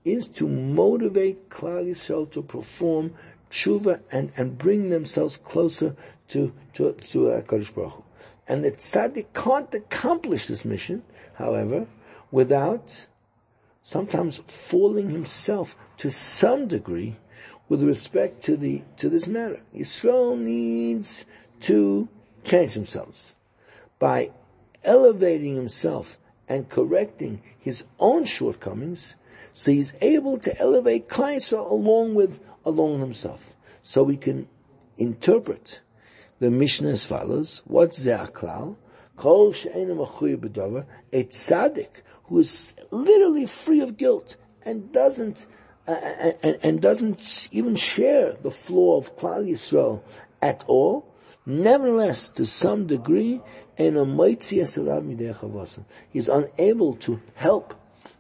is 0.05 0.29
to 0.29 0.49
motivate 0.49 1.51
Klal 1.51 1.87
Yisrael 1.91 2.31
to 2.31 2.43
perform 2.43 3.15
tshuva 3.51 4.01
and, 4.13 4.33
and 4.37 4.59
bring 4.59 4.91
themselves 4.91 5.37
closer 5.37 5.97
to, 6.29 6.53
to, 6.75 6.93
to 6.93 7.31
uh, 7.31 7.41
Baruch 7.43 7.69
Hu. 7.69 8.05
And 8.47 8.65
the 8.65 8.73
tzaddik 8.73 9.27
can't 9.35 9.73
accomplish 9.75 10.47
this 10.47 10.65
mission, 10.65 11.03
however, 11.35 11.87
without 12.31 13.07
sometimes 13.83 14.39
falling 14.47 15.11
himself 15.11 15.77
to 15.99 16.11
some 16.11 16.67
degree 16.69 17.17
with 17.69 17.83
respect 17.83 18.43
to 18.45 18.57
the 18.57 18.83
to 18.97 19.09
this 19.09 19.27
matter. 19.27 19.61
Yisrael 19.75 20.39
needs 20.39 21.25
to 21.61 22.09
change 22.45 22.75
themselves 22.75 23.37
by 23.99 24.31
elevating 24.85 25.55
himself 25.55 26.19
and 26.49 26.69
correcting 26.69 27.43
his 27.59 27.85
own 27.99 28.25
shortcomings, 28.25 29.17
so 29.53 29.71
he's 29.71 29.93
able 30.01 30.39
to 30.39 30.59
elevate 30.59 31.09
Klaiso 31.09 31.71
along 31.71 32.15
with 32.15 32.41
along 32.69 33.01
himself. 33.01 33.55
So 33.83 34.03
we 34.03 34.17
can 34.17 34.49
interpret 34.97 35.81
the 36.39 36.51
Mishnah 36.51 36.91
as 36.91 37.05
follows: 37.05 37.63
What's 37.67 37.99
Ze'aklal? 38.05 38.77
Kol 39.17 39.53
she'enim 39.53 39.99
a 39.99 40.07
tzaddik 40.07 42.03
who 42.25 42.39
is 42.39 42.75
literally 42.91 43.47
free 43.47 43.81
of 43.81 43.97
guilt 43.97 44.37
and 44.63 44.93
doesn't 44.93 45.47
uh, 45.89 46.33
and, 46.43 46.59
and, 46.63 46.81
doesn't 46.83 47.49
even 47.51 47.75
share 47.75 48.35
the 48.43 48.51
flaw 48.51 48.99
of 48.99 49.17
Klal 49.17 49.49
Yisrael 49.49 50.03
at 50.43 50.63
all. 50.67 51.15
Nevertheless, 51.47 52.29
to 52.29 52.45
some 52.45 52.87
degree, 52.87 53.41
he's 53.79 53.89
unable 56.29 56.95
to 56.97 57.21
help 57.35 57.75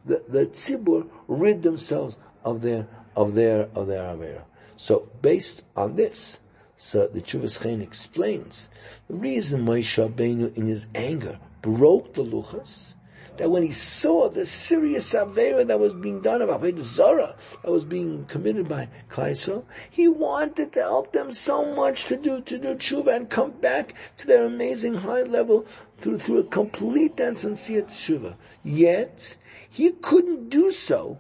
the, 0.07 0.23
the 0.29 0.47
tzibur 0.47 1.07
rid 1.27 1.63
themselves 1.63 2.17
of 2.43 2.63
their 2.63 2.89
of 3.19 3.35
their 3.35 3.69
of 3.75 3.89
their 3.89 4.05
avera. 4.05 4.45
So, 4.77 5.09
based 5.21 5.65
on 5.75 5.97
this, 5.97 6.39
so 6.77 7.09
the 7.09 7.21
Chuvas 7.21 7.61
Chain 7.61 7.83
explains 7.83 8.69
the 9.09 9.17
reason 9.17 9.67
Moshe 9.67 9.99
Rabbeinu, 9.99 10.57
in 10.57 10.69
his 10.69 10.87
anger, 10.95 11.41
broke 11.61 12.15
the 12.15 12.23
luchas 12.23 12.95
that 13.37 13.51
when 13.51 13.65
he 13.65 13.73
saw 13.73 14.29
the 14.29 14.47
serious 14.47 15.15
Avera 15.15 15.67
that 15.67 15.81
was 15.81 15.95
being 15.95 16.21
done 16.21 16.43
of 16.43 16.49
Avodah 16.49 16.85
Zara 16.85 17.35
that 17.65 17.71
was 17.73 17.85
being 17.85 18.25
committed 18.27 18.69
by 18.69 18.89
Kaiso, 19.11 19.65
he 19.91 20.07
wanted 20.07 20.73
to 20.73 20.81
help 20.81 21.13
them 21.13 21.33
so 21.33 21.75
much 21.75 22.07
to 22.07 22.17
do, 22.17 22.41
to 22.43 22.59
do 22.59 22.75
tshuva 22.77 23.17
and 23.17 23.29
come 23.29 23.51
back 23.51 23.95
to 24.19 24.29
their 24.29 24.45
amazing 24.45 24.95
high 24.95 25.23
level 25.23 25.67
through, 25.99 26.19
through 26.19 26.39
a 26.39 26.45
complete 26.45 27.19
and 27.19 27.37
sincere 27.37 27.83
tshuva. 27.83 28.37
Yet, 28.65 29.37
he 29.69 29.91
couldn't 29.91 30.51
do 30.51 30.71
so 30.71 31.19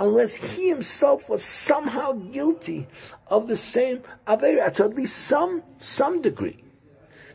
unless 0.00 0.34
he 0.34 0.68
himself 0.68 1.28
was 1.28 1.42
somehow 1.42 2.12
guilty 2.12 2.86
of 3.26 3.48
the 3.48 3.56
same 3.56 4.02
Avera, 4.26 4.72
to 4.74 4.84
at 4.84 4.94
least 4.94 5.16
some, 5.16 5.62
some 5.78 6.22
degree. 6.22 6.62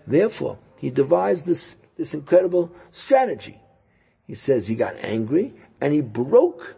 Therefore, 0.07 0.57
he 0.77 0.89
devised 0.89 1.45
this, 1.45 1.77
this 1.97 2.13
incredible 2.13 2.71
strategy 2.91 3.59
he 4.25 4.33
says 4.33 4.67
he 4.67 4.75
got 4.75 4.95
angry 5.03 5.53
and 5.81 5.93
he 5.93 6.01
broke 6.01 6.75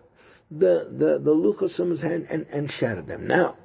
the, 0.49 0.87
the, 0.91 1.19
the 1.19 1.33
luchos 1.33 1.75
from 1.75 1.91
his 1.91 2.01
hand 2.01 2.27
and, 2.29 2.45
and 2.51 2.69
shattered 2.69 3.07
them. 3.07 3.27
Now, 3.27 3.55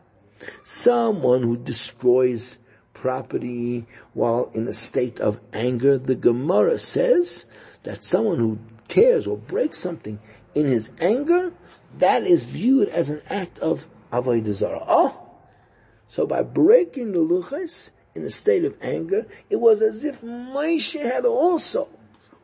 someone 0.62 1.42
who 1.42 1.56
destroys 1.56 2.58
property 2.92 3.86
while 4.12 4.50
in 4.54 4.68
a 4.68 4.72
state 4.72 5.20
of 5.20 5.40
anger, 5.52 5.96
the 5.98 6.14
Gemara 6.14 6.78
says 6.78 7.46
that 7.84 8.02
someone 8.02 8.38
who 8.38 8.58
tears 8.88 9.26
or 9.26 9.38
breaks 9.38 9.78
something 9.78 10.18
in 10.54 10.66
his 10.66 10.90
anger, 11.00 11.52
that 11.98 12.24
is 12.24 12.44
viewed 12.44 12.88
as 12.88 13.10
an 13.10 13.22
act 13.28 13.58
of 13.60 13.86
avodah 14.12 14.52
zarah. 14.52 14.84
Oh, 14.86 15.30
so 16.08 16.26
by 16.26 16.42
breaking 16.42 17.12
the 17.12 17.20
luchas 17.20 17.90
in 18.14 18.24
a 18.24 18.30
state 18.30 18.64
of 18.64 18.74
anger, 18.82 19.26
it 19.48 19.56
was 19.56 19.80
as 19.80 20.02
if 20.02 20.22
Moshe 20.22 21.00
had 21.00 21.24
also 21.24 21.88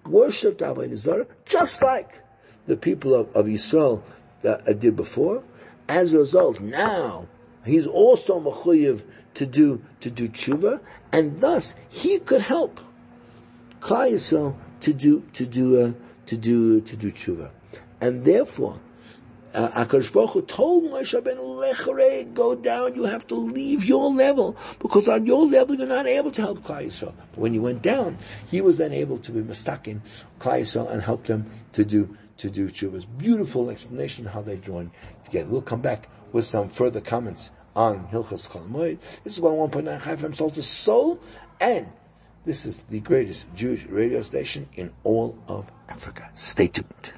worshipped 0.04 0.60
Avodah 0.60 0.94
Zarah, 0.94 1.26
just 1.44 1.82
like 1.82 2.20
the 2.66 2.76
people 2.76 3.14
of, 3.14 3.34
of 3.34 3.46
Yisrael 3.46 4.02
uh, 4.44 4.56
did 4.72 4.94
before. 4.96 5.42
As 5.88 6.12
a 6.12 6.18
result, 6.18 6.60
now 6.60 7.26
he's 7.64 7.86
also 7.86 8.40
mechuyev 8.40 9.02
to 9.34 9.46
do 9.46 9.82
to 10.00 10.10
do 10.10 10.28
tshuva, 10.28 10.80
and 11.12 11.40
thus 11.40 11.74
he 11.88 12.18
could 12.18 12.42
help 12.42 12.80
Klal 13.80 14.54
to 14.80 14.92
do 14.92 15.24
to 15.32 15.46
do 15.46 15.80
uh, 15.82 15.92
to 16.26 16.36
do 16.36 16.80
to 16.80 16.96
do 16.96 17.10
tshuva, 17.10 17.50
and 18.00 18.24
therefore 18.24 18.80
uh, 19.56 19.84
Akash 19.86 20.12
Hu 20.12 20.42
told 20.42 20.84
Moshe 20.84 21.24
Ben 21.24 21.38
Lechere, 21.38 22.32
go 22.34 22.54
down, 22.54 22.94
you 22.94 23.04
have 23.04 23.26
to 23.28 23.34
leave 23.34 23.84
your 23.84 24.12
level, 24.12 24.54
because 24.80 25.08
on 25.08 25.24
your 25.24 25.46
level 25.46 25.74
you're 25.74 25.86
not 25.86 26.06
able 26.06 26.30
to 26.30 26.42
help 26.42 26.62
Klal 26.62 26.84
Yisrael. 26.84 27.14
But 27.32 27.38
when 27.38 27.54
you 27.54 27.62
went 27.62 27.80
down, 27.80 28.18
he 28.48 28.60
was 28.60 28.76
then 28.76 28.92
able 28.92 29.16
to 29.18 29.32
be 29.32 29.42
mistaken 29.42 30.02
Klal 30.40 30.60
Yisrael 30.60 30.90
and 30.90 31.00
help 31.00 31.24
them 31.26 31.46
to 31.72 31.86
do, 31.86 32.16
to 32.36 32.50
do 32.50 32.68
tshuva's 32.68 33.06
beautiful 33.06 33.70
explanation 33.70 34.26
how 34.26 34.42
they 34.42 34.58
joined 34.58 34.90
together. 35.24 35.48
We'll 35.48 35.62
come 35.62 35.80
back 35.80 36.10
with 36.32 36.44
some 36.44 36.68
further 36.68 37.00
comments 37.00 37.50
on 37.74 38.08
Hilchas 38.08 38.50
Chalamoid. 38.50 38.98
This 39.24 39.38
is 39.38 39.40
101.9 39.40 40.04
Chai 40.04 40.16
FM 40.16 40.34
Soul 40.34 40.50
to 40.50 40.62
Soul, 40.62 41.18
and 41.62 41.88
this 42.44 42.66
is 42.66 42.82
the 42.90 43.00
greatest 43.00 43.46
Jewish 43.54 43.86
radio 43.86 44.20
station 44.20 44.68
in 44.74 44.92
all 45.02 45.38
of 45.48 45.70
Africa. 45.88 46.28
Stay 46.34 46.68
tuned. 46.68 47.12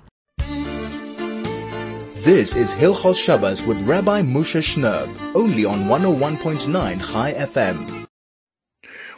This 2.28 2.54
is 2.56 2.70
Hilchos 2.74 3.16
Shabbos 3.16 3.62
with 3.62 3.80
Rabbi 3.88 4.20
Moshe 4.20 4.60
Shnerb, 4.60 5.34
only 5.34 5.64
on 5.64 5.86
101.9 5.86 7.10
Chai 7.10 7.32
FM. 7.32 8.06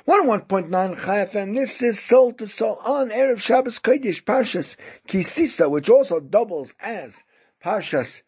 101.9 0.06 1.04
Chai 1.04 1.26
FM. 1.26 1.56
This 1.56 1.82
is 1.82 1.98
Soul 1.98 2.34
to 2.34 2.46
Soul 2.46 2.80
on 2.84 3.10
Erev 3.10 3.40
Shabbos 3.40 3.80
Kodesh 3.80 4.22
Parshas 4.22 4.76
Kisisa, 5.08 5.68
which 5.68 5.90
also 5.90 6.20
doubles 6.20 6.72
as 6.78 7.16
Parshas 7.60 8.22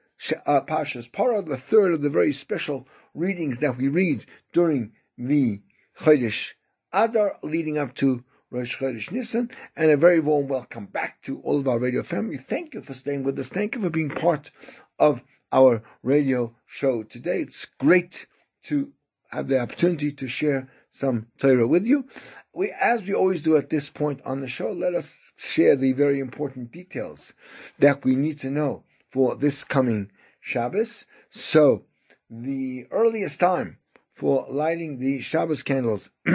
uh, 0.46 0.62
Parshas 0.62 1.08
Parah, 1.08 1.46
the 1.46 1.56
third 1.56 1.94
of 1.94 2.02
the 2.02 2.10
very 2.10 2.32
special 2.32 2.88
readings 3.14 3.60
that 3.60 3.78
we 3.78 3.86
read 3.86 4.26
during 4.52 4.94
the 5.16 5.60
Chodesh 6.00 6.54
Adar, 6.92 7.36
leading 7.44 7.78
up 7.78 7.94
to 7.94 8.24
Rosh 8.52 8.76
Chodesh 8.76 9.10
Nisan, 9.10 9.50
and 9.74 9.90
a 9.90 9.96
very 9.96 10.20
warm 10.20 10.46
welcome 10.46 10.84
back 10.84 11.22
to 11.22 11.40
all 11.40 11.58
of 11.58 11.66
our 11.66 11.78
radio 11.78 12.02
family. 12.02 12.36
Thank 12.36 12.74
you 12.74 12.82
for 12.82 12.92
staying 12.92 13.24
with 13.24 13.38
us. 13.38 13.48
Thank 13.48 13.74
you 13.74 13.80
for 13.80 13.88
being 13.88 14.10
part 14.10 14.50
of 14.98 15.22
our 15.50 15.82
radio 16.02 16.54
show 16.66 17.02
today. 17.02 17.40
It's 17.40 17.64
great 17.64 18.26
to 18.64 18.92
have 19.30 19.48
the 19.48 19.58
opportunity 19.58 20.12
to 20.12 20.28
share 20.28 20.68
some 20.90 21.28
Torah 21.38 21.66
with 21.66 21.86
you. 21.86 22.04
We, 22.52 22.70
as 22.78 23.02
we 23.02 23.14
always 23.14 23.40
do 23.40 23.56
at 23.56 23.70
this 23.70 23.88
point 23.88 24.20
on 24.22 24.42
the 24.42 24.48
show, 24.48 24.70
let 24.70 24.94
us 24.94 25.14
share 25.36 25.74
the 25.74 25.92
very 25.92 26.20
important 26.20 26.72
details 26.72 27.32
that 27.78 28.04
we 28.04 28.16
need 28.16 28.38
to 28.40 28.50
know 28.50 28.84
for 29.10 29.34
this 29.34 29.64
coming 29.64 30.10
Shabbos. 30.42 31.06
So, 31.30 31.84
the 32.28 32.86
earliest 32.90 33.40
time 33.40 33.78
for 34.14 34.46
lighting 34.50 34.98
the 34.98 35.22
Shabbos 35.22 35.62
candles 35.62 36.10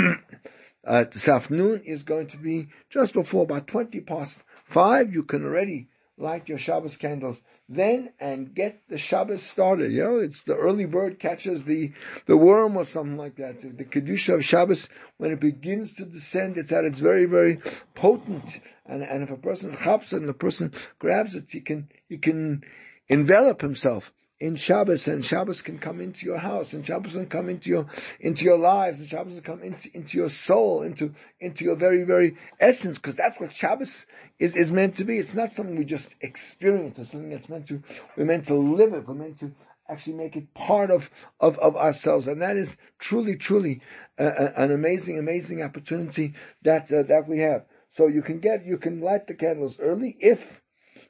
uh, 0.86 1.06
this 1.12 1.28
afternoon 1.28 1.82
is 1.86 2.04
going 2.04 2.28
to 2.28 2.38
be 2.38 2.68
just 2.90 3.14
before 3.14 3.44
about 3.44 3.68
20 3.68 4.00
past 4.02 4.42
5. 4.66 5.14
You 5.14 5.24
can 5.24 5.44
already 5.44 5.90
light 6.18 6.50
your 6.50 6.58
Shabbos 6.58 6.98
candles 6.98 7.42
then 7.70 8.14
and 8.20 8.54
get 8.54 8.82
the 8.90 8.98
Shabbos 8.98 9.44
started. 9.44 9.92
You 9.92 10.04
know, 10.04 10.18
it's 10.18 10.44
the 10.44 10.56
early 10.56 10.86
bird 10.86 11.20
catches 11.20 11.66
the, 11.66 11.92
the 12.26 12.38
worm 12.38 12.78
or 12.78 12.86
something 12.86 13.18
like 13.18 13.36
that. 13.38 13.62
So 13.62 13.70
the 13.70 13.84
Kedusha 13.84 14.36
of 14.36 14.46
Shabbos, 14.46 14.88
when 15.18 15.32
it 15.32 15.40
begins 15.40 15.94
to 15.94 16.06
descend, 16.06 16.58
it's 16.58 16.72
at 16.72 16.86
its 16.86 17.00
very, 17.00 17.26
very 17.26 17.60
potent. 17.94 18.62
And, 18.86 19.04
and 19.04 19.24
if 19.24 19.30
a 19.30 19.38
person 19.38 19.76
chaps 19.76 20.14
and 20.14 20.30
a 20.30 20.34
person 20.34 20.74
grabs 20.98 21.36
it, 21.36 21.46
he 21.50 21.60
can, 21.60 21.90
he 22.08 22.18
can 22.18 22.64
envelop 23.10 23.62
himself 23.62 24.14
in 24.40 24.56
Shabbos, 24.56 25.08
and 25.08 25.26
Shabbos 25.26 25.62
can 25.62 25.80
come 25.80 26.00
into 26.00 26.26
your 26.26 26.38
house, 26.38 26.74
and 26.74 26.86
Shabbos 26.86 27.14
can 27.14 27.26
come 27.28 27.50
into 27.50 27.70
your 27.70 27.88
into 28.20 28.46
your 28.46 28.58
lives, 28.58 29.00
and 29.00 29.10
Shabbos 29.10 29.34
can 29.34 29.44
come 29.44 29.64
into 29.64 29.90
into 29.96 30.18
your 30.18 30.30
soul, 30.30 30.84
into 30.84 31.14
into 31.40 31.64
your 31.64 31.76
very 31.76 32.04
very 32.04 32.38
essence, 32.60 32.98
because 32.98 33.16
that's 33.16 33.40
what 33.40 33.54
Shabbos 33.54 34.06
is 34.38 34.56
is 34.56 34.72
meant 34.72 34.96
to 34.98 35.04
be. 35.04 35.18
It's 35.18 35.34
not 35.34 35.54
something 35.54 35.76
we 35.76 35.86
just 35.86 36.16
experience. 36.22 37.00
It's 37.00 37.12
something 37.12 37.32
that's 37.32 37.50
meant 37.50 37.68
to 37.68 37.82
we're 38.16 38.26
meant 38.26 38.46
to 38.48 38.56
live 38.56 38.94
it. 38.94 39.08
We're 39.08 39.16
meant 39.16 39.40
to 39.40 39.54
actually 39.90 40.14
make 40.14 40.36
it 40.36 40.54
part 40.54 40.92
of 40.92 41.10
of, 41.40 41.58
of 41.60 41.76
ourselves, 41.76 42.28
and 42.28 42.42
that 42.42 42.58
is 42.58 42.78
truly 43.00 43.36
truly 43.38 43.82
uh, 44.20 44.52
an 44.56 44.72
amazing 44.72 45.18
amazing 45.18 45.64
opportunity 45.64 46.34
that 46.62 46.92
uh, 46.92 47.04
that 47.04 47.28
we 47.28 47.40
have. 47.40 47.66
So 47.90 48.06
you 48.06 48.22
can 48.22 48.40
get 48.40 48.66
you 48.66 48.78
can 48.78 49.02
light 49.02 49.26
the 49.28 49.34
candles 49.34 49.80
early 49.80 50.16
if 50.20 50.62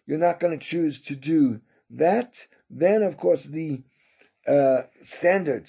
you're 0.06 0.18
not 0.18 0.40
going 0.40 0.58
to 0.58 0.66
choose 0.66 1.02
to 1.02 1.16
do 1.16 1.60
that 1.90 2.48
then, 2.70 3.02
of 3.04 3.18
course, 3.18 3.44
the 3.44 3.82
uh, 4.48 4.84
standard 5.04 5.66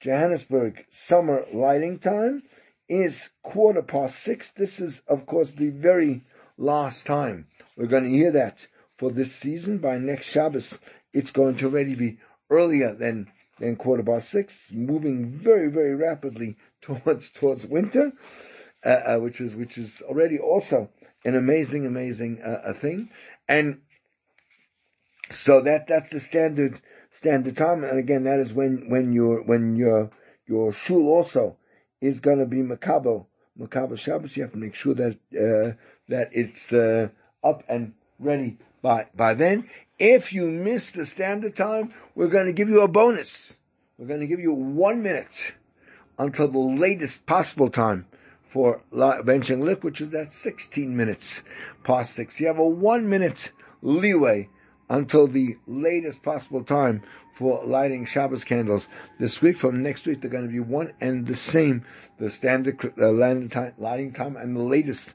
Johannesburg 0.00 0.84
summer 0.90 1.44
lighting 1.52 1.98
time 1.98 2.42
is 2.88 3.30
quarter 3.42 3.82
past 3.82 4.22
six. 4.22 4.50
This 4.50 4.80
is, 4.80 5.02
of 5.06 5.26
course, 5.26 5.52
the 5.52 5.70
very 5.70 6.24
last 6.58 7.06
time 7.06 7.46
we're 7.76 7.86
going 7.86 8.04
to 8.04 8.10
hear 8.10 8.32
that 8.32 8.66
for 8.98 9.10
this 9.10 9.34
season. 9.34 9.78
By 9.78 9.98
next 9.98 10.26
Shabbos, 10.26 10.78
it's 11.12 11.30
going 11.30 11.56
to 11.56 11.66
already 11.66 11.94
be 11.94 12.18
earlier 12.50 12.94
than 12.94 13.30
than 13.58 13.76
quarter 13.76 14.02
past 14.02 14.28
six, 14.28 14.70
moving 14.72 15.26
very 15.26 15.70
very 15.70 15.94
rapidly 15.94 16.56
towards 16.82 17.30
towards 17.30 17.66
winter, 17.66 18.12
uh, 18.84 18.88
uh, 18.88 19.16
which 19.18 19.40
is 19.40 19.54
which 19.54 19.78
is 19.78 20.02
already 20.02 20.38
also 20.38 20.90
an 21.24 21.36
amazing 21.36 21.86
amazing 21.86 22.42
uh, 22.42 22.72
thing. 22.72 23.10
And 23.48 23.81
so 25.34 25.60
that 25.62 25.86
that's 25.88 26.10
the 26.10 26.20
standard 26.20 26.80
standard 27.10 27.56
time, 27.56 27.84
and 27.84 27.98
again, 27.98 28.24
that 28.24 28.40
is 28.40 28.52
when 28.52 28.88
when 28.88 29.12
your 29.12 29.42
when 29.42 29.76
your 29.76 30.10
your 30.46 30.72
shul 30.72 31.08
also 31.08 31.56
is 32.00 32.20
going 32.20 32.38
to 32.38 32.46
be 32.46 32.58
makabel 32.58 33.26
makabel 33.58 33.98
Shabbos. 33.98 34.36
You 34.36 34.42
have 34.42 34.52
to 34.52 34.58
make 34.58 34.74
sure 34.74 34.94
that 34.94 35.16
uh, 35.32 35.76
that 36.08 36.30
it's 36.32 36.72
uh, 36.72 37.08
up 37.44 37.62
and 37.68 37.94
ready 38.18 38.58
by 38.82 39.06
by 39.14 39.34
then. 39.34 39.68
If 39.98 40.32
you 40.32 40.46
miss 40.46 40.90
the 40.90 41.06
standard 41.06 41.54
time, 41.54 41.94
we're 42.14 42.28
going 42.28 42.46
to 42.46 42.52
give 42.52 42.68
you 42.68 42.80
a 42.80 42.88
bonus. 42.88 43.54
We're 43.98 44.08
going 44.08 44.20
to 44.20 44.26
give 44.26 44.40
you 44.40 44.52
one 44.52 45.02
minute 45.02 45.54
until 46.18 46.48
the 46.48 46.58
latest 46.58 47.24
possible 47.26 47.70
time 47.70 48.06
for 48.50 48.82
benching 48.92 49.62
lick, 49.62 49.84
which 49.84 50.00
is 50.00 50.12
at 50.14 50.32
16 50.32 50.96
minutes 50.96 51.42
past 51.84 52.14
six. 52.14 52.40
You 52.40 52.48
have 52.48 52.58
a 52.58 52.66
one 52.66 53.08
minute 53.08 53.52
leeway 53.80 54.48
until 54.92 55.26
the 55.26 55.56
latest 55.66 56.22
possible 56.22 56.62
time 56.62 57.02
for 57.34 57.64
lighting 57.64 58.04
Shabbos 58.04 58.44
candles 58.44 58.88
this 59.18 59.40
week. 59.40 59.56
From 59.56 59.82
next 59.82 60.06
week, 60.06 60.20
they're 60.20 60.30
going 60.30 60.46
to 60.46 60.52
be 60.52 60.60
one 60.60 60.92
and 61.00 61.26
the 61.26 61.34
same, 61.34 61.86
the 62.18 62.28
standard 62.28 62.78
uh, 63.00 63.10
lighting, 63.10 63.48
time, 64.12 64.36
and 64.36 64.54
the 64.54 64.62
latest 64.62 65.08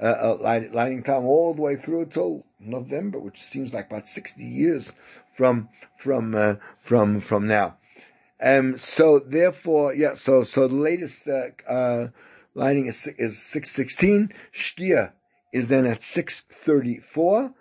uh, 0.00 0.04
uh, 0.04 0.38
light, 0.40 0.72
lighting 0.72 1.02
time 1.02 1.24
all 1.24 1.52
the 1.52 1.62
way 1.62 1.74
through 1.74 2.02
until 2.02 2.46
November, 2.60 3.18
which 3.18 3.42
seems 3.42 3.74
like 3.74 3.90
about 3.90 4.06
60 4.06 4.40
years 4.40 4.92
from 5.36 5.68
from 5.98 6.36
uh, 6.36 6.54
from 6.80 7.20
from 7.20 7.48
now. 7.48 7.76
Um, 8.40 8.78
so 8.78 9.18
therefore, 9.18 9.94
yeah. 9.94 10.14
So 10.14 10.44
so 10.44 10.68
the 10.68 10.74
latest 10.76 11.26
uh, 11.26 11.48
uh, 11.68 12.08
lighting 12.54 12.86
is 12.86 13.08
is 13.18 13.42
616. 13.42 14.32
Shtia 14.56 15.10
is 15.52 15.66
then 15.66 15.86
at 15.86 16.04
634. 16.04 17.52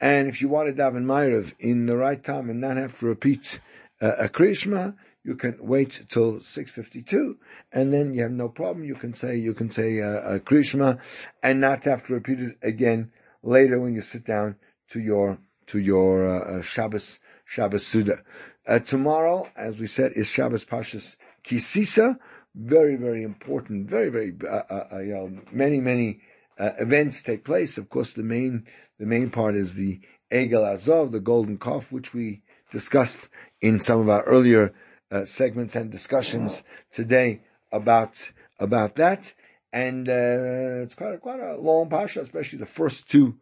And 0.00 0.28
if 0.28 0.40
you 0.40 0.48
want 0.48 0.68
to 0.68 0.82
daven 0.82 1.04
Ma'ariv 1.04 1.54
in 1.58 1.86
the 1.86 1.96
right 1.96 2.22
time 2.22 2.50
and 2.50 2.60
not 2.60 2.76
have 2.76 2.98
to 2.98 3.06
repeat 3.06 3.60
uh, 4.00 4.12
a 4.18 4.28
Krishma, 4.28 4.94
you 5.24 5.34
can 5.34 5.56
wait 5.60 6.02
till 6.08 6.34
6.52 6.34 7.36
and 7.72 7.92
then 7.92 8.14
you 8.14 8.22
have 8.22 8.30
no 8.30 8.48
problem. 8.48 8.84
You 8.84 8.94
can 8.94 9.12
say, 9.12 9.36
you 9.36 9.54
can 9.54 9.70
say 9.70 10.00
uh, 10.00 10.34
a 10.34 10.40
Krishma 10.40 10.98
and 11.42 11.60
not 11.60 11.84
have 11.84 12.06
to 12.06 12.12
repeat 12.12 12.40
it 12.40 12.58
again 12.62 13.10
later 13.42 13.80
when 13.80 13.94
you 13.94 14.02
sit 14.02 14.24
down 14.24 14.56
to 14.90 15.00
your, 15.00 15.38
to 15.68 15.78
your 15.78 16.28
uh, 16.28 16.58
uh 16.58 16.62
Shabbos, 16.62 17.18
Shabbos 17.44 17.86
Suda. 17.86 18.22
Uh, 18.68 18.78
tomorrow, 18.78 19.48
as 19.56 19.78
we 19.78 19.86
said, 19.86 20.12
is 20.14 20.28
Shabbos 20.28 20.64
Pashas 20.64 21.16
Kisisa. 21.44 22.18
Very, 22.54 22.96
very 22.96 23.22
important. 23.22 23.88
Very, 23.88 24.10
very, 24.10 24.34
uh, 24.44 24.62
uh, 24.70 24.88
uh 24.92 25.28
many, 25.50 25.80
many 25.80 26.20
uh, 26.58 26.70
events 26.78 27.22
take 27.22 27.44
place. 27.44 27.78
Of 27.78 27.88
course, 27.88 28.12
the 28.12 28.22
main 28.22 28.66
the 28.98 29.06
main 29.06 29.30
part 29.30 29.56
is 29.56 29.74
the 29.74 30.00
Egel 30.32 30.66
Azov, 30.66 31.12
the 31.12 31.20
golden 31.20 31.58
calf, 31.58 31.92
which 31.92 32.14
we 32.14 32.42
discussed 32.72 33.28
in 33.60 33.78
some 33.78 34.00
of 34.00 34.08
our 34.08 34.22
earlier 34.24 34.74
uh, 35.10 35.24
segments 35.24 35.76
and 35.76 35.90
discussions 35.90 36.62
today 36.92 37.42
about 37.72 38.32
about 38.58 38.96
that. 38.96 39.34
And 39.72 40.08
uh, 40.08 40.82
it's 40.82 40.94
quite 40.94 41.14
a, 41.14 41.18
quite 41.18 41.40
a 41.40 41.56
long 41.56 41.90
pasha, 41.90 42.22
especially 42.22 42.58
the 42.58 42.66
first 42.66 43.08
two 43.08 43.36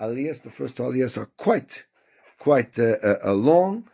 aliyahs. 0.00 0.42
The 0.42 0.50
first 0.50 0.76
two 0.76 0.84
aliyahs 0.84 1.16
are 1.16 1.30
quite 1.36 1.84
quite 2.38 2.78
uh, 2.78 2.96
uh, 3.02 3.18
uh, 3.24 3.32
long. 3.32 3.84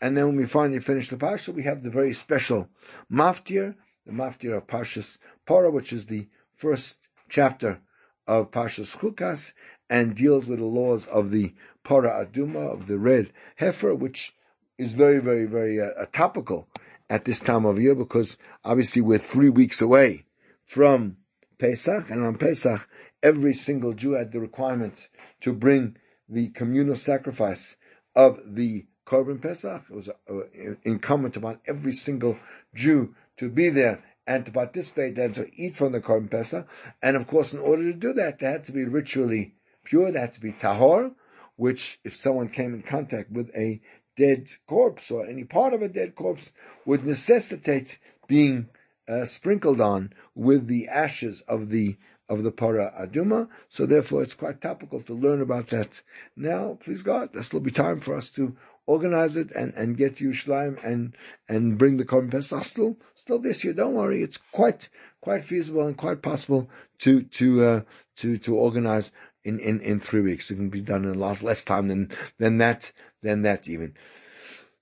And 0.00 0.16
then 0.16 0.26
when 0.26 0.36
we 0.36 0.46
finally 0.46 0.80
finish 0.80 1.08
the 1.08 1.16
pasha, 1.16 1.52
we 1.52 1.62
have 1.62 1.82
the 1.82 1.90
very 1.90 2.12
special 2.12 2.68
maftir, 3.10 3.76
the 4.04 4.12
maftir 4.12 4.56
of 4.56 4.66
Pashas 4.66 5.16
Para, 5.46 5.70
which 5.70 5.92
is 5.92 6.06
the 6.06 6.26
first 6.56 6.98
chapter 7.30 7.80
of 8.26 8.50
Pashas 8.50 8.96
Chukas 8.96 9.52
and 9.90 10.14
deals 10.14 10.46
with 10.46 10.58
the 10.58 10.64
laws 10.64 11.06
of 11.06 11.30
the 11.30 11.54
Para 11.82 12.26
Aduma, 12.26 12.72
of 12.72 12.86
the 12.86 12.98
red 12.98 13.32
heifer, 13.56 13.94
which 13.94 14.34
is 14.78 14.92
very, 14.92 15.18
very, 15.20 15.46
very 15.46 15.80
uh, 15.80 16.06
topical 16.12 16.68
at 17.10 17.24
this 17.24 17.40
time 17.40 17.64
of 17.64 17.80
year 17.80 17.94
because 17.94 18.36
obviously 18.64 19.02
we're 19.02 19.18
three 19.18 19.50
weeks 19.50 19.80
away 19.80 20.24
from 20.64 21.16
Pesach, 21.58 22.10
and 22.10 22.24
on 22.24 22.36
Pesach, 22.36 22.88
every 23.22 23.54
single 23.54 23.92
Jew 23.92 24.12
had 24.12 24.32
the 24.32 24.40
requirement 24.40 25.08
to 25.42 25.52
bring 25.52 25.96
the 26.28 26.48
communal 26.48 26.96
sacrifice 26.96 27.76
of 28.16 28.40
the 28.46 28.86
Korban 29.06 29.40
Pesach. 29.40 29.82
It 29.88 29.94
was 29.94 30.08
uh, 30.08 30.74
incumbent 30.84 31.36
upon 31.36 31.60
every 31.66 31.92
single 31.92 32.36
Jew 32.74 33.14
to 33.36 33.48
be 33.48 33.68
there 33.68 34.02
and 34.26 34.46
to 34.46 34.52
participate 34.52 35.18
and 35.18 35.34
to 35.34 35.50
eat 35.54 35.76
from 35.76 35.92
the 35.92 36.00
Korban 36.00 36.30
Pesach. 36.30 36.66
And 37.02 37.16
of 37.16 37.26
course, 37.26 37.52
in 37.52 37.60
order 37.60 37.84
to 37.84 37.98
do 37.98 38.12
that, 38.14 38.38
they 38.38 38.46
had 38.46 38.64
to 38.64 38.72
be 38.72 38.84
ritually 38.84 39.54
pure, 39.84 40.10
they 40.10 40.20
had 40.20 40.32
to 40.32 40.40
be 40.40 40.52
tahor, 40.52 41.12
which 41.56 42.00
if 42.04 42.16
someone 42.16 42.48
came 42.48 42.74
in 42.74 42.82
contact 42.82 43.30
with 43.30 43.50
a 43.54 43.80
dead 44.16 44.48
corpse 44.66 45.10
or 45.10 45.26
any 45.26 45.44
part 45.44 45.74
of 45.74 45.82
a 45.82 45.88
dead 45.88 46.14
corpse 46.14 46.52
would 46.84 47.04
necessitate 47.04 47.98
being 48.26 48.68
uh, 49.08 49.24
sprinkled 49.24 49.80
on 49.80 50.12
with 50.34 50.66
the 50.66 50.88
ashes 50.88 51.42
of 51.46 51.68
the 51.68 51.96
of 52.26 52.42
the 52.42 52.50
para 52.50 52.90
aduma. 52.98 53.48
So 53.68 53.84
therefore, 53.84 54.22
it's 54.22 54.32
quite 54.32 54.62
topical 54.62 55.02
to 55.02 55.12
learn 55.12 55.42
about 55.42 55.68
that 55.68 56.00
now. 56.34 56.78
Please 56.82 57.02
God, 57.02 57.30
this 57.34 57.52
will 57.52 57.60
be 57.60 57.70
time 57.70 58.00
for 58.00 58.16
us 58.16 58.30
to 58.30 58.56
organize 58.86 59.36
it 59.36 59.50
and, 59.52 59.74
and 59.74 59.96
get 59.96 60.20
you 60.20 60.30
Yerushalayim 60.30 60.84
and, 60.84 61.16
and 61.48 61.78
bring 61.78 61.96
the 61.96 62.04
Korban 62.04 62.30
Pesach 62.30 62.64
still, 62.64 62.96
still 63.14 63.38
this 63.38 63.64
year. 63.64 63.72
Don't 63.72 63.94
worry. 63.94 64.22
It's 64.22 64.36
quite, 64.36 64.88
quite 65.20 65.44
feasible 65.44 65.86
and 65.86 65.96
quite 65.96 66.22
possible 66.22 66.68
to, 67.00 67.22
to, 67.22 67.64
uh, 67.64 67.80
to, 68.16 68.38
to 68.38 68.56
organize 68.56 69.10
in, 69.44 69.58
in, 69.58 69.80
in 69.80 70.00
three 70.00 70.20
weeks. 70.20 70.50
It 70.50 70.56
can 70.56 70.70
be 70.70 70.80
done 70.80 71.04
in 71.04 71.14
a 71.14 71.18
lot 71.18 71.42
less 71.42 71.64
time 71.64 71.88
than, 71.88 72.10
than 72.38 72.58
that, 72.58 72.92
than 73.22 73.42
that 73.42 73.68
even. 73.68 73.94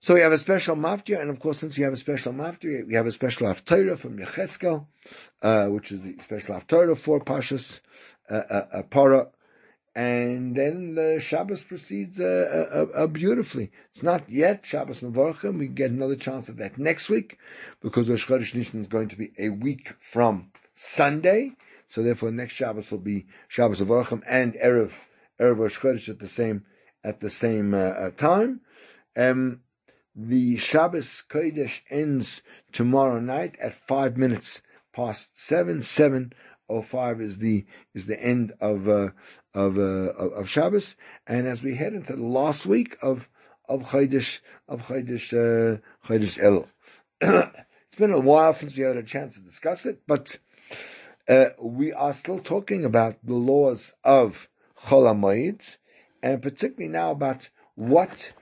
So 0.01 0.15
we 0.15 0.21
have 0.21 0.33
a 0.33 0.39
special 0.39 0.75
maftir, 0.75 1.21
and 1.21 1.31
of 1.31 1.39
course, 1.39 1.61
since 1.61 1.77
we 1.79 1.85
have 1.85 1.93
a 1.93 1.97
special 1.97 2.33
maftir, 2.33 2.85
we 2.85 2.95
have 2.95 3.07
a 3.07 3.13
special 3.13 3.47
haftarah 3.47 3.97
from 3.97 4.19
Yecheskel, 4.19 4.87
uh, 5.43 5.67
which 5.67 5.93
is 5.93 6.01
the 6.01 6.17
special 6.21 6.57
haftarah 6.57 6.99
for 6.99 7.21
Pashas, 7.21 7.79
uh, 8.29 8.35
uh, 8.35 8.67
uh, 8.73 8.83
Para, 8.83 9.29
and 9.95 10.57
then 10.57 10.95
the 10.95 11.21
Shabbos 11.21 11.63
proceeds 11.63 12.19
uh, 12.19 12.67
uh, 12.73 12.87
uh, 12.97 13.07
beautifully. 13.07 13.71
It's 13.93 14.03
not 14.03 14.29
yet 14.31 14.65
Shabbos 14.65 15.01
Mevorchim. 15.01 15.59
We 15.59 15.69
get 15.69 15.91
another 15.91 16.17
chance 16.17 16.49
at 16.49 16.57
that 16.57 16.79
next 16.79 17.11
week 17.11 17.39
because 17.83 18.09
Rosh 18.09 18.27
Chodesh 18.27 18.55
Nissan 18.55 18.81
is 18.81 18.89
going 18.89 19.09
to 19.09 19.17
be 19.17 19.33
a 19.39 19.51
week 19.51 19.93
from 20.01 20.51
Sunday. 20.75 21.53
So 21.89 22.03
therefore, 22.03 22.31
next 22.31 22.55
Shabbos 22.55 22.91
will 22.91 22.99
be 22.99 23.27
Shabbos 23.49 23.81
Mevorchim 23.81 24.23
and 24.27 24.55
erev 24.55 24.93
erev 25.39 25.59
Rosh 25.59 26.09
at 26.09 26.19
the 26.19 26.29
same 26.29 26.65
at 27.05 27.21
the 27.21 27.31
same 27.31 27.75
uh, 27.75 27.79
uh, 27.79 28.11
time. 28.13 28.61
Um, 29.15 29.61
the 30.17 30.57
Shabbos 30.57 31.23
Kodesh 31.29 31.81
ends 31.91 32.43
tomorrow 32.73 33.21
night 33.21 33.57
at 33.61 33.75
five 33.75 34.17
minutes 34.17 34.63
past 34.95 35.31
seven. 35.35 35.83
Seven 35.83 36.33
oh 36.69 36.83
five 36.83 37.21
is 37.21 37.39
the 37.39 37.67
is 37.95 38.07
the 38.07 38.21
end 38.21 38.53
of 38.61 38.89
uh, 38.89 39.09
of, 39.55 39.79
uh, 39.79 39.81
of, 39.81 40.49
Shabbos, 40.49 40.97
and 41.27 41.47
as 41.47 41.63
we 41.63 41.75
head 41.75 41.93
into 41.93 42.17
the 42.17 42.23
last 42.23 42.67
week 42.67 42.97
of 43.03 43.29
of 43.69 43.83
Chodesh 43.85 44.41
of 44.69 44.83
Chodesh 44.87 45.33
uh, 45.33 46.43
El. 46.43 46.69
it's 47.21 47.99
been 47.99 48.13
a 48.13 48.19
while 48.19 48.53
since 48.53 48.77
we 48.77 48.83
had 48.83 48.97
a 48.97 49.03
chance 49.03 49.35
to 49.35 49.41
discuss 49.41 49.87
it, 49.87 50.03
but 50.07 50.39
uh, 51.29 51.47
we 51.61 51.93
are 51.93 52.13
still 52.13 52.39
talking 52.39 52.85
about 52.85 53.17
the 53.25 53.35
laws 53.35 53.93
of 54.05 54.49
Chol 54.87 55.77
and 56.23 56.43
particularly 56.43 56.93
now 56.93 57.13
about 57.13 57.49
what 57.75 58.33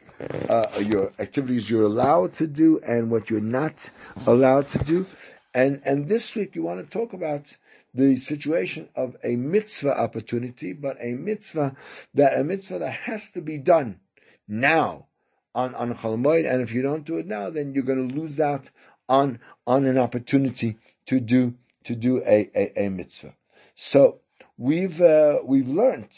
uh, 0.49 0.67
your 0.81 1.13
activities 1.19 1.71
you're 1.71 1.85
allowed 1.85 2.35
to 2.35 2.47
do 2.47 2.81
and 2.87 3.11
what 3.11 3.31
you're 3.31 3.41
not 3.41 3.91
allowed 4.27 4.69
to 4.69 4.79
do. 4.79 5.07
And, 5.55 5.83
and 5.85 6.09
this 6.09 6.35
week 6.35 6.55
you 6.55 6.63
want 6.63 6.85
to 6.85 6.91
talk 6.91 7.13
about 7.13 7.57
the 7.93 8.17
situation 8.17 8.89
of 8.95 9.17
a 9.25 9.37
mitzvah 9.37 9.99
opportunity, 9.99 10.73
but 10.73 10.97
a 11.01 11.13
mitzvah 11.13 11.75
that, 12.15 12.39
a 12.39 12.45
mitzvah 12.45 12.79
that 12.79 12.93
has 12.93 13.31
to 13.33 13.41
be 13.41 13.59
done 13.59 14.01
now 14.47 15.07
on, 15.55 15.75
on 15.75 15.95
Chalamoid, 15.95 16.51
and 16.51 16.63
if 16.63 16.73
you 16.73 16.83
don't 16.83 17.05
do 17.05 17.19
it 17.19 17.27
now, 17.27 17.51
then 17.51 17.75
you're 17.75 17.85
going 17.85 18.09
to 18.09 18.15
lose 18.15 18.39
out 18.39 18.71
on, 19.09 19.41
on 19.67 19.85
an 19.87 19.99
opportunity 19.99 20.77
to 21.07 21.19
do, 21.19 21.55
to 21.85 21.97
do 21.97 22.23
a, 22.25 22.51
a, 22.55 22.87
a 22.87 22.89
mitzvah. 22.89 23.35
So, 23.75 24.21
we've, 24.57 25.01
uh, 25.01 25.39
we've 25.45 25.69
learned 25.69 26.13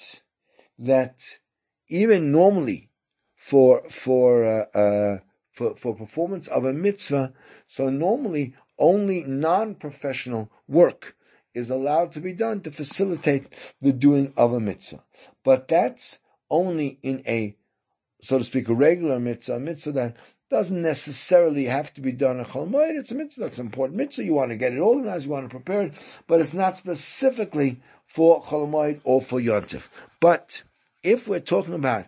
that 0.79 1.21
even 1.89 2.33
normally 2.33 2.91
for, 3.35 3.89
for, 3.89 4.45
uh, 4.45 4.79
uh, 4.79 5.19
for, 5.53 5.77
for 5.77 5.95
performance 5.95 6.49
of 6.49 6.65
a 6.65 6.73
mitzvah, 6.73 7.33
so 7.69 7.89
normally 7.89 8.55
only 8.79 9.23
non-professional 9.23 10.51
work 10.69 11.15
is 11.55 11.71
allowed 11.71 12.13
to 12.13 12.21
be 12.21 12.33
done 12.33 12.61
to 12.63 12.71
facilitate 12.71 13.47
the 13.81 13.93
doing 13.93 14.33
of 14.37 14.53
a 14.53 14.61
mitzvah. 14.61 15.03
But 15.45 15.69
that's 15.69 16.19
only 16.51 16.99
in 17.03 17.23
a, 17.27 17.57
so 18.23 18.39
to 18.39 18.45
speak, 18.45 18.69
a 18.69 18.75
regular 18.75 19.19
mitzvah, 19.19 19.57
a 19.57 19.61
mitzvah 19.61 19.93
that 19.93 20.17
doesn't 20.51 20.83
necessarily 20.83 21.65
have 21.65 21.95
to 21.95 22.03
be 22.03 22.13
done 22.13 22.39
a 22.39 22.45
chalmoid. 22.45 22.99
It's 22.99 23.11
a 23.11 23.15
mitzvah. 23.15 23.47
It's 23.47 23.59
an 23.59 23.67
important 23.67 23.97
mitzvah. 23.97 24.25
You 24.25 24.35
want 24.35 24.51
to 24.51 24.57
get 24.57 24.75
it 24.75 24.79
organized. 24.79 25.25
You 25.25 25.31
want 25.31 25.47
to 25.49 25.57
prepare 25.57 25.87
it, 25.87 25.95
but 26.27 26.41
it's 26.43 26.53
not 26.53 26.77
specifically 26.77 27.81
for 28.07 28.43
chalmoid 28.43 29.01
or 29.05 29.23
for 29.23 29.41
yontif. 29.41 29.85
But 30.21 30.63
if 31.03 31.27
we're 31.27 31.41
talking 31.41 31.73
about 31.73 32.07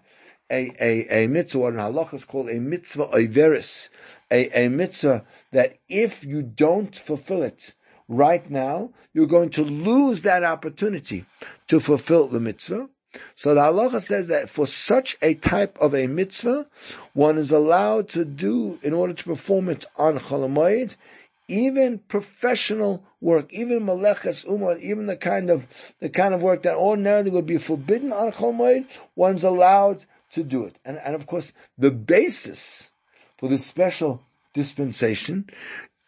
a, 0.51 0.71
a, 0.79 1.25
a 1.25 1.27
mitzvah, 1.27 1.59
what 1.59 1.73
in 1.73 1.79
halacha 1.79 2.15
is 2.15 2.25
called 2.25 2.51
a 2.51 2.61
mitzvah 2.61 3.07
oiveris, 3.07 3.89
a, 4.31 4.67
a 4.67 4.69
mitzvah 4.69 5.25
that 5.53 5.79
if 5.89 6.23
you 6.23 6.43
don't 6.43 6.95
fulfill 6.97 7.43
it 7.43 7.73
right 8.09 8.49
now, 8.51 8.91
you're 9.13 9.27
going 9.27 9.51
to 9.51 9.65
lose 9.65 10.23
that 10.23 10.45
opportunity 10.45 11.25
to 11.69 11.81
fulfill 11.81 12.29
the 12.29 12.41
mitzvah. 12.41 12.89
So 13.37 13.55
the 13.55 13.61
halacha 13.61 14.03
says 14.03 14.27
that 14.29 14.51
for 14.51 14.67
such 14.67 15.17
a 15.23 15.35
type 15.35 15.79
of 15.81 15.95
a 15.95 16.07
mitzvah, 16.07 16.67
one 17.13 17.39
is 17.39 17.51
allowed 17.51 18.09
to 18.11 18.25
do, 18.25 18.79
in 18.83 18.93
order 18.93 19.13
to 19.13 19.25
perform 19.25 19.69
it 19.69 19.85
on 19.97 20.19
Cholamoid, 20.19 20.97
even 21.47 21.99
professional 21.99 23.05
work, 23.21 23.53
even 23.53 23.85
maleches 23.85 24.45
uman, 24.45 24.81
even 24.81 25.07
the 25.07 25.17
kind 25.17 25.51
of 25.51 25.67
the 26.01 26.09
kind 26.09 26.35
of 26.35 26.43
work 26.43 26.63
that 26.63 26.75
ordinarily 26.75 27.31
would 27.31 27.47
be 27.47 27.59
forbidden 27.59 28.13
on 28.13 28.33
Cholamoid, 28.33 28.87
one's 29.15 29.45
allowed 29.45 30.05
to 30.31 30.43
do 30.43 30.65
it. 30.65 30.77
And, 30.85 30.99
and 30.99 31.15
of 31.15 31.27
course, 31.27 31.53
the 31.79 31.91
basis 31.91 32.89
for 33.39 33.49
this 33.49 33.67
special 33.67 34.23
dispensation 34.55 35.51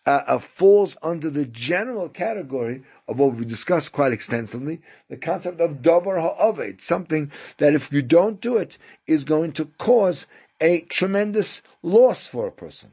uh, 0.07 0.23
uh, 0.27 0.39
falls 0.39 0.97
under 1.03 1.29
the 1.29 1.45
general 1.45 2.09
category 2.09 2.83
of 3.09 3.19
what 3.19 3.35
we 3.35 3.45
discussed 3.45 3.91
quite 3.91 4.13
extensively, 4.13 4.81
the 5.11 5.17
concept 5.17 5.61
of 5.61 5.83
davar 5.83 6.21
ha'aved, 6.21 6.81
something 6.81 7.31
that 7.59 7.75
if 7.75 7.93
you 7.93 8.03
don't 8.03 8.41
do 8.41 8.57
it 8.57 8.79
is 9.07 9.25
going 9.25 9.53
to 9.53 9.65
cause 9.79 10.27
a 10.61 10.81
tremendous 10.83 11.61
loss 11.83 12.25
for 12.25 12.47
a 12.47 12.53
person. 12.53 12.93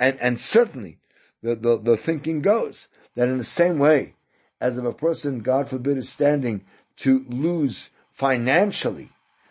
And, 0.00 0.18
and 0.20 0.40
certainly 0.40 0.98
the, 1.42 1.54
the, 1.54 1.78
the 1.78 1.96
thinking 1.96 2.40
goes 2.40 2.88
that 3.14 3.28
in 3.28 3.38
the 3.38 3.44
same 3.44 3.78
way 3.78 4.14
as 4.60 4.78
if 4.78 4.84
a 4.84 4.92
person, 4.92 5.40
God 5.40 5.68
forbid, 5.68 5.98
is 5.98 6.08
standing 6.08 6.64
to 6.96 7.24
lose 7.28 7.90
financially, 8.14 9.10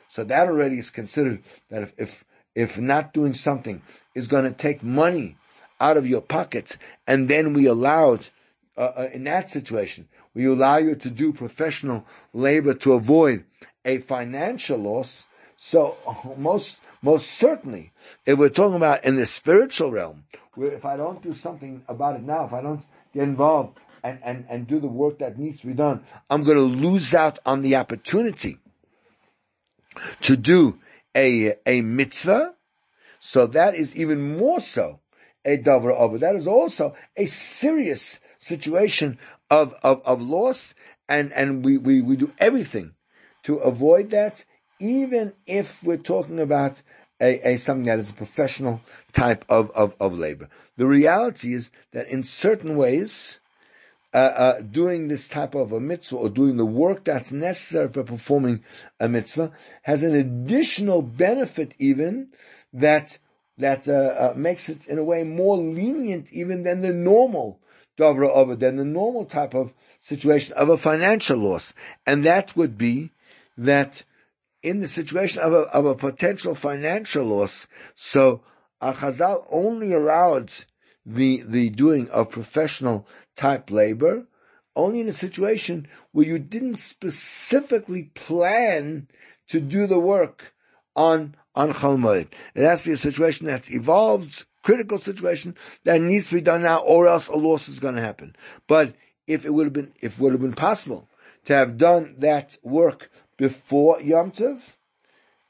so 0.09 0.23
that 0.23 0.47
already 0.47 0.79
is 0.79 0.89
considered 0.89 1.43
that 1.69 1.83
if, 1.83 1.93
if, 1.97 2.25
if 2.55 2.77
not 2.79 3.13
doing 3.13 3.35
something 3.35 3.83
is 4.15 4.27
going 4.27 4.45
to 4.45 4.51
take 4.51 4.81
money 4.81 5.37
out 5.80 5.97
of 5.97 6.07
your 6.07 6.21
pocket, 6.21 6.78
and 7.07 7.30
then 7.30 7.53
we 7.53 7.65
allowed, 7.65 8.28
uh, 8.78 8.82
uh, 8.82 9.09
in 9.13 9.23
that 9.26 9.49
situation, 9.49 10.07
we 10.34 10.45
allow 10.45 10.78
you 10.78 10.95
to 10.95 11.09
do 11.09 11.34
professional 11.34 12.05
labor 12.34 12.73
to 12.73 12.93
avoid 12.93 13.45
a 13.84 13.99
financial 13.99 14.78
loss. 14.78 15.26
So 15.57 15.97
most, 16.38 16.80
most 17.01 17.32
certainly, 17.32 17.93
if 18.26 18.38
we're 18.38 18.49
talking 18.49 18.76
about 18.76 19.03
in 19.05 19.15
the 19.15 19.26
spiritual 19.26 19.91
realm, 19.91 20.26
where 20.55 20.71
if 20.71 20.86
I 20.86 20.97
don't 20.97 21.21
do 21.21 21.34
something 21.34 21.84
about 21.88 22.15
it 22.15 22.23
now, 22.23 22.45
if 22.45 22.53
I 22.53 22.61
don't 22.61 22.84
get 23.13 23.23
involved 23.23 23.78
and, 24.03 24.19
and, 24.23 24.45
and 24.49 24.67
do 24.67 24.80
the 24.80 24.88
work 24.88 25.19
that 25.19 25.38
needs 25.38 25.59
to 25.61 25.67
be 25.67 25.73
done, 25.73 26.03
I'm 26.30 26.43
going 26.43 26.57
to 26.57 26.63
lose 26.63 27.13
out 27.13 27.39
on 27.45 27.61
the 27.61 27.76
opportunity 27.76 28.59
to 30.21 30.38
do 30.38 30.80
a, 31.15 31.55
a 31.65 31.82
mitzvah. 31.82 32.53
So 33.19 33.47
that 33.47 33.76
is 33.76 33.95
even 33.95 34.38
more 34.38 34.59
so 34.59 34.99
a 35.45 35.57
davar 35.57 35.95
over. 35.95 36.17
That 36.17 36.35
is 36.35 36.47
also 36.47 36.95
a 37.15 37.25
serious 37.25 38.19
situation 38.39 39.17
of, 39.49 39.75
of, 39.83 40.01
of 40.05 40.21
loss 40.21 40.73
and, 41.07 41.31
and 41.33 41.63
we, 41.63 41.77
we, 41.77 42.01
we 42.01 42.15
do 42.15 42.31
everything 42.39 42.93
to 43.43 43.57
avoid 43.57 44.09
that, 44.09 44.43
even 44.79 45.33
if 45.45 45.83
we're 45.83 45.97
talking 45.97 46.39
about 46.39 46.81
a, 47.21 47.53
a 47.53 47.57
something 47.57 47.85
that 47.85 47.99
is 47.99 48.09
a 48.09 48.13
professional 48.13 48.81
type 49.13 49.45
of, 49.47 49.71
of, 49.71 49.93
of 49.99 50.17
labor. 50.17 50.49
The 50.77 50.87
reality 50.87 51.53
is 51.53 51.69
that 51.93 52.07
in 52.07 52.23
certain 52.23 52.75
ways, 52.75 53.39
uh, 54.13 54.17
uh, 54.17 54.61
doing 54.61 55.09
this 55.09 55.27
type 55.27 55.55
of 55.55 55.71
a 55.73 55.79
mitzvah 55.79 56.15
or 56.15 56.29
doing 56.29 56.57
the 56.57 56.65
work 56.65 57.03
that's 57.03 57.33
necessary 57.33 57.89
for 57.89 58.03
performing 58.03 58.63
a 58.99 59.09
mitzvah 59.09 59.51
has 59.83 60.03
an 60.03 60.15
additional 60.15 61.01
benefit 61.01 61.73
even 61.79 62.29
that 62.71 63.17
that 63.57 63.87
uh, 63.87 63.91
uh, 63.91 64.33
makes 64.35 64.69
it 64.69 64.85
in 64.87 64.97
a 64.97 65.03
way 65.03 65.23
more 65.23 65.57
lenient 65.57 66.27
even 66.31 66.63
than 66.63 66.81
the 66.81 66.91
normal 66.91 67.59
davra 67.97 68.29
of 68.29 68.59
than 68.59 68.75
the 68.75 68.85
normal 68.85 69.25
type 69.25 69.53
of 69.53 69.73
situation 70.01 70.53
of 70.53 70.69
a 70.69 70.77
financial 70.77 71.37
loss. 71.37 71.73
And 72.05 72.25
that 72.25 72.55
would 72.55 72.77
be 72.77 73.11
that 73.57 74.03
in 74.61 74.81
the 74.81 74.87
situation 74.87 75.41
of 75.41 75.53
a, 75.53 75.61
of 75.71 75.85
a 75.85 75.95
potential 75.95 76.55
financial 76.55 77.25
loss, 77.25 77.67
so 77.95 78.41
Achazal 78.81 79.45
only 79.49 79.93
allowed 79.93 80.51
the, 81.05 81.43
the 81.47 81.69
doing 81.69 82.09
of 82.09 82.31
professional 82.31 83.07
type 83.35 83.69
labor 83.69 84.25
only 84.75 84.99
in 84.99 85.07
a 85.07 85.13
situation 85.13 85.87
where 86.11 86.25
you 86.25 86.39
didn't 86.39 86.77
specifically 86.77 88.11
plan 88.13 89.07
to 89.47 89.61
do 89.61 89.87
the 89.87 89.99
work 89.99 90.53
on 90.95 91.35
on 91.55 91.73
Chalmoid. 91.73 92.27
It 92.53 92.63
has 92.63 92.81
to 92.81 92.87
be 92.87 92.93
a 92.93 92.97
situation 92.97 93.47
that's 93.47 93.71
evolved, 93.71 94.45
critical 94.63 94.97
situation 94.97 95.55
that 95.83 96.01
needs 96.01 96.27
to 96.27 96.35
be 96.35 96.41
done 96.41 96.63
now, 96.63 96.79
or 96.79 97.07
else 97.07 97.27
a 97.27 97.35
loss 97.35 97.67
is 97.67 97.79
going 97.79 97.95
to 97.95 98.01
happen. 98.01 98.35
But 98.67 98.95
if 99.27 99.45
it 99.45 99.53
would 99.53 99.65
have 99.65 99.73
been, 99.73 99.93
if 100.01 100.13
it 100.13 100.19
would 100.19 100.33
have 100.33 100.41
been 100.41 100.53
possible 100.53 101.07
to 101.45 101.55
have 101.55 101.77
done 101.77 102.15
that 102.19 102.57
work 102.63 103.09
before 103.37 104.01
Yom 104.01 104.31
Tov, 104.31 104.61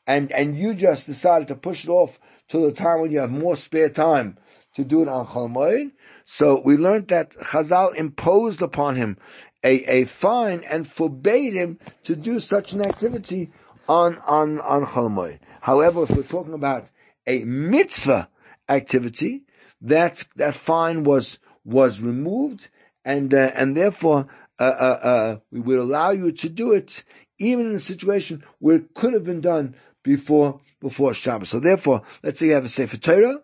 and 0.07 0.31
and 0.31 0.57
you 0.57 0.73
just 0.75 1.05
decided 1.05 1.47
to 1.47 1.55
push 1.55 1.83
it 1.83 1.89
off 1.89 2.19
till 2.47 2.63
the 2.63 2.71
time 2.71 3.01
when 3.01 3.11
you 3.11 3.19
have 3.19 3.31
more 3.31 3.55
spare 3.55 3.89
time 3.89 4.37
to 4.75 4.83
do 4.83 5.01
it 5.01 5.07
on 5.07 5.25
Chalmoid, 5.25 5.91
so 6.25 6.61
we 6.63 6.75
learned 6.77 7.07
that 7.07 7.31
Chazal 7.31 7.95
imposed 7.95 8.61
upon 8.61 8.95
him 8.95 9.17
a, 9.63 10.01
a 10.01 10.05
fine 10.05 10.63
and 10.69 10.87
forbade 10.87 11.53
him 11.53 11.79
to 12.03 12.15
do 12.15 12.39
such 12.39 12.73
an 12.73 12.81
activity 12.81 13.51
on 13.88 14.17
on 14.25 14.59
on 14.61 14.86
Chalmoid. 14.86 15.39
However, 15.61 16.03
if 16.03 16.11
we're 16.11 16.23
talking 16.23 16.53
about 16.53 16.89
a 17.27 17.43
mitzvah 17.43 18.29
activity, 18.69 19.43
that 19.81 20.23
that 20.36 20.55
fine 20.55 21.03
was 21.03 21.39
was 21.63 22.01
removed, 22.01 22.69
and 23.03 23.33
uh, 23.33 23.51
and 23.55 23.75
therefore 23.75 24.27
uh, 24.59 24.63
uh, 24.63 24.99
uh, 25.03 25.38
we 25.51 25.59
would 25.59 25.79
allow 25.79 26.11
you 26.11 26.31
to 26.31 26.49
do 26.49 26.71
it 26.71 27.03
even 27.38 27.67
in 27.67 27.75
a 27.75 27.79
situation 27.79 28.43
where 28.59 28.77
it 28.77 28.93
could 28.93 29.13
have 29.13 29.23
been 29.23 29.41
done 29.41 29.75
before 30.03 30.61
before 30.79 31.13
Shabbos. 31.13 31.49
So 31.49 31.59
therefore, 31.59 32.03
let's 32.23 32.39
say 32.39 32.47
you 32.47 32.53
have 32.53 32.65
a 32.65 32.69
Sefer 32.69 32.97
Torah, 32.97 33.41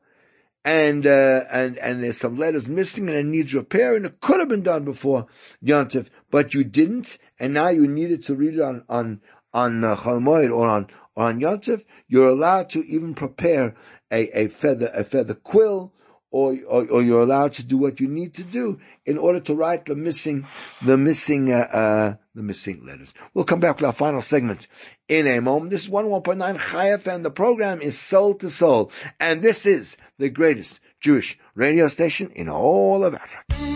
and 0.63 1.05
uh, 1.05 1.43
and 1.51 1.77
and 1.77 2.03
there's 2.03 2.19
some 2.19 2.37
letters 2.37 2.67
missing 2.67 3.09
and 3.09 3.17
it 3.17 3.25
needs 3.25 3.53
repair, 3.53 3.95
and 3.95 4.05
it 4.05 4.21
could 4.21 4.39
have 4.39 4.49
been 4.49 4.63
done 4.63 4.85
before 4.85 5.27
Yontif, 5.63 6.07
but 6.29 6.53
you 6.53 6.63
didn't, 6.63 7.17
and 7.39 7.53
now 7.53 7.69
you 7.69 7.87
needed 7.87 8.23
to 8.23 8.35
read 8.35 8.55
it 8.55 8.61
on 8.61 8.83
on 8.87 9.21
on 9.53 9.83
uh, 9.83 9.95
Chalmoid 9.95 10.51
or 10.51 10.67
on 10.67 10.87
on 11.15 11.41
Yontif, 11.41 11.83
you're 12.07 12.29
allowed 12.29 12.69
to 12.69 12.83
even 12.85 13.13
prepare 13.13 13.75
a, 14.11 14.29
a 14.37 14.47
feather, 14.47 14.89
a 14.93 15.03
feather 15.03 15.33
quill, 15.33 15.93
or, 16.31 16.57
or, 16.67 16.87
or, 16.89 17.01
you're 17.01 17.23
allowed 17.23 17.51
to 17.51 17.63
do 17.63 17.77
what 17.77 17.99
you 17.99 18.07
need 18.07 18.33
to 18.35 18.43
do 18.43 18.79
in 19.05 19.17
order 19.17 19.41
to 19.41 19.53
write 19.53 19.85
the 19.85 19.95
missing, 19.95 20.47
the 20.85 20.97
missing, 20.97 21.51
uh, 21.51 21.57
uh, 21.57 22.15
the 22.33 22.41
missing 22.41 22.85
letters. 22.85 23.13
We'll 23.33 23.43
come 23.43 23.59
back 23.59 23.79
to 23.79 23.87
our 23.87 23.93
final 23.93 24.21
segment 24.21 24.67
in 25.09 25.27
a 25.27 25.41
moment. 25.41 25.71
This 25.71 25.83
is 25.83 25.89
11.9 25.89 26.57
Chai 26.71 26.85
FM. 26.87 27.23
The 27.23 27.31
program 27.31 27.81
is 27.81 27.99
Soul 27.99 28.35
to 28.35 28.49
Soul, 28.49 28.91
and 29.19 29.41
this 29.41 29.65
is 29.65 29.97
the 30.17 30.29
greatest 30.29 30.79
Jewish 31.01 31.37
radio 31.53 31.89
station 31.89 32.31
in 32.33 32.47
all 32.47 33.03
of 33.03 33.13
Africa. 33.13 33.70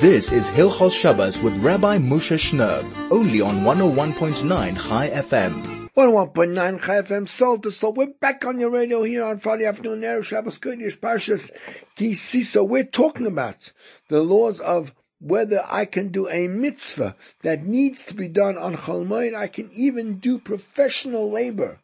This 0.00 0.30
is 0.30 0.50
Hilchos 0.50 0.94
Shabbos 0.94 1.40
with 1.40 1.56
Rabbi 1.56 1.96
Moshe 1.96 2.36
Schnurb, 2.36 3.10
only 3.10 3.40
on 3.40 3.62
101.9 3.62 4.44
Chai 4.46 5.08
FM. 5.08 5.88
101.9 5.96 6.80
Chai 6.84 7.00
FM 7.00 7.26
Soul 7.26 7.58
to 7.60 7.70
Soul. 7.70 7.94
We're 7.94 8.08
back 8.08 8.44
on 8.44 8.60
your 8.60 8.68
radio 8.68 9.04
here 9.04 9.24
on 9.24 9.38
Friday 9.38 9.64
afternoon, 9.64 10.02
Erev 10.02 10.24
Shabbos 10.24 10.58
Kodesh 10.58 10.98
Parshas 10.98 11.50
Ki 11.94 12.14
So 12.14 12.62
We're 12.62 12.84
talking 12.84 13.26
about 13.26 13.72
the 14.08 14.20
laws 14.20 14.60
of 14.60 14.92
whether 15.18 15.64
I 15.66 15.86
can 15.86 16.08
do 16.08 16.28
a 16.28 16.46
mitzvah 16.46 17.16
that 17.42 17.64
needs 17.64 18.04
to 18.04 18.12
be 18.12 18.28
done 18.28 18.58
on 18.58 18.76
Chalmoid. 18.76 19.34
I 19.34 19.48
can 19.48 19.70
even 19.72 20.18
do 20.18 20.38
professional 20.38 21.30
labor. 21.30 21.78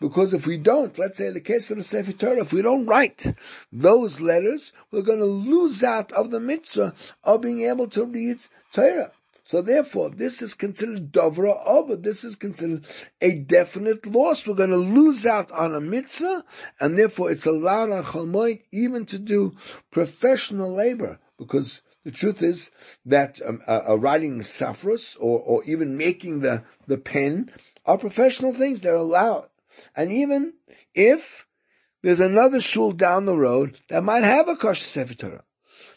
Because 0.00 0.34
if 0.34 0.46
we 0.46 0.58
don't, 0.58 0.98
let's 0.98 1.18
say 1.18 1.28
in 1.28 1.34
the 1.34 1.40
case 1.40 1.70
of 1.70 1.78
the 1.78 1.82
Sefer 1.82 2.12
Torah, 2.12 2.42
if 2.42 2.52
we 2.52 2.60
don't 2.60 2.86
write 2.86 3.34
those 3.72 4.20
letters, 4.20 4.72
we're 4.90 5.02
going 5.02 5.20
to 5.20 5.24
lose 5.24 5.82
out 5.82 6.12
of 6.12 6.30
the 6.30 6.40
mitzvah 6.40 6.94
of 7.24 7.40
being 7.40 7.62
able 7.62 7.88
to 7.88 8.04
read 8.04 8.44
Torah. 8.72 9.12
So 9.42 9.62
therefore, 9.62 10.10
this 10.10 10.42
is 10.42 10.54
considered 10.54 11.12
Dovra 11.12 11.64
Over. 11.64 11.96
This 11.96 12.24
is 12.24 12.34
considered 12.34 12.84
a 13.20 13.32
definite 13.32 14.04
loss. 14.04 14.44
We're 14.44 14.54
going 14.54 14.70
to 14.70 14.76
lose 14.76 15.24
out 15.24 15.52
on 15.52 15.72
a 15.72 15.80
mitzvah, 15.80 16.44
and 16.80 16.98
therefore 16.98 17.30
it's 17.30 17.46
allowed 17.46 17.92
on 17.92 18.04
Chalmoid 18.04 18.62
even 18.72 19.06
to 19.06 19.18
do 19.18 19.56
professional 19.92 20.74
labor, 20.74 21.20
because 21.38 21.80
the 22.04 22.10
truth 22.10 22.42
is 22.42 22.70
that 23.04 23.40
um, 23.46 23.62
writing 24.00 24.40
safros 24.40 25.16
or, 25.20 25.38
or 25.38 25.64
even 25.64 25.96
making 25.96 26.40
the, 26.40 26.64
the 26.88 26.98
pen 26.98 27.52
are 27.84 27.98
professional 27.98 28.52
things. 28.52 28.80
They're 28.80 28.96
allowed. 28.96 29.48
And 29.94 30.12
even 30.12 30.54
if 30.94 31.46
there's 32.02 32.20
another 32.20 32.60
shul 32.60 32.92
down 32.92 33.24
the 33.24 33.36
road 33.36 33.78
that 33.88 34.04
might 34.04 34.24
have 34.24 34.48
a 34.48 34.56
kosher 34.56 34.84
Sefer 34.84 35.14
Torah, 35.14 35.44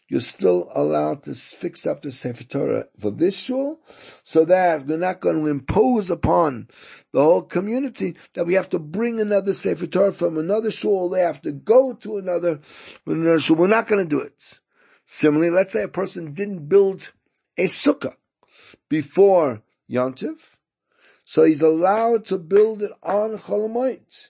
you're 0.08 0.22
still 0.22 0.72
allowed 0.74 1.24
to 1.24 1.36
fix 1.36 1.86
up 1.86 2.02
the 2.02 2.12
Sefer 2.12 2.44
Torah 2.44 2.86
for 3.00 3.12
this 3.12 3.38
shul, 3.38 3.80
so 4.24 4.44
that 4.46 4.88
we're 4.88 4.98
not 4.98 5.22
going 5.22 5.40
to 5.40 5.52
impose 5.52 6.10
upon 6.10 6.68
the 7.14 7.22
whole 7.22 7.44
community 7.44 8.16
that 8.34 8.48
we 8.48 8.56
have 8.56 8.70
to 8.70 8.80
bring 8.80 9.20
another 9.20 9.54
Sefer 9.54 9.86
Torah 9.86 10.14
from 10.14 10.38
another 10.38 10.72
shul, 10.72 11.10
they 11.10 11.22
have 11.22 11.42
to 11.44 11.52
go 11.52 11.94
to 11.94 12.18
another, 12.18 12.60
another 13.06 13.40
shul. 13.40 13.58
We're 13.58 13.68
not 13.68 13.88
going 13.88 14.04
to 14.04 14.10
do 14.10 14.20
it. 14.20 14.34
Similarly, 15.06 15.52
let's 15.52 15.74
say 15.74 15.84
a 15.84 15.88
person 15.88 16.34
didn't 16.34 16.68
build 16.68 17.12
a 17.58 17.66
sukkah 17.66 18.16
before 18.90 19.62
Yontif, 19.90 20.38
so 21.30 21.44
he's 21.44 21.62
allowed 21.62 22.26
to 22.26 22.40
build 22.40 22.82
it 22.82 22.90
on 23.04 23.38
Cholamoid. 23.38 24.30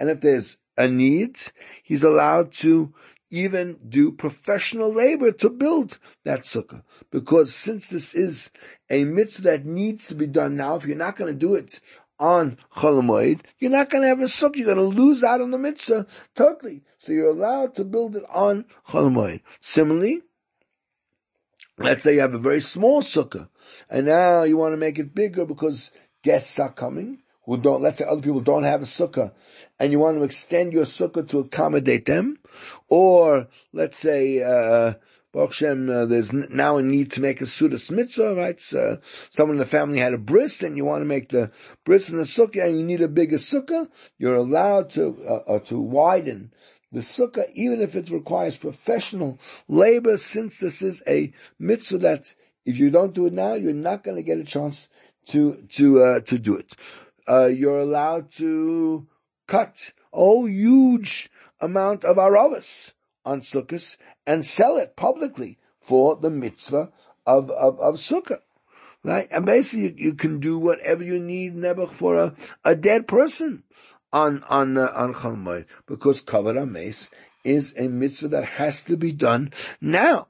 And 0.00 0.10
if 0.10 0.20
there's 0.20 0.56
a 0.76 0.88
need, 0.88 1.38
he's 1.80 2.02
allowed 2.02 2.52
to 2.54 2.92
even 3.30 3.78
do 3.88 4.10
professional 4.10 4.92
labor 4.92 5.30
to 5.30 5.48
build 5.48 6.00
that 6.24 6.40
sukkah. 6.40 6.82
Because 7.12 7.54
since 7.54 7.88
this 7.88 8.16
is 8.16 8.50
a 8.90 9.04
mitzvah 9.04 9.44
that 9.44 9.64
needs 9.64 10.08
to 10.08 10.16
be 10.16 10.26
done 10.26 10.56
now, 10.56 10.74
if 10.74 10.86
you're 10.86 10.96
not 10.96 11.14
going 11.14 11.32
to 11.32 11.38
do 11.38 11.54
it 11.54 11.78
on 12.18 12.58
Cholamoid, 12.74 13.42
you're 13.60 13.70
not 13.70 13.88
going 13.88 14.02
to 14.02 14.08
have 14.08 14.18
a 14.18 14.24
sukkah. 14.24 14.56
You're 14.56 14.74
going 14.74 14.92
to 14.92 15.00
lose 15.02 15.22
out 15.22 15.40
on 15.40 15.52
the 15.52 15.58
mitzvah 15.58 16.08
totally. 16.34 16.82
So 16.98 17.12
you're 17.12 17.30
allowed 17.30 17.76
to 17.76 17.84
build 17.84 18.16
it 18.16 18.24
on 18.28 18.64
Cholamoid. 18.88 19.42
Similarly, 19.60 20.22
let's 21.78 22.02
say 22.02 22.14
you 22.14 22.20
have 22.22 22.34
a 22.34 22.38
very 22.38 22.60
small 22.60 23.02
sukkah, 23.02 23.48
and 23.88 24.06
now 24.06 24.42
you 24.42 24.56
want 24.56 24.72
to 24.72 24.76
make 24.76 24.98
it 24.98 25.14
bigger 25.14 25.44
because 25.44 25.92
guests 26.22 26.58
are 26.58 26.72
coming 26.72 27.18
who 27.46 27.56
don't, 27.56 27.82
let's 27.82 27.98
say 27.98 28.04
other 28.04 28.22
people 28.22 28.40
don't 28.40 28.62
have 28.64 28.82
a 28.82 28.84
sukkah, 28.84 29.32
and 29.78 29.90
you 29.90 29.98
want 29.98 30.18
to 30.18 30.22
extend 30.22 30.72
your 30.72 30.84
sukkah 30.84 31.26
to 31.26 31.40
accommodate 31.40 32.06
them, 32.06 32.38
or 32.88 33.48
let's 33.72 33.98
say, 33.98 34.42
uh, 34.42 34.94
Baruch 35.32 35.62
uh, 35.62 36.06
there's 36.06 36.32
now 36.32 36.78
a 36.78 36.82
need 36.82 37.12
to 37.12 37.20
make 37.20 37.40
a 37.40 37.44
sudas 37.44 37.90
mitzvah, 37.90 38.34
right? 38.34 38.60
So 38.60 38.98
someone 39.30 39.56
in 39.56 39.60
the 39.60 39.66
family 39.66 40.00
had 40.00 40.12
a 40.12 40.18
bris, 40.18 40.60
and 40.60 40.76
you 40.76 40.84
want 40.84 41.02
to 41.02 41.06
make 41.06 41.30
the 41.30 41.52
bris 41.84 42.08
in 42.08 42.16
the 42.16 42.24
sukkah, 42.24 42.66
and 42.66 42.78
you 42.78 42.84
need 42.84 43.00
a 43.00 43.08
bigger 43.08 43.36
sukkah. 43.36 43.88
You're 44.18 44.34
allowed 44.34 44.90
to 44.90 45.16
uh, 45.28 45.52
uh, 45.52 45.58
to 45.60 45.80
widen 45.80 46.52
the 46.90 47.00
sukkah, 47.00 47.48
even 47.54 47.80
if 47.80 47.94
it 47.94 48.10
requires 48.10 48.56
professional 48.56 49.38
labor, 49.68 50.16
since 50.16 50.58
this 50.58 50.82
is 50.82 51.00
a 51.06 51.32
mitzvah 51.60 51.98
that 51.98 52.34
if 52.64 52.78
you 52.78 52.90
don't 52.90 53.14
do 53.14 53.26
it 53.26 53.32
now, 53.32 53.54
you're 53.54 53.72
not 53.72 54.02
going 54.02 54.16
to 54.16 54.24
get 54.24 54.38
a 54.38 54.44
chance 54.44 54.88
to 55.26 55.66
to 55.70 56.02
uh, 56.02 56.20
to 56.20 56.38
do 56.38 56.56
it. 56.56 56.74
Uh, 57.28 57.46
you're 57.46 57.80
allowed 57.80 58.30
to 58.32 59.06
cut 59.46 59.92
a 60.12 60.46
huge 60.48 61.30
amount 61.60 62.04
of 62.04 62.16
aravas 62.16 62.92
on 63.24 63.40
sukkahs 63.40 63.96
and 64.26 64.44
sell 64.44 64.76
it 64.76 64.96
publicly 64.96 65.58
for 65.80 66.16
the 66.16 66.30
mitzvah 66.30 66.90
of, 67.26 67.50
of, 67.50 67.78
of 67.80 67.96
sukkah. 67.96 68.40
Right? 69.02 69.28
And 69.30 69.46
basically 69.46 69.82
you, 69.82 69.94
you, 69.96 70.14
can 70.14 70.40
do 70.40 70.58
whatever 70.58 71.02
you 71.02 71.18
need 71.18 71.56
nebuch 71.56 71.92
for 71.92 72.18
a, 72.18 72.34
a 72.64 72.74
dead 72.74 73.08
person 73.08 73.62
on, 74.12 74.42
on, 74.44 74.76
uh, 74.76 74.92
on 74.94 75.14
Chalmoid 75.14 75.66
because 75.86 76.22
kavod 76.22 76.70
mace 76.70 77.10
is 77.42 77.72
a 77.78 77.88
mitzvah 77.88 78.28
that 78.28 78.44
has 78.44 78.82
to 78.84 78.96
be 78.96 79.12
done 79.12 79.52
now. 79.80 80.28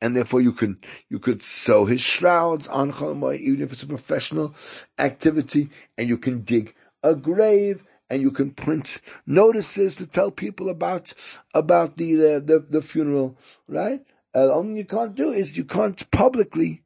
And 0.00 0.16
therefore 0.16 0.40
you 0.40 0.52
can, 0.52 0.78
you 1.08 1.18
could 1.18 1.42
sew 1.42 1.84
his 1.84 2.00
shrouds 2.00 2.66
on 2.68 2.92
Chalmoid, 2.92 3.40
even 3.40 3.62
if 3.62 3.72
it's 3.72 3.82
a 3.82 3.86
professional 3.86 4.54
activity, 4.98 5.68
and 5.98 6.08
you 6.08 6.16
can 6.16 6.42
dig 6.42 6.74
a 7.02 7.14
grave 7.14 7.84
and 8.08 8.20
you 8.20 8.30
can 8.30 8.50
print 8.50 9.00
notices 9.26 9.96
to 9.96 10.06
tell 10.06 10.30
people 10.30 10.68
about 10.68 11.14
about 11.54 11.96
the 11.96 12.14
the, 12.14 12.42
the, 12.44 12.66
the 12.68 12.82
funeral, 12.82 13.38
right? 13.68 14.00
Uh, 14.34 14.52
only 14.52 14.78
you 14.78 14.84
can't 14.84 15.14
do 15.14 15.32
is 15.32 15.56
you 15.56 15.64
can't 15.64 16.10
publicly 16.10 16.82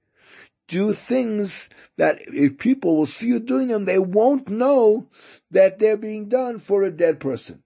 do 0.68 0.94
things 0.94 1.68
that 1.96 2.20
if 2.26 2.58
people 2.58 2.96
will 2.96 3.06
see 3.06 3.26
you 3.26 3.38
doing 3.38 3.68
them, 3.68 3.84
they 3.84 3.98
won't 3.98 4.48
know 4.48 5.08
that 5.50 5.78
they're 5.78 5.96
being 5.96 6.28
done 6.28 6.58
for 6.58 6.82
a 6.82 6.90
dead 6.90 7.20
person. 7.20 7.62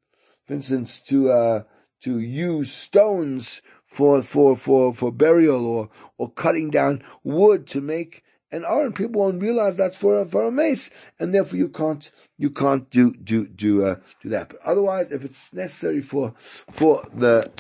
For 0.46 0.55
instance, 0.55 1.01
to 1.03 1.30
uh, 1.30 1.62
to 2.03 2.18
use 2.18 2.72
stones 2.72 3.61
for 3.99 4.22
for 4.22 4.57
for 4.57 4.94
for 4.94 5.11
burial 5.11 5.66
or 5.66 5.88
or 6.18 6.30
cutting 6.30 6.70
down 6.70 7.03
wood 7.24 7.66
to 7.66 7.80
make 7.80 8.22
an 8.53 8.64
aren't 8.64 8.94
people 8.94 9.20
won't 9.20 9.42
realize 9.42 9.76
that's 9.76 9.96
for 9.96 10.20
a, 10.20 10.24
for 10.24 10.44
a 10.44 10.53
mace, 10.53 10.88
and 11.18 11.34
therefore 11.34 11.59
you 11.59 11.68
can't 11.68 12.12
you 12.38 12.49
can't 12.49 12.88
do 12.90 13.12
do 13.12 13.49
do 13.49 13.84
uh, 13.84 13.96
do 14.22 14.28
that. 14.28 14.51
But 14.51 14.61
otherwise, 14.64 15.11
if 15.11 15.24
it's 15.24 15.53
necessary 15.53 16.01
for 16.01 16.34
for 16.70 17.09
the 17.12 17.51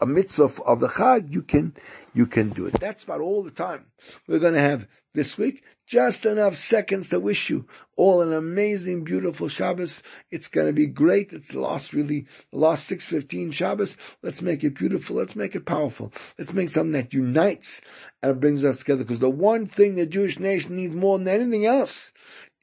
a 0.00 0.06
mitzvah 0.06 0.64
of 0.66 0.80
the 0.80 0.88
chag, 0.88 1.32
you 1.32 1.42
can 1.42 1.76
you 2.12 2.26
can 2.26 2.50
do 2.50 2.66
it. 2.66 2.80
That's 2.80 3.04
about 3.04 3.20
all 3.20 3.44
the 3.44 3.52
time 3.52 3.86
we're 4.26 4.40
going 4.40 4.54
to 4.54 4.60
have 4.60 4.88
this 5.14 5.38
week. 5.38 5.62
Just 5.86 6.24
enough 6.24 6.58
seconds 6.58 7.10
to 7.10 7.20
wish 7.20 7.50
you 7.50 7.66
all 7.96 8.22
an 8.22 8.32
amazing, 8.32 9.04
beautiful 9.04 9.48
Shabbos. 9.48 10.02
It's 10.30 10.48
going 10.48 10.66
to 10.66 10.72
be 10.72 10.86
great. 10.86 11.32
It's 11.32 11.48
the 11.48 11.60
last, 11.60 11.92
really, 11.92 12.26
the 12.50 12.58
last 12.58 12.86
615 12.86 13.50
Shabbos. 13.50 13.96
Let's 14.22 14.40
make 14.40 14.64
it 14.64 14.74
beautiful. 14.74 15.16
Let's 15.16 15.36
make 15.36 15.54
it 15.54 15.66
powerful. 15.66 16.12
Let's 16.38 16.52
make 16.52 16.70
something 16.70 16.92
that 16.92 17.12
unites 17.12 17.82
and 18.22 18.40
brings 18.40 18.64
us 18.64 18.78
together. 18.78 19.04
Because 19.04 19.20
the 19.20 19.28
one 19.28 19.66
thing 19.66 19.94
the 19.94 20.06
Jewish 20.06 20.38
nation 20.38 20.76
needs 20.76 20.94
more 20.94 21.18
than 21.18 21.28
anything 21.28 21.66
else 21.66 22.12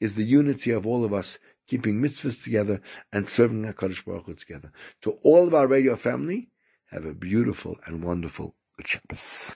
is 0.00 0.16
the 0.16 0.24
unity 0.24 0.72
of 0.72 0.84
all 0.84 1.04
of 1.04 1.14
us 1.14 1.38
keeping 1.68 2.02
mitzvahs 2.02 2.42
together 2.42 2.82
and 3.12 3.28
serving 3.28 3.62
HaKadosh 3.62 4.04
Baruch 4.04 4.26
Hu 4.26 4.34
together. 4.34 4.72
To 5.02 5.12
all 5.22 5.46
of 5.46 5.54
our 5.54 5.66
radio 5.66 5.96
family, 5.96 6.48
have 6.90 7.04
a 7.04 7.14
beautiful 7.14 7.78
and 7.86 8.04
wonderful 8.04 8.54
Shabbos. 8.84 9.50